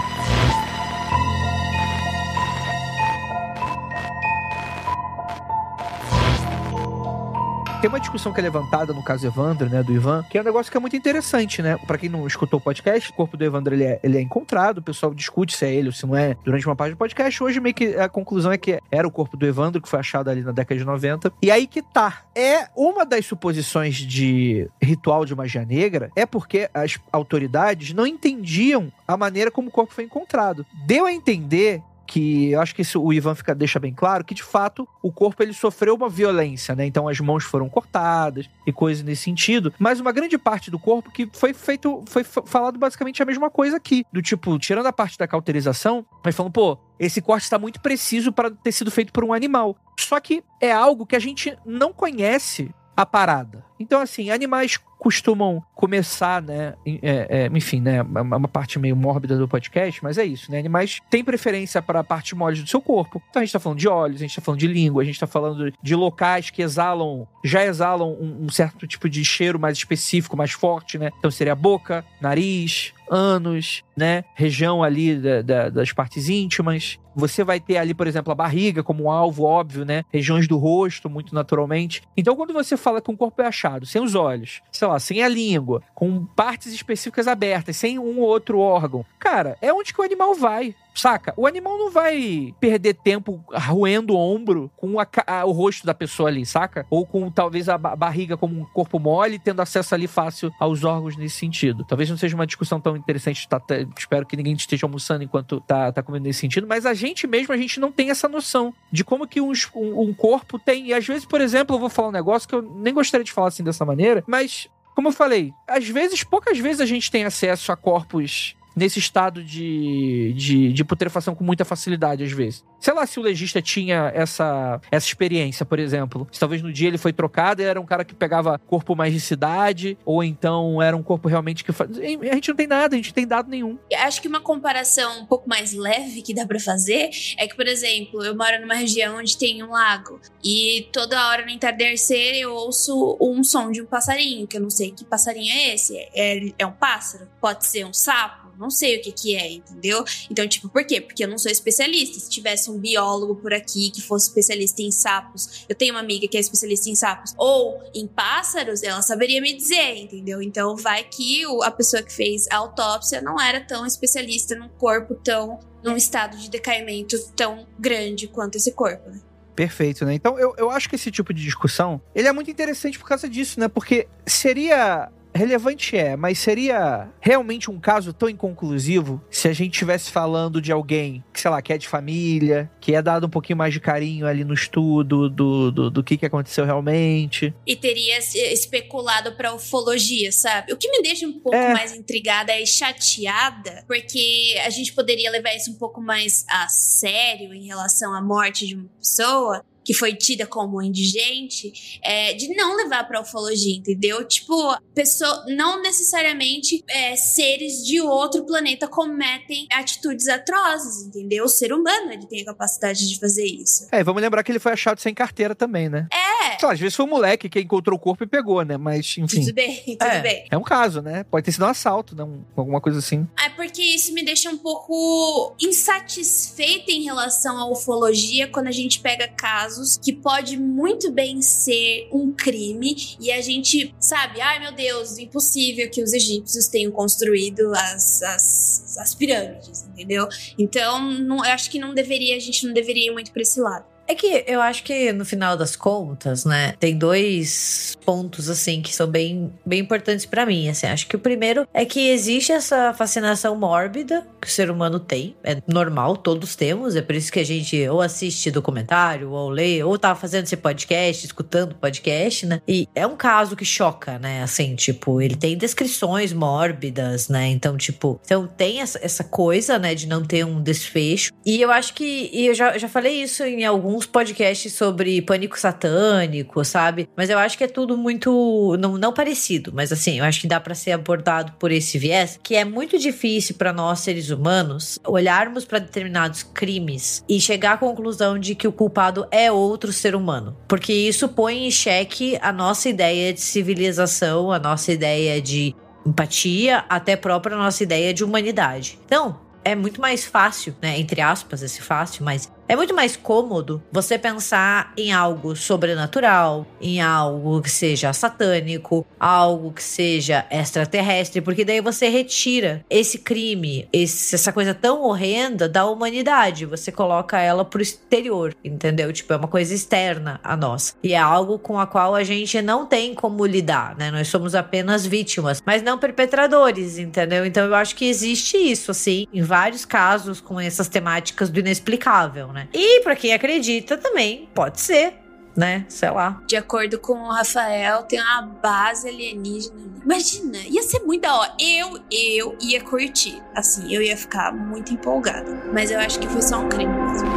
Tem 7.87 7.93
uma 7.93 8.01
discussão 8.01 8.33
que 8.33 8.41
é 8.41 8.43
levantada 8.43 8.93
no 8.93 9.01
caso 9.01 9.25
Evandro, 9.25 9.71
né, 9.71 9.81
do 9.81 9.93
Ivan, 9.93 10.25
que 10.29 10.37
é 10.37 10.41
um 10.41 10.45
negócio 10.45 10.73
que 10.73 10.77
é 10.77 10.81
muito 10.81 10.97
interessante, 10.97 11.63
né? 11.63 11.79
Para 11.87 11.97
quem 11.97 12.09
não 12.09 12.27
escutou 12.27 12.59
o 12.59 12.61
podcast, 12.61 13.11
o 13.11 13.15
corpo 13.15 13.37
do 13.37 13.45
Evandro 13.45 13.73
ele 13.73 13.85
é, 13.85 14.01
ele 14.03 14.19
é 14.19 14.21
encontrado, 14.21 14.79
o 14.79 14.83
pessoal 14.83 15.15
discute 15.15 15.57
se 15.57 15.65
é 15.65 15.73
ele 15.73 15.87
ou 15.87 15.93
se 15.93 16.05
não 16.05 16.17
é 16.17 16.37
durante 16.45 16.67
uma 16.67 16.75
parte 16.75 16.95
do 16.95 16.97
podcast. 16.97 17.45
Hoje 17.45 17.61
meio 17.61 17.77
que 17.77 17.95
a 17.95 18.09
conclusão 18.09 18.51
é 18.51 18.59
que 18.59 18.81
era 18.91 19.07
o 19.07 19.11
corpo 19.11 19.37
do 19.37 19.47
Evandro 19.47 19.81
que 19.81 19.89
foi 19.89 20.01
achado 20.01 20.29
ali 20.29 20.43
na 20.43 20.51
década 20.51 20.77
de 20.77 20.85
90. 20.85 21.33
E 21.41 21.49
aí 21.49 21.69
que 21.69 21.81
tá. 21.81 22.23
É 22.35 22.69
uma 22.77 23.07
das 23.07 23.25
suposições 23.25 23.95
de 23.95 24.69
ritual 24.83 25.25
de 25.25 25.37
magia 25.37 25.65
negra 25.65 26.11
é 26.17 26.27
porque 26.27 26.69
as 26.75 26.99
autoridades 27.13 27.95
não 27.95 28.05
entendiam 28.05 28.93
a 29.07 29.17
maneira 29.17 29.49
como 29.49 29.69
o 29.69 29.71
corpo 29.71 29.95
foi 29.95 30.03
encontrado. 30.03 30.67
Deu 30.89 31.07
a 31.07 31.13
entender 31.13 31.85
que 32.07 32.53
eu 32.53 32.61
acho 32.61 32.75
que 32.75 32.83
isso 32.83 33.03
o 33.03 33.13
Ivan 33.13 33.35
fica, 33.35 33.55
deixa 33.55 33.79
bem 33.79 33.93
claro 33.93 34.25
que 34.25 34.35
de 34.35 34.43
fato 34.43 34.89
o 35.03 35.13
corpo 35.13 35.43
ele 35.43 35.53
sofreu 35.53 35.95
uma 35.95 36.09
violência, 36.09 36.75
né? 36.75 36.87
Então 36.87 37.09
as 37.09 37.19
mãos 37.21 37.45
foram 37.45 37.69
cortadas 37.69 38.49
e 38.67 38.73
coisas 38.73 39.03
nesse 39.03 39.23
sentido, 39.23 39.73
mas 39.79 40.01
uma 40.01 40.13
grande 40.13 40.39
parte 40.39 40.71
do 40.71 40.79
corpo 40.79 41.11
que 41.11 41.29
foi 41.33 41.53
feito, 41.53 42.03
foi 42.07 42.25
falado 42.25 42.79
basicamente 42.79 43.23
a 43.23 43.27
mesma 43.27 43.51
coisa 43.51 43.77
aqui, 43.77 44.05
do 44.13 44.23
tipo, 44.23 44.59
tirando 44.59 44.87
a 44.87 44.93
parte 44.93 45.19
da 45.19 45.27
cauterização, 45.27 46.05
mas 46.25 46.35
falando, 46.35 46.53
pô, 46.53 46.79
esse 46.99 47.21
corte 47.21 47.45
está 47.45 47.59
muito 47.59 47.81
preciso 47.81 48.33
para 48.33 48.51
ter 48.51 48.73
sido 48.73 48.91
feito 48.91 49.13
por 49.13 49.25
um 49.25 49.33
animal. 49.33 49.77
Só 49.99 50.21
que 50.21 50.43
é 50.61 50.73
algo 50.73 51.07
que 51.07 51.17
a 51.17 51.21
gente 51.21 51.57
não 51.65 51.93
conhece 51.93 52.71
a 52.97 53.05
parada. 53.05 53.63
Então, 53.79 54.01
assim, 54.01 54.31
animais 54.31 54.79
costumam 54.99 55.63
começar, 55.75 56.43
né? 56.43 56.75
É, 56.85 57.45
é, 57.45 57.51
enfim, 57.53 57.81
né? 57.81 58.03
Uma 58.03 58.49
parte 58.49 58.79
meio 58.79 58.97
mórbida 58.97 59.37
do 59.37 59.47
podcast, 59.47 60.03
mas 60.03 60.19
é 60.19 60.25
isso, 60.25 60.51
né? 60.51 60.59
Animais 60.59 61.01
têm 61.11 61.23
preferência 61.23 61.81
para 61.83 62.01
a 62.01 62.05
parte 62.05 62.35
mole 62.35 62.61
do 62.63 62.69
seu 62.69 62.81
corpo. 62.81 63.23
Então 63.31 63.41
a 63.41 63.45
gente 63.45 63.51
está 63.51 63.61
falando 63.61 63.79
de 63.79 63.89
olhos, 63.89 64.17
a 64.17 64.21
gente 64.21 64.31
está 64.31 64.43
falando 64.43 64.61
de 64.61 64.67
língua, 64.67 65.03
a 65.03 65.05
gente 65.05 65.15
está 65.15 65.27
falando 65.27 65.73
de 65.83 65.95
locais 65.95 66.51
que 66.51 66.63
exalam, 66.63 67.27
já 67.45 67.65
exalam 67.65 68.13
um, 68.13 68.47
um 68.47 68.49
certo 68.49 68.87
tipo 68.87 69.09
de 69.09 69.25
cheiro 69.25 69.61
mais 69.61 69.77
específico, 69.77 70.37
mais 70.37 70.53
forte, 70.53 70.99
né? 70.99 71.11
Então 71.19 71.31
seria 71.31 71.55
boca, 71.55 72.05
nariz, 72.21 72.93
anos, 73.11 73.85
né? 73.97 74.25
Região 74.35 74.83
ali 74.83 75.17
da, 75.17 75.43
da, 75.43 75.69
das 75.69 75.93
partes 75.93 76.29
íntimas. 76.29 76.99
Você 77.15 77.43
vai 77.43 77.59
ter 77.59 77.79
ali, 77.79 77.95
por 77.95 78.07
exemplo, 78.07 78.31
a 78.31 78.35
barriga 78.35 78.83
como 78.83 79.11
alvo 79.11 79.45
óbvio, 79.45 79.85
né? 79.85 80.05
Regiões 80.13 80.47
do 80.47 80.59
rosto, 80.59 81.09
muito 81.09 81.35
naturalmente. 81.35 82.03
Então, 82.15 82.37
quando 82.37 82.53
você 82.53 82.77
fala 82.77 83.01
que 83.01 83.11
um 83.11 83.17
corpo 83.17 83.41
é 83.41 83.47
achado 83.47 83.66
sem 83.85 84.03
os 84.03 84.15
olhos, 84.15 84.63
sei 84.71 84.89
lá, 84.89 84.99
sem 84.99 85.23
a 85.23 85.29
língua, 85.29 85.83
com 85.95 86.25
partes 86.25 86.73
específicas 86.73 87.27
abertas, 87.27 87.77
sem 87.77 87.99
um 87.99 88.21
ou 88.21 88.27
outro 88.29 88.59
órgão, 88.59 89.05
cara, 89.19 89.57
é 89.61 89.73
onde 89.73 89.93
que 89.93 90.01
o 90.01 90.05
animal 90.05 90.35
vai. 90.35 90.75
Saca? 90.97 91.35
O 91.37 91.47
animal 91.47 91.77
não 91.77 91.91
vai 91.91 92.55
perder 92.59 92.95
tempo 92.95 93.45
roendo 93.69 94.15
o 94.15 94.17
ombro 94.17 94.71
com 94.77 94.99
a, 94.99 95.07
a, 95.27 95.45
o 95.45 95.53
rosto 95.53 95.87
da 95.87 95.93
pessoa 95.93 96.31
ali, 96.31 96.47
saca? 96.47 96.87
Ou 96.89 97.07
com 97.07 97.31
talvez 97.31 97.69
a 97.69 97.77
barriga 97.77 98.37
como 98.37 98.59
um 98.59 98.65
corpo 98.65 98.99
mole, 98.99 99.39
tendo 99.39 99.61
acesso 99.61 99.95
ali 99.95 100.07
fácil 100.07 100.51
aos 100.59 100.85
órgãos 100.85 101.17
nesse 101.17 101.37
sentido. 101.37 101.85
Talvez 101.85 102.09
não 102.09 102.17
seja 102.17 102.35
uma 102.35 102.47
discussão 102.47 102.81
tão 102.81 102.97
interessante, 102.97 103.47
tá, 103.47 103.61
tá, 103.61 103.75
espero 103.97 104.25
que 104.25 104.37
ninguém 104.37 104.55
esteja 104.55 104.87
almoçando 104.87 105.23
enquanto 105.23 105.61
tá, 105.61 105.93
tá 105.93 106.03
comendo 106.03 106.25
nesse 106.25 106.41
sentido, 106.41 106.67
mas 106.67 106.87
a 106.87 106.95
gente 106.95 107.27
mesmo, 107.27 107.53
a 107.53 107.57
gente 107.57 107.79
não 107.79 107.93
tem 107.93 108.11
essa 108.11 108.29
noção 108.29 108.73
de 108.91 109.05
como 109.05 109.27
que 109.27 109.41
uns, 109.41 109.69
um, 109.75 110.01
um 110.01 110.15
corpo 110.15 110.59
tem. 110.59 110.87
E 110.87 110.95
às 110.95 111.07
vezes, 111.07 111.27
por 111.27 111.41
exemplo, 111.41 111.77
eu 111.77 111.81
vou 111.81 111.91
falar 111.91 112.09
um 112.09 112.13
negócio 112.13 112.49
que 112.49 112.55
eu 112.55 112.63
nem 112.63 112.95
gostaria 112.95 113.25
de 113.25 113.33
falar 113.33 113.49
assim 113.49 113.63
dessa 113.63 113.85
maneira, 113.85 114.25
mas 114.27 114.69
como 114.97 115.09
eu 115.09 115.13
falei, 115.13 115.53
às 115.69 115.87
vezes, 115.87 116.25
poucas 116.25 116.59
vezes 116.59 116.81
a 116.81 116.87
gente 116.87 117.11
tem 117.11 117.25
acesso 117.25 117.71
a 117.71 117.77
corpos 117.77 118.56
nesse 118.77 118.99
estado 118.99 119.43
de, 119.43 120.35
de, 120.37 120.73
de 120.73 120.85
putrefação 120.85 121.35
com 121.35 121.43
muita 121.43 121.65
facilidade, 121.65 122.23
às 122.23 122.31
vezes. 122.31 122.63
Sei 122.79 122.93
lá 122.93 123.07
se 123.07 123.19
o 123.19 123.23
legista 123.23 123.63
tinha 123.63 124.13
essa, 124.15 124.81
essa 124.91 125.07
experiência, 125.07 125.65
por 125.65 125.79
exemplo. 125.79 126.29
Se 126.31 126.39
talvez 126.39 126.61
no 126.63 126.71
dia 126.71 126.89
ele 126.89 126.99
foi 126.99 127.13
trocado 127.13 127.63
e 127.63 127.65
era 127.65 127.81
um 127.81 127.87
cara 127.87 128.05
que 128.05 128.15
pegava 128.15 128.59
corpo 128.59 128.95
mais 128.95 129.15
de 129.15 129.21
cidade, 129.21 129.97
ou 130.05 130.23
então 130.23 130.81
era 130.83 130.95
um 130.95 131.03
corpo 131.03 131.27
realmente 131.27 131.65
que. 131.65 131.73
Faz... 131.73 131.91
A 131.99 132.35
gente 132.35 132.49
não 132.49 132.57
tem 132.57 132.67
nada, 132.67 132.95
a 132.95 132.99
gente 132.99 133.09
não 133.09 133.15
tem 133.15 133.27
dado 133.27 133.49
nenhum. 133.49 133.79
Acho 133.99 134.21
que 134.21 134.29
uma 134.29 134.41
comparação 134.41 135.23
um 135.23 135.27
pouco 135.27 135.49
mais 135.49 135.73
leve 135.73 136.21
que 136.21 136.35
dá 136.35 136.47
para 136.47 136.61
fazer 136.61 137.11
é 137.39 137.49
que, 137.49 137.57
por 137.57 137.67
exemplo, 137.67 138.23
eu 138.23 138.37
moro 138.37 138.61
numa 138.61 138.75
região 138.75 139.17
onde 139.17 139.39
tem 139.39 139.63
um 139.63 139.71
lago 139.71 140.21
e 140.45 140.89
toda 140.93 141.29
hora 141.29 141.45
no 141.45 141.51
entardecer 141.51 142.37
eu 142.37 142.53
ouço 142.53 143.17
um 143.21 143.43
som 143.43 143.71
de 143.71 143.81
um 143.81 143.87
passarinho, 143.87 144.47
que 144.47 144.57
eu 144.57 144.61
não 144.61 144.71
sei 144.71 144.91
que 144.91 145.05
passarinho 145.05 145.53
é 145.53 145.75
esse. 145.75 145.97
É, 146.15 146.53
é 146.59 146.67
um 146.67 146.73
pássaro? 146.73 147.27
Pode 147.41 147.67
ser 147.67 147.85
um 147.87 147.93
sapo? 147.93 148.46
Não 148.59 148.71
sei 148.71 148.99
o 148.99 149.03
que 149.03 149.13
que 149.13 149.37
é, 149.37 149.53
entendeu? 149.53 150.05
Então, 150.31 150.47
tipo, 150.47 150.69
por 150.69 150.85
quê? 150.85 151.01
Porque 151.01 151.25
eu 151.25 151.29
não 151.29 151.39
sou 151.39 151.51
especialista. 151.51 152.19
Se 152.21 152.31
tivesse 152.31 152.71
um 152.71 152.79
biólogo 152.79 153.37
por 153.37 153.53
aqui 153.53 153.91
que 153.91 154.03
fosse 154.03 154.29
especialista 154.29 154.83
em 154.83 154.91
sapos, 154.91 155.65
eu 155.69 155.75
tenho 155.75 155.95
uma 155.95 156.01
amiga 156.01 156.27
que 156.29 156.37
é 156.37 156.41
especialista 156.41 156.89
em 156.89 156.95
sapos, 156.95 157.35
ou 157.37 157.81
em 157.95 158.07
pássaros, 158.07 158.83
ela 158.83 159.03
saberia 159.03 159.41
me 159.41 159.55
dizer, 159.55 159.97
entendeu? 159.97 160.43
Então, 160.43 160.77
vai 160.77 161.05
que 161.05 161.45
a 161.63 161.71
pessoa 161.71 162.03
que 162.03 162.13
fez 162.13 162.47
a 162.51 162.57
autópsia 162.57 163.21
não 163.21 163.41
era 163.41 163.61
tão 163.61 163.87
especialista 163.87 164.55
num 164.55 164.69
corpo 164.69 165.15
tão, 165.15 165.59
num 165.83 165.97
estado 165.97 166.37
de 166.37 166.51
decaimento 166.51 167.17
tão 167.35 167.67
grande 167.79 168.27
quanto 168.27 168.57
esse 168.57 168.73
corpo, 168.73 169.11
né? 169.11 169.21
Perfeito, 169.55 170.05
né? 170.05 170.13
Então, 170.13 170.39
eu, 170.39 170.55
eu 170.59 170.71
acho 170.71 170.87
que 170.87 170.97
esse 170.97 171.11
tipo 171.11 171.33
de 171.33 171.43
discussão, 171.43 171.99
ele 172.15 172.29
é 172.29 172.33
muito 172.33 172.51
interessante 172.51 172.99
por 172.99 173.09
causa 173.09 173.27
disso, 173.27 173.59
né? 173.59 173.69
Porque 173.69 174.07
seria 174.27 175.11
relevante 175.37 175.97
é, 175.97 176.17
mas 176.17 176.39
seria 176.39 177.09
realmente 177.21 177.71
um 177.71 177.79
caso 177.79 178.13
tão 178.13 178.29
inconclusivo 178.29 179.21
se 179.31 179.49
a 179.49 179.53
gente 179.53 179.75
estivesse 179.75 180.11
falando 180.11 180.61
de 180.61 180.73
alguém 180.73 181.23
que, 181.33 181.41
sei 181.41 181.51
lá, 181.51 181.61
que 181.63 181.73
é 181.73 181.79
de 181.79 181.87
família, 181.89 182.71
que 182.81 182.95
é 182.95 183.03
dado 183.03 183.27
um 183.27 183.31
pouquinho 183.31 183.57
mais 183.59 183.73
de 183.73 183.81
carinho 183.81 184.27
ali 184.27 184.45
no 184.45 184.55
estudo 184.55 185.29
do, 185.29 185.71
do, 185.71 185.91
do 185.91 186.03
que, 186.05 186.17
que 186.17 186.27
aconteceu 186.27 186.65
realmente. 186.65 187.55
E 187.67 187.77
teria 187.77 188.21
se- 188.23 188.39
especulado 188.39 189.33
pra 189.37 189.55
ufologia, 189.55 190.33
sabe? 190.33 190.73
O 190.73 190.77
que 190.77 190.91
me 190.91 191.03
deixa 191.03 191.27
um 191.27 191.33
pouco 191.41 191.57
É. 191.57 191.73
mais 191.73 191.93
intrigada 191.95 192.59
e 192.59 192.67
chateada, 192.67 193.85
porque 193.87 194.57
a 194.65 194.71
gente 194.71 194.93
poderia 194.93 195.31
levar 195.31 195.55
isso 195.55 195.71
um 195.71 195.75
pouco 195.79 196.01
mais 196.01 196.45
a 196.49 196.69
sério 196.69 197.53
em 197.55 197.67
relação 197.67 198.15
à 198.15 198.23
morte 198.23 198.67
de 198.67 198.75
uma 198.75 198.89
pessoa 198.99 199.65
que 199.87 199.95
foi 199.95 200.15
tida 200.17 200.45
como 200.45 200.83
indigente, 200.83 202.01
é, 202.03 202.35
de 202.35 202.49
não 202.57 202.77
levar 202.77 203.07
pra 203.07 203.21
ufologia, 203.21 203.77
entendeu? 203.77 204.27
Tipo, 204.27 204.77
pessoa, 204.93 205.45
não 205.47 205.81
necessariamente 205.81 206.83
é, 206.89 207.15
seres 207.15 207.85
de 207.85 208.01
outro 208.01 208.45
planeta 208.45 208.89
cometem 208.89 209.69
atitudes 209.73 210.27
atrozes, 210.27 211.07
entendeu? 211.07 211.45
O 211.45 211.49
ser 211.49 211.73
humano 211.73 212.13
ele 212.13 212.27
tem 212.27 212.43
a 212.43 212.47
capacidade 212.47 213.09
de 213.09 213.17
fazer 213.21 213.45
isso. 213.45 213.87
É, 213.93 214.03
vamos 214.03 214.21
lembrar 214.21 214.43
que 214.43 214.51
ele 214.51 214.59
foi 214.59 214.73
achado 214.73 215.01
sem 215.01 215.15
carteira 215.15 215.55
também, 215.55 215.89
né? 215.89 216.09
É. 216.13 216.36
Sei 216.59 216.67
lá, 216.69 216.73
às 216.75 216.81
vezes 216.81 216.95
foi 216.95 217.05
um 217.05 217.09
moleque 217.09 217.49
que 217.49 217.61
encontrou 217.61 217.97
o 217.97 218.01
corpo 218.01 218.25
e 218.25 218.27
pegou, 218.27 218.63
né? 218.65 218.77
Mas, 218.77 219.17
enfim. 219.19 219.41
Tudo 219.41 219.55
bem, 219.55 219.77
tudo 219.85 220.03
É, 220.05 220.21
bem. 220.21 220.45
é 220.51 220.57
um 220.57 220.63
caso, 220.63 221.03
né? 221.03 221.25
Pode 221.25 221.45
ter 221.45 221.53
sido 221.53 221.65
um 221.65 221.69
assalto, 221.69 222.15
né? 222.17 222.25
Um- 222.25 222.43
alguma 222.57 222.81
coisa 222.81 222.99
assim. 222.99 223.27
É 223.45 223.49
porque 223.51 223.83
isso 223.83 224.13
me 224.13 224.25
deixa 224.25 224.51
um 224.51 224.59
pouco 224.59 225.55
insatisfeita 225.61 226.91
em 226.93 227.03
relação 227.05 227.59
à 227.59 227.69
ufologia 227.71 228.49
quando 228.49 228.69
a 228.69 228.73
gente 228.73 229.01
pega 229.01 229.29
casos 229.29 229.99
que 230.03 230.13
pode 230.13 230.57
muito 230.59 231.11
bem 231.11 231.41
ser 231.43 232.09
um 232.13 232.33
crime 232.33 232.95
e 233.21 233.31
a 233.33 233.41
gente 233.41 233.95
sabe, 233.99 234.41
ai 234.41 234.59
meu 234.61 234.73
Deus, 234.73 235.19
impossível 235.19 235.89
que 235.91 236.03
os 236.03 236.13
egípcios 236.13 236.69
tenham 236.69 236.91
construído 236.93 237.73
as, 237.75 238.23
as, 238.23 238.97
as 238.99 239.15
pirâmides, 239.15 239.83
entendeu? 239.89 240.27
Então, 240.59 241.01
não, 241.13 241.37
eu 241.45 241.53
acho 241.53 241.71
que 241.71 241.79
não 241.79 241.95
deveria, 241.95 242.37
a 242.37 242.41
gente 242.41 242.67
não 242.67 242.73
deveria 242.73 243.09
ir 243.09 243.13
muito 243.13 243.33
pra 243.33 243.43
esse 243.43 243.61
lado. 243.61 243.85
É 244.09 244.15
que 244.15 244.45
eu 244.47 244.61
acho 244.61 244.83
que 244.85 245.13
no 245.13 245.25
final 245.25 245.57
das 245.57 245.75
contas, 245.75 246.45
né, 246.45 246.75
tem 246.79 246.97
dois 246.97 247.97
pontos 248.05 248.49
assim 248.49 248.81
que 248.81 248.95
são 248.95 249.07
bem, 249.07 249.53
bem 249.65 249.81
importantes 249.81 250.25
pra 250.25 250.47
mim, 250.47 250.69
assim. 250.69 250.87
Acho 250.87 251.07
que 251.07 251.17
o 251.17 251.19
primeiro 251.19 251.67
é 251.75 251.85
que 251.85 252.09
existe 252.11 252.53
essa 252.53 252.95
fascinação 252.95 253.57
mórbida 253.57 254.27
que 254.41 254.47
o 254.47 254.51
ser 254.51 254.71
humano 254.71 255.01
tem, 255.01 255.35
é 255.43 255.61
normal, 255.67 256.17
todos 256.17 256.55
temos, 256.55 256.95
é 256.95 257.03
por 257.03 257.15
isso 257.17 257.33
que 257.33 257.41
a 257.41 257.45
gente 257.45 257.89
ou 257.89 258.01
assiste 258.01 258.51
documentário, 258.51 259.31
ou 259.31 259.49
lê, 259.49 259.83
ou 259.83 259.99
tá 259.99 260.15
fazendo 260.15 260.45
esse 260.45 260.57
podcast, 260.57 261.27
escutando 261.27 261.75
podcast, 261.75 262.47
né? 262.47 262.61
E 262.67 262.89
é 262.95 263.07
um 263.07 263.17
caso 263.17 263.57
que 263.57 263.65
choca, 263.65 264.19
né? 264.19 264.43
Assim, 264.43 264.77
tipo, 264.77 265.21
ele 265.21 265.35
tem 265.35 265.57
descrições 265.57 266.33
mórbidas, 266.33 267.29
né? 267.29 267.49
Então, 267.49 267.77
tipo, 267.77 268.21
então 268.25 268.47
tem 268.47 268.81
essa, 268.81 268.99
essa 269.03 269.25
coisa, 269.25 269.79
né, 269.79 269.95
de 269.95 270.07
não 270.07 270.25
ter 270.25 270.45
um 270.45 270.63
desfecho. 270.63 271.33
E 271.45 271.61
eu 271.61 271.71
acho 271.71 271.93
que, 271.95 272.31
e 272.33 272.47
eu 272.47 272.55
já, 272.55 272.79
já 272.79 272.89
falei 272.89 273.23
isso 273.23 273.43
em 273.43 273.65
alguns 273.97 274.07
podcasts 274.07 274.75
sobre 274.75 275.23
pânico 275.23 275.59
satânico, 275.59 276.63
sabe? 276.65 277.09
Mas 277.17 277.31
eu 277.31 277.39
acho 277.39 277.57
que 277.57 277.65
é 277.65 277.69
tudo 277.69 277.97
muito, 277.97 278.77
não, 278.79 278.99
não 278.99 279.13
parecido, 279.13 279.73
mas 279.75 279.91
assim, 279.91 280.19
eu 280.19 280.25
acho 280.25 280.41
que 280.41 280.47
dá 280.47 280.61
pra 280.61 280.75
ser 280.75 280.93
abordado 280.93 281.53
por 281.59 281.73
esse 281.73 281.99
viés, 281.99 282.39
que 282.43 282.55
é 282.55 282.65
muito 282.65 282.99
difícil 282.99 283.55
pra 283.55 283.73
nós 283.73 284.01
seres 284.01 284.29
humanos 284.31 284.99
olharmos 285.07 285.65
pra 285.65 285.79
determinados 285.79 286.43
crimes 286.43 287.25
e 287.27 287.41
chegar 287.41 287.73
à 287.73 287.79
conclusão 287.79 288.39
de 288.39 288.55
que 288.55 288.69
o 288.69 288.73
culpado 288.73 289.27
é 289.31 289.51
outro 289.51 289.93
ser 289.93 290.15
humano, 290.15 290.55
porque 290.69 290.93
isso 290.93 291.29
põe 291.29 291.67
em 291.67 291.71
xeque 291.71 292.39
a 292.43 292.53
nossa 292.53 292.89
ideia 292.89 293.33
de 293.33 293.41
civilização, 293.41 294.53
a 294.53 294.59
nossa 294.59 294.93
ideia 294.93 295.41
de 295.41 295.75
empatia, 296.05 296.85
até 296.89 297.17
própria 297.17 297.57
nossa 297.57 297.83
ideia 297.83 298.13
de 298.13 298.23
humanidade. 298.23 298.99
Então, 299.07 299.41
é 299.67 299.75
muito 299.75 300.01
mais 300.01 300.25
fácil, 300.25 300.77
né? 300.81 300.97
Entre 300.97 301.21
aspas, 301.21 301.61
esse 301.61 301.83
fácil, 301.83 302.25
mas 302.25 302.49
é 302.69 302.75
muito 302.77 302.95
mais 302.95 303.17
cômodo 303.17 303.83
você 303.93 304.19
pensar 304.19 304.93
em 304.97 305.13
algo 305.13 305.55
sobrenatural, 305.55 306.67
em 306.81 307.01
algo 307.01 307.63
que 307.63 307.71
seja 307.71 308.13
satânico, 308.13 309.07
algo 309.19 309.73
que 309.73 309.83
seja 309.83 310.45
extraterrestre, 310.51 311.41
porque 311.41 311.65
daí 311.65 311.81
você 311.81 312.09
retira 312.09 312.85
esse 312.91 313.19
crime, 313.19 313.89
esse- 313.93 314.35
essa 314.35 314.53
coisa 314.53 314.75
tão 314.75 315.03
horrenda 315.03 315.69
da 315.69 315.87
humanidade. 315.87 316.67
Você 316.67 316.91
coloca 316.91 317.39
ela 317.41 317.65
pro 317.65 317.81
exterior, 317.83 318.55
entendeu? 318.65 319.13
Tipo, 319.13 319.33
é 319.33 319.37
uma 319.37 319.49
coisa 319.49 319.73
externa 319.75 320.41
a 320.43 320.57
nós. 320.57 320.97
E 321.03 321.13
é 321.13 321.19
algo 321.19 321.59
com 321.59 321.79
a 321.79 321.87
qual 321.87 322.15
a 322.15 322.25
gente 322.25 322.61
não 322.63 322.85
tem 322.87 323.15
como 323.15 323.45
lidar, 323.47 323.97
né? 323.97 324.11
Nós 324.11 324.29
somos 324.29 324.55
apenas 324.55 325.07
vítimas, 325.07 325.63
mas 325.65 325.83
não 325.83 325.99
perpetradores, 325.99 326.99
entendeu? 326.99 327.45
Então 327.47 327.65
eu 327.67 327.75
acho 327.75 327.95
que 327.95 328.07
existe 328.07 328.57
isso, 328.57 328.91
assim, 328.91 329.27
em 329.33 329.43
vários 329.43 329.85
casos 329.85 330.41
com 330.41 330.59
essas 330.61 330.89
temáticas 330.89 331.49
do 331.51 331.61
inexplicável, 331.61 332.53
né? 332.57 332.69
E 332.73 333.03
pra 333.03 333.15
quem 333.15 333.35
acredita 333.35 333.99
também, 333.99 334.49
pode 334.55 334.81
ser, 334.81 335.13
né? 335.55 335.85
Sei 335.89 336.11
lá. 336.11 336.43
De 336.47 336.57
acordo 336.57 336.99
com 336.99 337.13
o 337.13 337.29
Rafael, 337.29 338.03
tem 338.05 338.19
uma 338.19 338.43
base 338.43 339.09
alienígena. 339.09 339.75
ali. 339.77 340.03
Imagina, 340.03 340.59
ia 340.67 340.83
ser 340.83 341.01
muito 341.01 341.23
da 341.23 341.37
hora. 341.37 341.53
Eu, 341.61 341.99
eu 342.11 342.57
ia 342.61 342.81
curtir. 342.81 343.43
Assim, 343.55 343.93
eu 343.93 344.01
ia 344.01 344.17
ficar 344.17 344.53
muito 344.53 344.93
empolgada. 344.95 345.65
Mas 345.73 345.91
eu 345.91 345.99
acho 345.99 346.19
que 346.19 346.29
foi 346.29 346.41
só 346.41 346.61
um 346.61 346.69
crime 346.69 346.93
mesmo. 346.95 347.29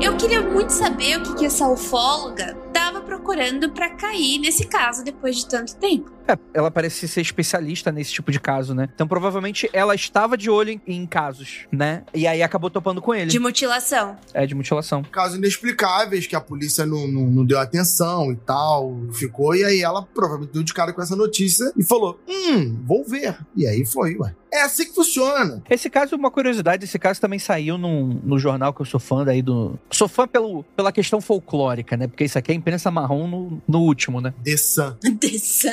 Eu 0.00 0.16
queria 0.16 0.40
muito 0.40 0.70
saber 0.70 1.18
o 1.18 1.22
que, 1.22 1.34
que 1.34 1.46
essa 1.46 1.68
ufóloga 1.68 2.56
tava 2.72 3.00
procurando 3.02 3.70
pra 3.70 3.90
cair 3.90 4.38
nesse 4.38 4.66
caso 4.66 5.04
depois 5.04 5.36
de 5.36 5.48
tanto 5.48 5.76
tempo. 5.76 6.10
É, 6.32 6.38
ela 6.54 6.70
parece 6.70 7.06
ser 7.06 7.20
especialista 7.20 7.92
nesse 7.92 8.12
tipo 8.12 8.32
de 8.32 8.40
caso, 8.40 8.74
né? 8.74 8.88
Então 8.94 9.06
provavelmente 9.06 9.68
ela 9.72 9.94
estava 9.94 10.36
de 10.36 10.48
olho 10.48 10.70
em, 10.70 10.80
em 10.86 11.06
casos, 11.06 11.66
né? 11.70 12.04
E 12.14 12.26
aí 12.26 12.42
acabou 12.42 12.70
topando 12.70 13.02
com 13.02 13.14
ele. 13.14 13.26
De 13.26 13.38
mutilação. 13.38 14.16
É, 14.32 14.46
de 14.46 14.54
mutilação. 14.54 15.02
Casos 15.04 15.36
inexplicáveis 15.36 16.26
que 16.26 16.34
a 16.34 16.40
polícia 16.40 16.86
não, 16.86 17.06
não, 17.06 17.26
não 17.26 17.44
deu 17.44 17.58
atenção 17.58 18.32
e 18.32 18.36
tal, 18.36 18.96
ficou. 19.12 19.54
E 19.54 19.64
aí 19.64 19.82
ela 19.82 20.02
provavelmente 20.02 20.52
deu 20.52 20.62
de 20.62 20.72
cara 20.72 20.92
com 20.92 21.02
essa 21.02 21.16
notícia 21.16 21.72
e 21.76 21.84
falou: 21.84 22.18
Hum, 22.28 22.78
vou 22.84 23.04
ver. 23.04 23.36
E 23.54 23.66
aí 23.66 23.84
foi, 23.84 24.16
ué. 24.16 24.34
É 24.52 24.62
assim 24.62 24.84
que 24.84 24.94
funciona. 24.94 25.62
Esse 25.70 25.88
caso, 25.88 26.14
uma 26.14 26.30
curiosidade, 26.30 26.84
esse 26.84 26.98
caso 26.98 27.18
também 27.18 27.38
saiu 27.38 27.78
num, 27.78 28.20
no 28.22 28.38
jornal 28.38 28.74
que 28.74 28.82
eu 28.82 28.86
sou 28.86 29.00
fã 29.00 29.24
daí 29.24 29.40
do. 29.40 29.78
Sou 29.90 30.06
fã 30.06 30.28
pelo, 30.28 30.62
pela 30.76 30.92
questão 30.92 31.22
folclórica, 31.22 31.96
né? 31.96 32.06
Porque 32.06 32.24
isso 32.24 32.38
aqui 32.38 32.52
é 32.52 32.54
imprensa 32.54 32.90
marrom 32.90 33.26
no, 33.26 33.62
no 33.66 33.78
último, 33.80 34.20
né? 34.20 34.34
The 34.44 34.56
Sun. 34.58 34.96
Dessa. 35.18 35.72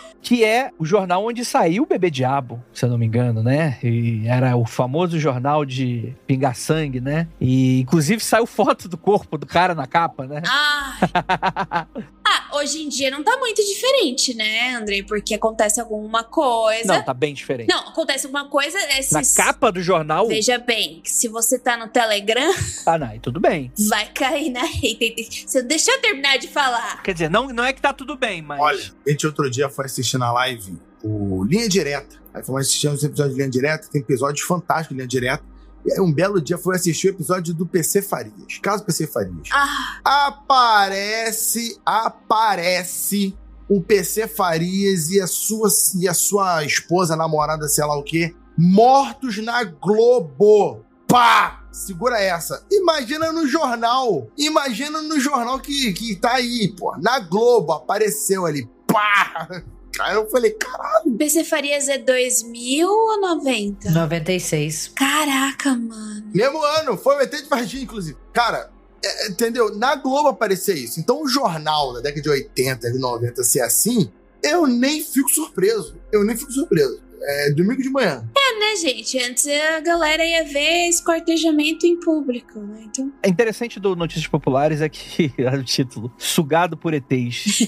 Que 0.21 0.43
é 0.43 0.71
o 0.77 0.85
jornal 0.85 1.25
onde 1.25 1.43
saiu 1.43 1.83
o 1.83 1.85
Bebê 1.85 2.09
Diabo, 2.11 2.63
se 2.73 2.85
eu 2.85 2.89
não 2.89 2.97
me 2.97 3.05
engano, 3.05 3.41
né? 3.41 3.77
E 3.83 4.27
era 4.27 4.55
o 4.55 4.65
famoso 4.65 5.19
jornal 5.19 5.65
de 5.65 6.13
pingar 6.27 6.55
sangue, 6.55 7.01
né? 7.01 7.27
E 7.39 7.79
inclusive 7.81 8.23
saiu 8.23 8.45
foto 8.45 8.87
do 8.87 8.97
corpo 8.97 9.37
do 9.37 9.45
cara 9.47 9.73
na 9.73 9.87
capa, 9.87 10.27
né? 10.27 10.41
Ah, 10.47 11.87
ah, 12.25 12.55
hoje 12.57 12.81
em 12.83 12.89
dia 12.89 13.09
não 13.09 13.23
tá 13.23 13.35
muito 13.37 13.61
diferente, 13.65 14.33
né, 14.35 14.75
Andrei? 14.75 15.03
Porque 15.03 15.33
acontece 15.33 15.79
alguma 15.81 16.23
coisa. 16.23 16.93
Não, 16.93 17.03
tá 17.03 17.13
bem 17.13 17.33
diferente. 17.33 17.67
Não, 17.69 17.89
acontece 17.89 18.25
alguma 18.27 18.47
coisa. 18.47 18.77
Esses... 18.97 19.11
Na 19.37 19.43
capa 19.45 19.71
do 19.71 19.81
jornal. 19.81 20.27
Veja 20.27 20.57
bem, 20.59 21.01
que 21.01 21.09
se 21.09 21.27
você 21.27 21.57
tá 21.57 21.75
no 21.77 21.87
Telegram, 21.87 22.53
Ah, 22.85 22.97
não, 22.97 23.15
e 23.15 23.19
tudo 23.19 23.39
bem. 23.39 23.71
vai 23.89 24.05
cair 24.13 24.49
na 24.51 24.63
rede. 24.63 25.43
Você- 25.47 25.63
Deixa 25.63 25.91
eu 25.91 26.01
terminar 26.01 26.37
de 26.37 26.47
falar. 26.47 27.01
Quer 27.03 27.13
dizer, 27.13 27.29
não, 27.29 27.47
não 27.47 27.63
é 27.63 27.73
que 27.73 27.81
tá 27.81 27.91
tudo 27.93 28.15
bem, 28.15 28.41
mas. 28.41 28.59
Olha, 28.59 28.91
a 29.05 29.09
gente 29.09 29.25
outro 29.25 29.49
dia 29.49 29.69
foi 29.69 29.85
assistir 29.85 30.10
na 30.17 30.31
live 30.31 30.77
o 31.03 31.43
Linha 31.43 31.67
Direta. 31.67 32.17
Aí 32.33 32.43
fomos 32.43 32.61
assistir 32.61 32.87
uns 32.87 33.03
episódios 33.03 33.35
de 33.35 33.41
Linha 33.41 33.51
Direta, 33.51 33.87
tem 33.91 34.01
episódios 34.01 34.45
fantásticos 34.45 34.89
de 34.89 34.95
Linha 34.95 35.07
Direta. 35.07 35.43
E 35.83 35.93
aí 35.93 35.99
um 35.99 36.11
belo 36.13 36.39
dia 36.39 36.57
foi 36.57 36.75
assistir 36.75 37.07
o 37.07 37.09
episódio 37.11 37.53
do 37.53 37.65
PC 37.65 38.01
Farias. 38.01 38.59
Caso 38.61 38.83
PC 38.83 39.07
Farias. 39.07 39.49
Ah, 39.51 40.27
Aparece, 40.27 41.79
aparece 41.85 43.35
o 43.67 43.81
PC 43.81 44.27
Farias 44.27 45.09
e 45.09 45.19
a 45.19 45.27
sua, 45.27 45.69
e 45.97 46.07
a 46.07 46.13
sua 46.13 46.63
esposa, 46.63 47.15
namorada, 47.15 47.67
sei 47.67 47.83
lá 47.85 47.97
o 47.97 48.03
quê, 48.03 48.35
mortos 48.57 49.37
na 49.37 49.63
Globo. 49.63 50.85
Pá! 51.07 51.57
Segura 51.71 52.19
essa. 52.19 52.65
Imagina 52.69 53.31
no 53.31 53.47
jornal. 53.47 54.27
Imagina 54.37 55.01
no 55.01 55.17
jornal 55.19 55.57
que, 55.57 55.93
que 55.93 56.15
tá 56.17 56.33
aí, 56.33 56.75
pô. 56.77 56.95
Na 56.97 57.19
Globo 57.19 57.71
apareceu 57.71 58.45
ali. 58.45 58.69
Pá! 58.85 59.63
Cara, 59.93 60.13
eu 60.13 60.29
falei, 60.29 60.51
caralho. 60.51 61.11
PC 61.17 61.43
Farias 61.43 61.87
é 61.87 61.97
2000 61.97 62.87
ou 62.87 63.21
90? 63.21 63.91
96. 63.91 64.91
Caraca, 64.95 65.75
mano. 65.75 66.23
Mesmo 66.33 66.63
ano, 66.63 66.97
foi 66.97 67.15
o 67.17 67.21
ET 67.21 67.31
de 67.31 67.49
Varginha, 67.49 67.83
inclusive. 67.83 68.17
Cara, 68.33 68.69
é, 69.03 69.27
entendeu? 69.27 69.75
Na 69.75 69.95
Globo 69.95 70.29
aparecer 70.29 70.75
isso. 70.75 70.99
Então 70.99 71.21
o 71.21 71.27
jornal 71.27 71.93
da 71.93 72.01
década 72.01 72.21
de 72.21 72.29
80 72.29 72.87
e 72.87 72.99
90 72.99 73.43
ser 73.43 73.61
assim, 73.61 74.11
eu 74.43 74.65
nem 74.67 75.03
fico 75.03 75.29
surpreso. 75.29 75.95
Eu 76.11 76.23
nem 76.23 76.37
fico 76.37 76.51
surpreso. 76.51 76.99
É 77.23 77.51
domingo 77.51 77.81
de 77.81 77.89
manhã. 77.89 78.27
É, 78.35 78.50
né? 78.71 78.75
gente? 78.75 79.19
Antes 79.19 79.47
a 79.47 79.79
galera 79.81 80.23
ia 80.23 80.43
ver 80.43 80.87
escortejamento 80.87 81.85
em 81.85 81.99
público, 81.99 82.59
né? 82.59 82.83
Então. 82.85 83.11
É 83.21 83.29
interessante 83.29 83.79
do 83.79 83.95
Notícias 83.95 84.27
Populares 84.27 84.81
é 84.81 84.89
que 84.89 85.33
o 85.59 85.63
título: 85.63 86.11
Sugado 86.17 86.77
por 86.77 86.93
ETs. 86.93 87.67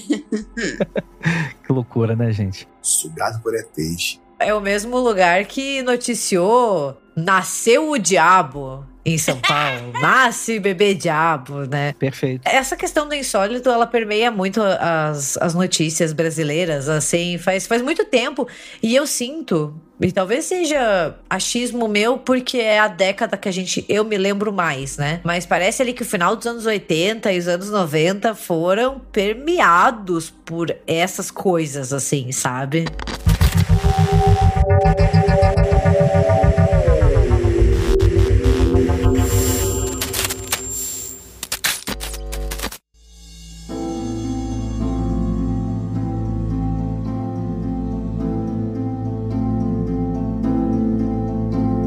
que 1.64 1.72
loucura, 1.72 2.16
né, 2.16 2.32
gente? 2.32 2.68
Sugado 2.80 3.42
por 3.42 3.54
ETs. 3.54 4.20
É 4.38 4.52
o 4.54 4.60
mesmo 4.60 4.98
lugar 4.98 5.44
que 5.44 5.82
noticiou 5.82 6.96
Nasceu 7.16 7.90
o 7.90 7.98
Diabo 7.98 8.84
em 9.04 9.18
São 9.18 9.38
Paulo. 9.40 9.92
Nasce 10.00 10.58
bebê 10.58 10.94
diabo, 10.94 11.66
né? 11.66 11.92
Perfeito. 11.98 12.42
Essa 12.44 12.76
questão 12.76 13.06
do 13.06 13.14
insólito, 13.14 13.68
ela 13.68 13.86
permeia 13.86 14.30
muito 14.30 14.60
as, 14.62 15.36
as 15.36 15.54
notícias 15.54 16.12
brasileiras, 16.12 16.88
assim, 16.88 17.36
faz, 17.38 17.66
faz 17.66 17.82
muito 17.82 18.04
tempo. 18.04 18.48
E 18.82 18.94
eu 18.94 19.06
sinto, 19.06 19.78
e 20.00 20.10
talvez 20.10 20.44
seja 20.46 21.14
achismo 21.30 21.86
meu, 21.86 22.18
porque 22.18 22.58
é 22.58 22.78
a 22.78 22.88
década 22.88 23.36
que 23.36 23.48
a 23.48 23.52
gente, 23.52 23.84
eu 23.88 24.04
me 24.04 24.18
lembro 24.18 24.52
mais, 24.52 24.96
né? 24.98 25.20
Mas 25.22 25.46
parece 25.46 25.82
ali 25.82 25.92
que 25.92 26.02
o 26.02 26.06
final 26.06 26.34
dos 26.34 26.46
anos 26.46 26.66
80 26.66 27.32
e 27.32 27.38
os 27.38 27.48
anos 27.48 27.70
90 27.70 28.34
foram 28.34 29.00
permeados 29.12 30.30
por 30.44 30.74
essas 30.86 31.30
coisas, 31.30 31.92
assim, 31.92 32.32
sabe? 32.32 32.86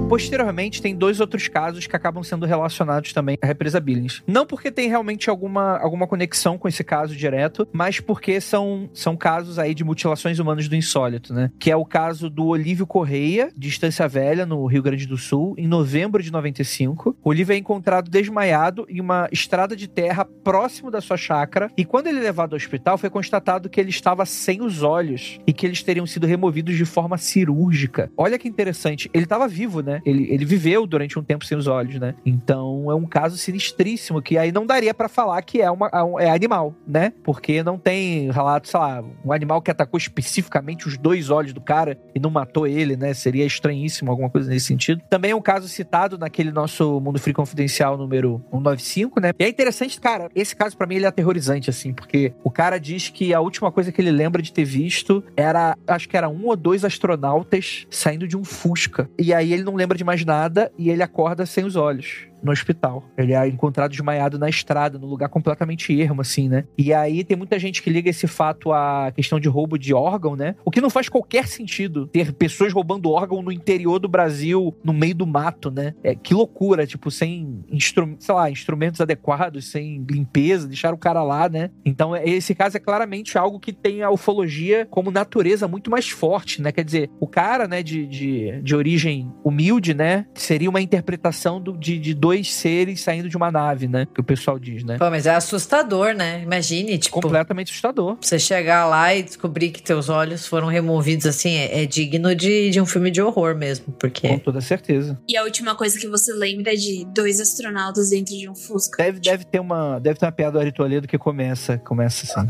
Posteriormente, 0.08 0.82
tem 0.82 0.96
dois 0.96 1.20
outros 1.20 1.50
casos 1.50 1.86
que 1.86 1.96
acabam 1.96 2.24
sendo 2.24 2.46
relacionados 2.46 3.12
também 3.12 3.38
à 3.42 3.46
represa 3.46 3.78
Billings. 3.78 4.24
Não 4.26 4.46
porque 4.46 4.72
tem 4.72 4.88
realmente 4.88 5.30
alguma, 5.30 5.78
alguma 5.80 6.08
conexão 6.08 6.58
com 6.58 6.66
esse 6.66 6.82
caso 6.82 7.14
direto, 7.14 7.68
mas 7.74 8.00
porque 8.00 8.40
são, 8.40 8.90
são 8.94 9.18
casos 9.18 9.60
aí 9.60 9.76
de 9.76 9.84
mutilações 9.84 10.40
humanas 10.40 10.70
do 10.70 10.78
insólito, 10.78 11.34
né? 11.34 11.52
Que 11.60 11.70
é 11.70 11.76
o 11.76 11.84
caso 11.84 12.30
do 12.30 12.46
Olívio 12.46 12.88
Correia, 12.88 13.52
de 13.56 13.68
Estância 13.68 14.08
Velha, 14.08 14.46
no 14.46 14.66
Rio 14.66 14.82
Grande 14.82 15.06
do 15.06 15.18
Sul, 15.18 15.54
em 15.58 15.68
novembro 15.68 16.24
de 16.24 16.32
95. 16.32 17.18
O 17.22 17.30
Olívio 17.30 17.54
é 17.54 17.58
encontrado 17.58 18.10
desmaiado 18.10 18.86
em 18.90 19.02
uma 19.02 19.28
estrada 19.30 19.76
de 19.76 19.90
terra 19.90 20.24
próximo 20.24 20.90
da 20.90 21.02
sua 21.02 21.18
chácara, 21.18 21.70
e 21.76 21.84
quando 21.84 22.08
ele 22.08 22.20
é 22.20 22.24
levado 22.24 22.54
ao 22.54 22.58
hospital, 22.58 22.98
foi 22.98 23.10
constatado 23.10 23.68
que 23.68 23.80
ele 23.80 23.90
estava 23.90 24.26
sem 24.26 24.62
os 24.62 24.84
olhos 24.84 25.38
e 25.46 25.52
que 25.52 25.66
eles 25.66 25.84
teriam 25.84 26.06
sido 26.06 26.26
removidos 26.26 26.78
de 26.78 26.86
forma 26.86 27.18
cirúrgica. 27.18 28.10
Olha 28.16 28.40
que 28.40 28.48
interessante, 28.48 29.10
ele 29.14 29.26
estava 29.26 29.50
vivo, 29.50 29.82
né? 29.82 29.98
Ele, 30.08 30.32
ele 30.32 30.46
viveu 30.46 30.88
durante 30.88 31.20
um 31.20 31.24
tempo 31.24 31.46
sem 31.46 31.58
os 31.58 31.68
olhos, 31.68 32.00
né? 32.00 32.16
Então 32.26 32.90
é 32.90 32.96
um 32.96 33.06
caso 33.06 33.38
sinistríssimo 33.38 34.22
que 34.22 34.38
aí 34.38 34.54
não 34.54 34.66
daria 34.66 34.94
para 34.94 35.10
falar 35.10 35.42
que 35.42 35.62
é, 35.62 35.70
uma, 35.70 35.90
é 36.20 36.30
animal, 36.30 36.74
né? 36.88 37.12
Porque 37.24 37.62
não 37.62 37.78
tem 37.78 38.32
relato, 38.32 38.70
sei 38.70 38.80
lá, 38.80 39.04
um 39.26 39.34
animal 39.34 39.62
que 39.62 39.70
atacou 39.70 39.98
especificamente 39.98 40.88
os 40.88 40.98
dois 40.98 41.30
olhos 41.30 41.52
do 41.52 41.60
cara 41.60 42.00
e 42.16 42.20
não 42.22 42.30
matou 42.30 42.66
ele, 42.66 42.96
né? 42.96 43.14
Seria 43.14 43.46
estranhíssimo 43.46 44.10
alguma 44.10 44.30
coisa 44.30 44.50
nesse 44.50 44.68
sentido. 44.68 45.02
Também 45.10 45.32
é 45.32 45.36
um 45.36 45.42
caso 45.42 45.68
citado 45.68 46.18
naquele 46.18 46.52
nosso 46.52 47.02
Mundo 47.02 47.20
Free 47.20 47.34
Confidencial 47.34 47.98
número 47.98 48.42
195, 48.50 49.20
né? 49.20 49.32
E 49.38 49.44
é 49.44 49.50
interessante, 49.50 50.00
cara, 50.00 50.30
esse 50.34 50.56
caso 50.56 50.78
para 50.78 50.88
mim 50.88 50.96
ele 50.96 51.06
é 51.06 51.10
aterrorizante, 51.10 51.70
assim, 51.70 51.92
porque 51.92 52.34
o 52.46 52.50
cara 52.50 52.80
diz 52.80 53.10
que 53.10 53.34
a 53.34 53.42
última 53.42 53.74
coisa 53.74 53.92
que 53.92 54.00
ele 54.00 54.12
lembra 54.12 54.42
de 54.42 54.54
ter 54.54 54.64
visto 54.64 55.22
era, 55.36 55.76
acho 55.86 56.08
que 56.08 56.16
era 56.16 56.30
um 56.30 56.46
ou 56.46 56.56
dois 56.56 56.86
astronautas 56.86 57.86
saindo 57.90 58.26
de 58.26 58.38
um 58.38 58.46
Fusca. 58.46 59.10
E 59.20 59.34
aí 59.34 59.52
ele 59.52 59.64
não 59.64 59.76
lembra 59.76 59.87
de 59.96 60.04
mais 60.04 60.26
nada 60.26 60.72
e 60.78 60.90
ele 60.90 61.04
acorda 61.04 61.46
sem 61.46 61.64
os 61.64 61.76
olhos 61.76 62.28
no 62.42 62.52
hospital. 62.52 63.04
Ele 63.18 63.34
é 63.34 63.48
encontrado 63.48 63.92
desmaiado 63.92 64.38
na 64.38 64.50
estrada, 64.50 64.98
num 64.98 65.08
lugar 65.08 65.30
completamente 65.30 66.00
ermo, 66.00 66.22
assim, 66.22 66.48
né? 66.50 66.66
E 66.78 66.94
aí 66.94 67.24
tem 67.24 67.38
muita 67.38 67.58
gente 67.60 67.82
que 67.82 67.90
liga 67.90 68.10
esse 68.10 68.28
fato 68.28 68.72
à 68.72 69.12
questão 69.16 69.40
de 69.40 69.48
roubo 69.48 69.78
de 69.78 69.94
órgão, 69.94 70.36
né? 70.36 70.56
O 70.66 70.72
que 70.72 70.82
não 70.82 70.90
faz 70.90 71.10
qualquer 71.10 71.48
sentido 71.48 72.08
ter 72.08 72.34
pessoas 72.34 72.74
roubando 72.74 73.12
órgão 73.12 73.42
no 73.42 73.52
interior 73.52 74.00
do 74.00 74.08
Brasil, 74.08 74.76
no 74.84 74.94
meio 74.94 75.16
do 75.16 75.28
mato, 75.28 75.72
né? 75.72 75.94
É, 76.04 76.16
que 76.16 76.34
loucura, 76.34 76.86
tipo, 76.86 77.10
sem 77.12 77.64
instru 77.70 78.16
sei 78.20 78.34
lá, 78.34 78.50
instrumentos 78.50 79.02
adequados, 79.02 79.66
sem 79.66 80.06
limpeza, 80.10 80.68
deixar 80.68 80.94
o 80.94 80.98
cara 80.98 81.24
lá, 81.24 81.50
né? 81.50 81.70
Então, 81.86 82.16
é, 82.16 82.28
esse 82.28 82.54
caso 82.56 82.78
é 82.78 82.80
claramente 82.80 83.38
algo 83.38 83.60
que 83.60 83.74
tem 83.74 84.02
a 84.02 84.10
ufologia 84.10 84.88
como 84.90 85.12
natureza 85.12 85.68
muito 85.68 85.90
mais 85.90 86.10
forte, 86.10 86.62
né? 86.62 86.72
Quer 86.72 86.84
dizer, 86.84 87.10
o 87.20 87.28
cara, 87.28 87.68
né, 87.68 87.84
de, 87.84 88.06
de, 88.06 88.62
de 88.62 88.76
origem 88.76 89.32
humilde, 89.44 89.94
né? 89.94 90.26
Seria 90.34 90.70
uma 90.70 90.82
interpretação 90.82 91.60
do, 91.60 91.78
de, 91.78 91.98
de 91.98 92.14
dois 92.28 92.54
seres 92.54 93.02
saindo 93.02 93.30
de 93.30 93.38
uma 93.38 93.50
nave, 93.50 93.88
né? 93.88 94.06
Que 94.14 94.20
o 94.20 94.24
pessoal 94.24 94.60
diz, 94.60 94.84
né? 94.84 94.98
Pô, 94.98 95.10
mas 95.10 95.26
é 95.26 95.34
assustador, 95.34 96.14
né? 96.14 96.42
Imagine, 96.42 96.98
tipo. 96.98 97.22
Completamente 97.22 97.70
assustador. 97.70 98.18
Você 98.20 98.38
chegar 98.38 98.86
lá 98.86 99.16
e 99.16 99.24
descobrir 99.24 99.70
que 99.70 99.82
teus 99.82 100.10
olhos 100.10 100.46
foram 100.46 100.68
removidos, 100.68 101.26
assim, 101.26 101.56
é, 101.56 101.84
é 101.84 101.86
digno 101.86 102.36
de, 102.36 102.70
de 102.70 102.82
um 102.82 102.86
filme 102.86 103.10
de 103.10 103.22
horror 103.22 103.56
mesmo, 103.56 103.94
porque. 103.98 104.28
Com 104.28 104.40
toda 104.40 104.60
certeza. 104.60 105.18
E 105.28 105.38
a 105.38 105.44
última 105.44 105.74
coisa 105.74 105.98
que 105.98 106.08
você 106.08 106.34
lembra 106.34 106.74
é 106.74 106.76
de 106.76 107.06
dois 107.14 107.40
astronautas 107.40 108.10
dentro 108.10 108.36
de 108.36 108.50
um 108.50 108.56
Fusca. 108.56 109.02
Deve, 109.02 109.22
deve 109.22 109.46
ter 109.46 109.62
uma. 109.62 109.98
Deve 110.00 110.20
ter 110.20 110.26
uma 110.26 110.32
piada 110.34 110.52
do 110.54 110.60
Ari 110.60 110.74
Toledo 110.74 111.08
que 111.08 111.18
começa, 111.18 111.78
começa 111.78 112.26
assim. 112.26 112.46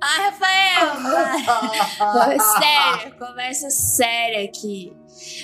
Ai, 0.00 0.30
Rafael! 0.30 0.96
sério, 2.58 3.14
conversa 3.18 3.68
séria 3.68 4.42
aqui. 4.42 4.90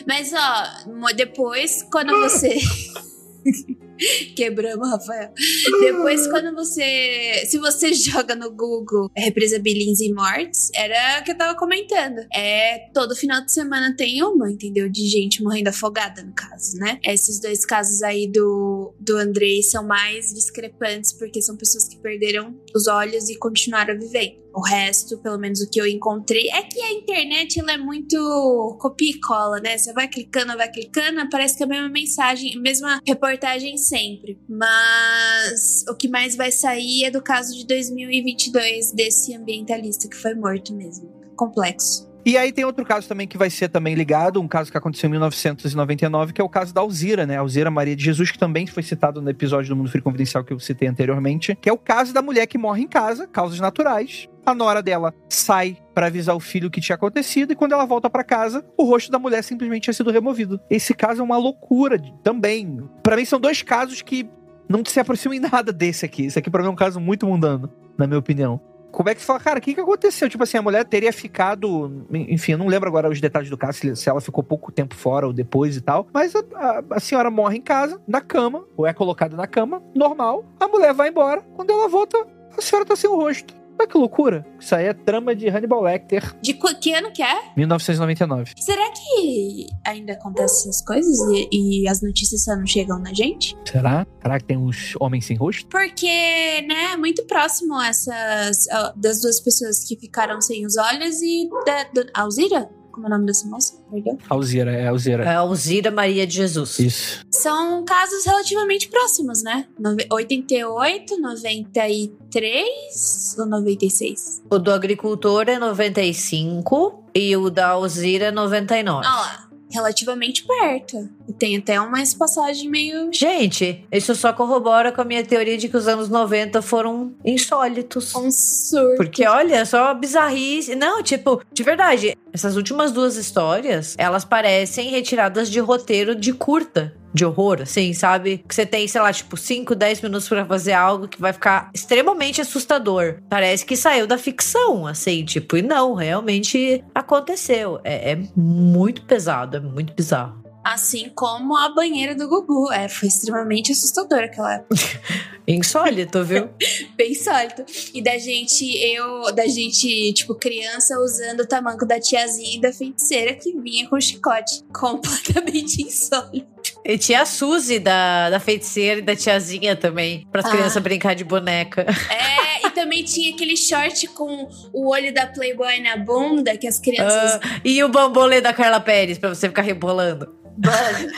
Mas, 0.06 0.32
ó, 0.32 1.12
depois, 1.14 1.82
quando 1.90 2.18
você. 2.18 2.58
Quebramos, 4.34 4.88
Rafael. 4.88 5.32
Depois, 5.80 6.26
quando 6.26 6.54
você. 6.54 7.44
Se 7.46 7.58
você 7.58 7.92
joga 7.94 8.34
no 8.34 8.50
Google 8.50 9.10
Represa 9.16 9.58
Billings 9.58 10.00
e 10.00 10.12
Mortes, 10.12 10.70
era 10.74 11.20
o 11.20 11.24
que 11.24 11.32
eu 11.32 11.36
tava 11.36 11.56
comentando. 11.56 12.18
É 12.34 12.90
todo 12.92 13.14
final 13.14 13.44
de 13.44 13.52
semana 13.52 13.94
tem 13.96 14.22
uma, 14.22 14.50
entendeu? 14.50 14.88
De 14.88 15.06
gente 15.06 15.42
morrendo 15.42 15.68
afogada, 15.68 16.22
no 16.22 16.32
caso, 16.34 16.76
né? 16.78 16.98
Esses 17.04 17.40
dois 17.40 17.64
casos 17.64 18.02
aí 18.02 18.30
do, 18.30 18.94
do 18.98 19.16
Andrei 19.16 19.62
são 19.62 19.86
mais 19.86 20.32
discrepantes, 20.34 21.12
porque 21.12 21.40
são 21.40 21.56
pessoas 21.56 21.88
que 21.88 21.98
perderam 21.98 22.58
os 22.74 22.86
olhos 22.86 23.28
e 23.28 23.36
continuaram 23.36 23.98
vivendo. 23.98 24.41
O 24.54 24.60
resto, 24.60 25.18
pelo 25.18 25.38
menos 25.38 25.60
o 25.60 25.70
que 25.70 25.80
eu 25.80 25.86
encontrei, 25.86 26.48
é 26.50 26.62
que 26.62 26.80
a 26.80 26.92
internet 26.92 27.58
ela 27.58 27.72
é 27.72 27.78
muito 27.78 28.76
copia 28.80 29.10
e 29.10 29.20
cola, 29.20 29.60
né? 29.60 29.78
Você 29.78 29.92
vai 29.92 30.08
clicando, 30.08 30.56
vai 30.56 30.70
clicando, 30.70 31.28
parece 31.30 31.56
que 31.56 31.62
é 31.62 31.66
a 31.66 31.68
mesma 31.68 31.88
mensagem, 31.88 32.60
mesma 32.60 33.00
reportagem 33.06 33.76
sempre. 33.78 34.38
Mas 34.48 35.84
o 35.88 35.94
que 35.94 36.08
mais 36.08 36.36
vai 36.36 36.52
sair 36.52 37.04
é 37.04 37.10
do 37.10 37.22
caso 37.22 37.56
de 37.56 37.66
2022 37.66 38.92
desse 38.92 39.34
ambientalista 39.34 40.08
que 40.08 40.16
foi 40.16 40.34
morto 40.34 40.74
mesmo. 40.74 41.10
Complexo. 41.36 42.11
E 42.24 42.36
aí 42.36 42.52
tem 42.52 42.64
outro 42.64 42.84
caso 42.84 43.08
também 43.08 43.26
que 43.26 43.36
vai 43.36 43.50
ser 43.50 43.68
também 43.68 43.96
ligado, 43.96 44.40
um 44.40 44.46
caso 44.46 44.70
que 44.70 44.78
aconteceu 44.78 45.08
em 45.08 45.10
1999, 45.10 46.32
que 46.32 46.40
é 46.40 46.44
o 46.44 46.48
caso 46.48 46.72
da 46.72 46.80
Alzira, 46.80 47.26
né? 47.26 47.36
Alzira 47.36 47.68
Maria 47.68 47.96
de 47.96 48.04
Jesus, 48.04 48.30
que 48.30 48.38
também 48.38 48.64
foi 48.64 48.84
citado 48.84 49.20
no 49.20 49.28
episódio 49.28 49.70
do 49.70 49.76
Mundo 49.76 49.90
Free 49.90 50.00
Confidencial 50.00 50.44
que 50.44 50.52
eu 50.52 50.60
citei 50.60 50.86
anteriormente, 50.86 51.58
que 51.60 51.68
é 51.68 51.72
o 51.72 51.78
caso 51.78 52.14
da 52.14 52.22
mulher 52.22 52.46
que 52.46 52.56
morre 52.56 52.82
em 52.82 52.86
casa, 52.86 53.26
causas 53.26 53.58
naturais. 53.58 54.28
A 54.46 54.54
nora 54.54 54.80
dela 54.82 55.12
sai 55.28 55.76
para 55.92 56.06
avisar 56.06 56.36
o 56.36 56.40
filho 56.40 56.68
o 56.68 56.70
que 56.70 56.80
tinha 56.80 56.94
acontecido 56.94 57.52
e 57.52 57.56
quando 57.56 57.72
ela 57.72 57.84
volta 57.84 58.08
para 58.08 58.22
casa, 58.22 58.64
o 58.76 58.84
rosto 58.84 59.10
da 59.10 59.18
mulher 59.18 59.42
simplesmente 59.42 59.84
tinha 59.84 59.94
sido 59.94 60.10
removido. 60.10 60.60
Esse 60.70 60.94
caso 60.94 61.20
é 61.20 61.24
uma 61.24 61.36
loucura 61.36 62.00
também. 62.22 62.84
Para 63.02 63.16
mim 63.16 63.24
são 63.24 63.40
dois 63.40 63.62
casos 63.62 64.00
que 64.00 64.28
não 64.68 64.84
se 64.84 64.98
aproximam 64.98 65.34
em 65.34 65.40
nada 65.40 65.72
desse 65.72 66.04
aqui. 66.04 66.26
Esse 66.26 66.38
aqui 66.38 66.50
para 66.50 66.62
mim 66.62 66.68
é 66.68 66.72
um 66.72 66.76
caso 66.76 67.00
muito 67.00 67.26
mundano, 67.26 67.68
na 67.98 68.06
minha 68.06 68.18
opinião 68.18 68.60
como 68.92 69.08
é 69.08 69.14
que 69.14 69.22
fala, 69.22 69.40
cara, 69.40 69.58
o 69.58 69.62
que, 69.62 69.74
que 69.74 69.80
aconteceu? 69.80 70.28
Tipo 70.28 70.44
assim, 70.44 70.58
a 70.58 70.62
mulher 70.62 70.84
teria 70.84 71.12
ficado. 71.12 72.06
Enfim, 72.12 72.52
eu 72.52 72.58
não 72.58 72.68
lembro 72.68 72.88
agora 72.88 73.08
os 73.08 73.20
detalhes 73.20 73.48
do 73.48 73.56
caso, 73.56 73.96
se 73.96 74.08
ela 74.08 74.20
ficou 74.20 74.44
pouco 74.44 74.70
tempo 74.70 74.94
fora 74.94 75.26
ou 75.26 75.32
depois 75.32 75.76
e 75.76 75.80
tal. 75.80 76.06
Mas 76.12 76.36
a, 76.36 76.44
a, 76.54 76.84
a 76.90 77.00
senhora 77.00 77.30
morre 77.30 77.56
em 77.56 77.62
casa, 77.62 78.00
na 78.06 78.20
cama, 78.20 78.64
ou 78.76 78.86
é 78.86 78.92
colocada 78.92 79.34
na 79.34 79.46
cama, 79.46 79.82
normal. 79.94 80.44
A 80.60 80.68
mulher 80.68 80.92
vai 80.92 81.08
embora. 81.08 81.42
Quando 81.56 81.70
ela 81.70 81.88
volta, 81.88 82.18
a 82.56 82.60
senhora 82.60 82.86
tá 82.86 82.94
sem 82.94 83.08
o 83.08 83.16
rosto. 83.16 83.61
Olha 83.78 83.88
que 83.88 83.98
loucura. 83.98 84.46
Isso 84.58 84.74
aí 84.74 84.86
é 84.86 84.92
trama 84.92 85.34
de 85.34 85.48
Hannibal 85.48 85.82
Lecter. 85.82 86.34
De 86.40 86.54
que 86.54 86.92
ano 86.92 87.12
que 87.12 87.22
é? 87.22 87.52
1999. 87.56 88.52
Será 88.56 88.90
que 88.90 89.66
ainda 89.84 90.12
acontecem 90.12 90.70
essas 90.70 90.84
coisas 90.84 91.18
e, 91.30 91.82
e, 91.82 91.88
as 91.88 92.02
notícias 92.02 92.44
só 92.44 92.56
não 92.56 92.66
chegam 92.66 92.98
na 92.98 93.12
gente? 93.12 93.56
Será? 93.64 94.06
Será 94.20 94.38
que 94.38 94.44
tem 94.44 94.56
uns 94.56 94.94
homens 95.00 95.24
sem 95.26 95.36
rosto? 95.36 95.66
Porque, 95.66 96.62
né, 96.62 96.96
muito 96.96 97.24
próximo 97.24 97.80
essas 97.82 98.66
das 98.96 99.20
duas 99.20 99.40
pessoas 99.40 99.84
que 99.84 99.96
ficaram 99.96 100.40
sem 100.40 100.64
os 100.64 100.76
olhos 100.76 101.20
e 101.22 101.48
da, 101.66 101.84
da 101.84 102.10
Alzira? 102.14 102.68
Como 102.92 103.06
é 103.06 103.08
o 103.08 103.10
nome 103.10 103.26
dessa 103.26 103.46
moça? 103.48 103.74
Perdão? 103.90 104.18
Alzira, 104.28 104.70
é 104.70 104.86
Alzira. 104.86 105.24
É 105.24 105.34
Alzira 105.34 105.90
Maria 105.90 106.26
de 106.26 106.34
Jesus. 106.34 106.78
Isso. 106.78 107.24
São 107.42 107.84
casos 107.84 108.24
relativamente 108.24 108.86
próximos, 108.86 109.42
né? 109.42 109.66
88, 110.08 111.20
93 111.20 113.36
ou 113.36 113.46
96? 113.46 114.44
O 114.48 114.60
do 114.60 114.70
agricultor 114.70 115.48
é 115.48 115.58
95 115.58 117.02
e 117.12 117.36
o 117.36 117.50
da 117.50 117.70
Alzira 117.70 118.26
é 118.26 118.30
99. 118.30 119.04
Olha 119.04 119.08
lá. 119.08 119.48
relativamente 119.72 120.46
perto. 120.46 121.08
E 121.28 121.32
tem 121.32 121.56
até 121.56 121.80
uma 121.80 121.98
passagem 122.16 122.70
meio. 122.70 123.12
Gente, 123.12 123.84
isso 123.90 124.14
só 124.14 124.32
corrobora 124.32 124.92
com 124.92 125.00
a 125.00 125.04
minha 125.04 125.24
teoria 125.24 125.58
de 125.58 125.68
que 125.68 125.76
os 125.76 125.88
anos 125.88 126.08
90 126.08 126.62
foram 126.62 127.12
insólitos. 127.24 128.14
Um 128.14 128.30
surto. 128.30 128.98
Porque, 128.98 129.26
olha, 129.26 129.66
só 129.66 129.92
bizarrice. 129.94 130.76
Não, 130.76 131.02
tipo, 131.02 131.42
de 131.52 131.64
verdade, 131.64 132.16
essas 132.32 132.54
últimas 132.54 132.92
duas 132.92 133.16
histórias, 133.16 133.96
elas 133.98 134.24
parecem 134.24 134.90
retiradas 134.90 135.50
de 135.50 135.58
roteiro 135.58 136.14
de 136.14 136.32
curta 136.32 137.01
de 137.12 137.24
horror, 137.24 137.60
assim, 137.62 137.92
sabe? 137.92 138.44
Que 138.48 138.54
você 138.54 138.66
tem, 138.66 138.86
sei 138.88 139.00
lá, 139.00 139.12
tipo, 139.12 139.36
5, 139.36 139.74
10 139.74 140.00
minutos 140.02 140.28
para 140.28 140.44
fazer 140.44 140.72
algo 140.72 141.08
que 141.08 141.20
vai 141.20 141.32
ficar 141.32 141.70
extremamente 141.74 142.40
assustador. 142.40 143.18
Parece 143.28 143.64
que 143.64 143.76
saiu 143.76 144.06
da 144.06 144.18
ficção, 144.18 144.86
assim, 144.86 145.24
tipo, 145.24 145.56
e 145.56 145.62
não, 145.62 145.94
realmente 145.94 146.82
aconteceu. 146.94 147.80
É, 147.84 148.12
é 148.12 148.22
muito 148.36 149.02
pesado, 149.02 149.56
é 149.56 149.60
muito 149.60 149.94
bizarro. 149.94 150.41
Assim 150.64 151.10
como 151.14 151.56
a 151.56 151.68
banheira 151.74 152.14
do 152.14 152.28
Gugu. 152.28 152.70
É, 152.72 152.88
foi 152.88 153.08
extremamente 153.08 153.72
assustador 153.72 154.20
aquela 154.20 154.54
época. 154.54 154.74
Insólito, 155.46 156.24
viu? 156.24 156.48
Bem 156.96 157.10
insólito. 157.12 157.64
E 157.92 158.00
da 158.00 158.16
gente, 158.16 158.64
eu, 158.78 159.32
da 159.34 159.44
gente, 159.48 160.12
tipo, 160.12 160.36
criança 160.36 160.96
usando 161.00 161.40
o 161.40 161.46
tamanco 161.46 161.84
da 161.84 161.98
tiazinha 161.98 162.58
e 162.58 162.60
da 162.60 162.72
feiticeira 162.72 163.34
que 163.34 163.52
vinha 163.58 163.88
com 163.88 164.00
chicote. 164.00 164.62
Completamente 164.72 165.82
insólito. 165.82 166.46
E 166.84 166.96
tinha 166.96 167.22
a 167.22 167.26
Suzy 167.26 167.80
da, 167.80 168.30
da 168.30 168.38
feiticeira 168.38 169.00
e 169.00 169.02
da 169.02 169.16
tiazinha 169.16 169.74
também, 169.74 170.26
para 170.30 170.40
as 170.42 170.46
Ah. 170.46 170.50
crianças 170.50 170.82
brincar 170.82 171.14
de 171.14 171.24
boneca. 171.24 171.86
É, 172.08 172.66
e 172.66 172.70
também 172.70 173.02
tinha 173.04 173.34
aquele 173.34 173.56
short 173.56 174.06
com 174.08 174.48
o 174.72 174.90
olho 174.90 175.12
da 175.12 175.26
Playboy 175.26 175.80
na 175.80 175.96
bunda 175.96 176.56
que 176.56 176.68
as 176.68 176.78
crianças. 176.78 177.40
Ah, 177.42 177.60
e 177.64 177.82
o 177.82 177.88
bambolê 177.88 178.40
da 178.40 178.52
Carla 178.52 178.78
Pérez, 178.80 179.18
pra 179.18 179.28
você 179.28 179.48
ficar 179.48 179.62
rebolando. 179.62 180.40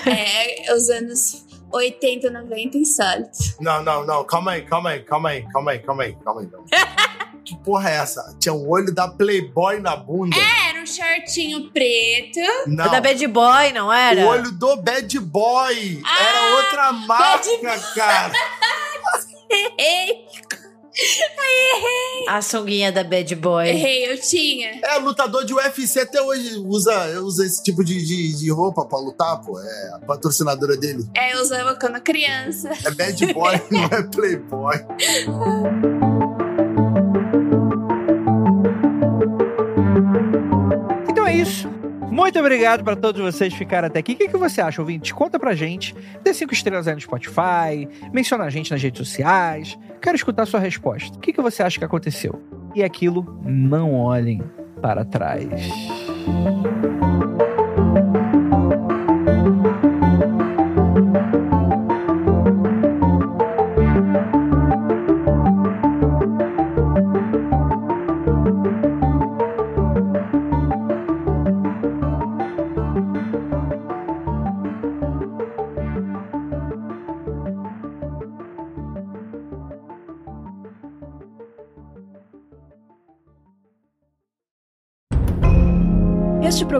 É, 0.06 0.72
os 0.72 0.88
anos 0.90 1.44
80, 1.72 2.30
90 2.30 2.78
insólitos. 2.78 3.56
Não, 3.60 3.82
não, 3.82 4.06
não. 4.06 4.24
Calma 4.24 4.52
aí, 4.52 4.62
calma 4.62 4.90
aí, 4.90 5.00
calma 5.02 5.28
aí, 5.30 5.42
calma 5.42 5.70
aí, 5.72 5.78
calma 5.80 6.02
aí, 6.02 6.16
calma 6.16 6.40
aí. 6.40 6.46
Calma 6.46 6.60
aí. 6.72 7.34
que 7.44 7.56
porra 7.58 7.90
é 7.90 7.96
essa? 7.96 8.36
Tinha 8.40 8.54
o 8.54 8.68
olho 8.68 8.94
da 8.94 9.08
Playboy 9.08 9.80
na 9.80 9.96
bunda. 9.96 10.36
Era 10.68 10.80
um 10.80 10.86
shortinho 10.86 11.70
preto. 11.70 12.40
Não. 12.66 12.86
O 12.86 12.90
da 12.90 13.00
Bad 13.00 13.26
Boy, 13.26 13.72
não 13.72 13.92
era? 13.92 14.20
O 14.22 14.28
olho 14.28 14.50
do 14.52 14.76
Bad 14.76 15.18
Boy. 15.20 16.00
Ah, 16.04 16.22
Era 16.22 16.56
outra 16.56 16.92
marca, 16.92 17.78
cara. 17.94 18.32
Errei, 20.96 22.28
A 22.28 22.40
sunguinha 22.40 22.92
da 22.92 23.02
Bad 23.02 23.34
Boy. 23.34 23.68
errei, 23.68 24.12
eu 24.12 24.20
tinha. 24.20 24.78
É, 24.82 24.96
lutador 24.98 25.44
de 25.44 25.52
UFC 25.52 26.00
até 26.00 26.22
hoje 26.22 26.56
usa, 26.64 27.20
usa 27.20 27.44
esse 27.44 27.62
tipo 27.62 27.84
de, 27.84 28.00
de, 28.04 28.32
de 28.38 28.50
roupa 28.50 28.84
pra 28.84 28.98
lutar, 28.98 29.40
pô. 29.40 29.58
É 29.60 29.90
a 29.94 29.98
patrocinadora 30.06 30.76
dele. 30.76 31.04
É, 31.14 31.34
eu 31.34 31.40
usava 31.42 31.74
quando 31.74 32.00
criança. 32.00 32.70
É 32.84 32.90
Bad 32.92 33.32
Boy, 33.32 33.60
não 33.70 33.84
é 33.84 34.02
Playboy. 34.04 34.76
Então 41.08 41.26
é 41.26 41.34
isso. 41.36 41.68
Muito 42.14 42.38
obrigado 42.38 42.84
para 42.84 42.94
todos 42.94 43.20
vocês 43.20 43.52
que 43.52 43.58
ficaram 43.58 43.88
até 43.88 43.98
aqui. 43.98 44.12
O 44.12 44.16
que, 44.16 44.28
que 44.28 44.36
você 44.36 44.60
acha, 44.60 44.80
ouvinte? 44.80 45.12
Conta 45.12 45.36
pra 45.36 45.52
gente. 45.52 45.92
Dê 46.22 46.32
cinco 46.32 46.54
estrelas 46.54 46.86
aí 46.86 46.94
no 46.94 47.00
Spotify. 47.00 47.88
Menciona 48.12 48.44
a 48.44 48.50
gente 48.50 48.70
nas 48.70 48.80
redes 48.80 48.98
sociais. 48.98 49.76
Quero 50.00 50.14
escutar 50.14 50.46
sua 50.46 50.60
resposta. 50.60 51.18
O 51.18 51.20
que, 51.20 51.32
que 51.32 51.42
você 51.42 51.60
acha 51.64 51.76
que 51.76 51.84
aconteceu? 51.84 52.40
E 52.72 52.84
aquilo, 52.84 53.40
não 53.42 53.94
olhem 53.94 54.40
para 54.80 55.04
trás. 55.04 55.48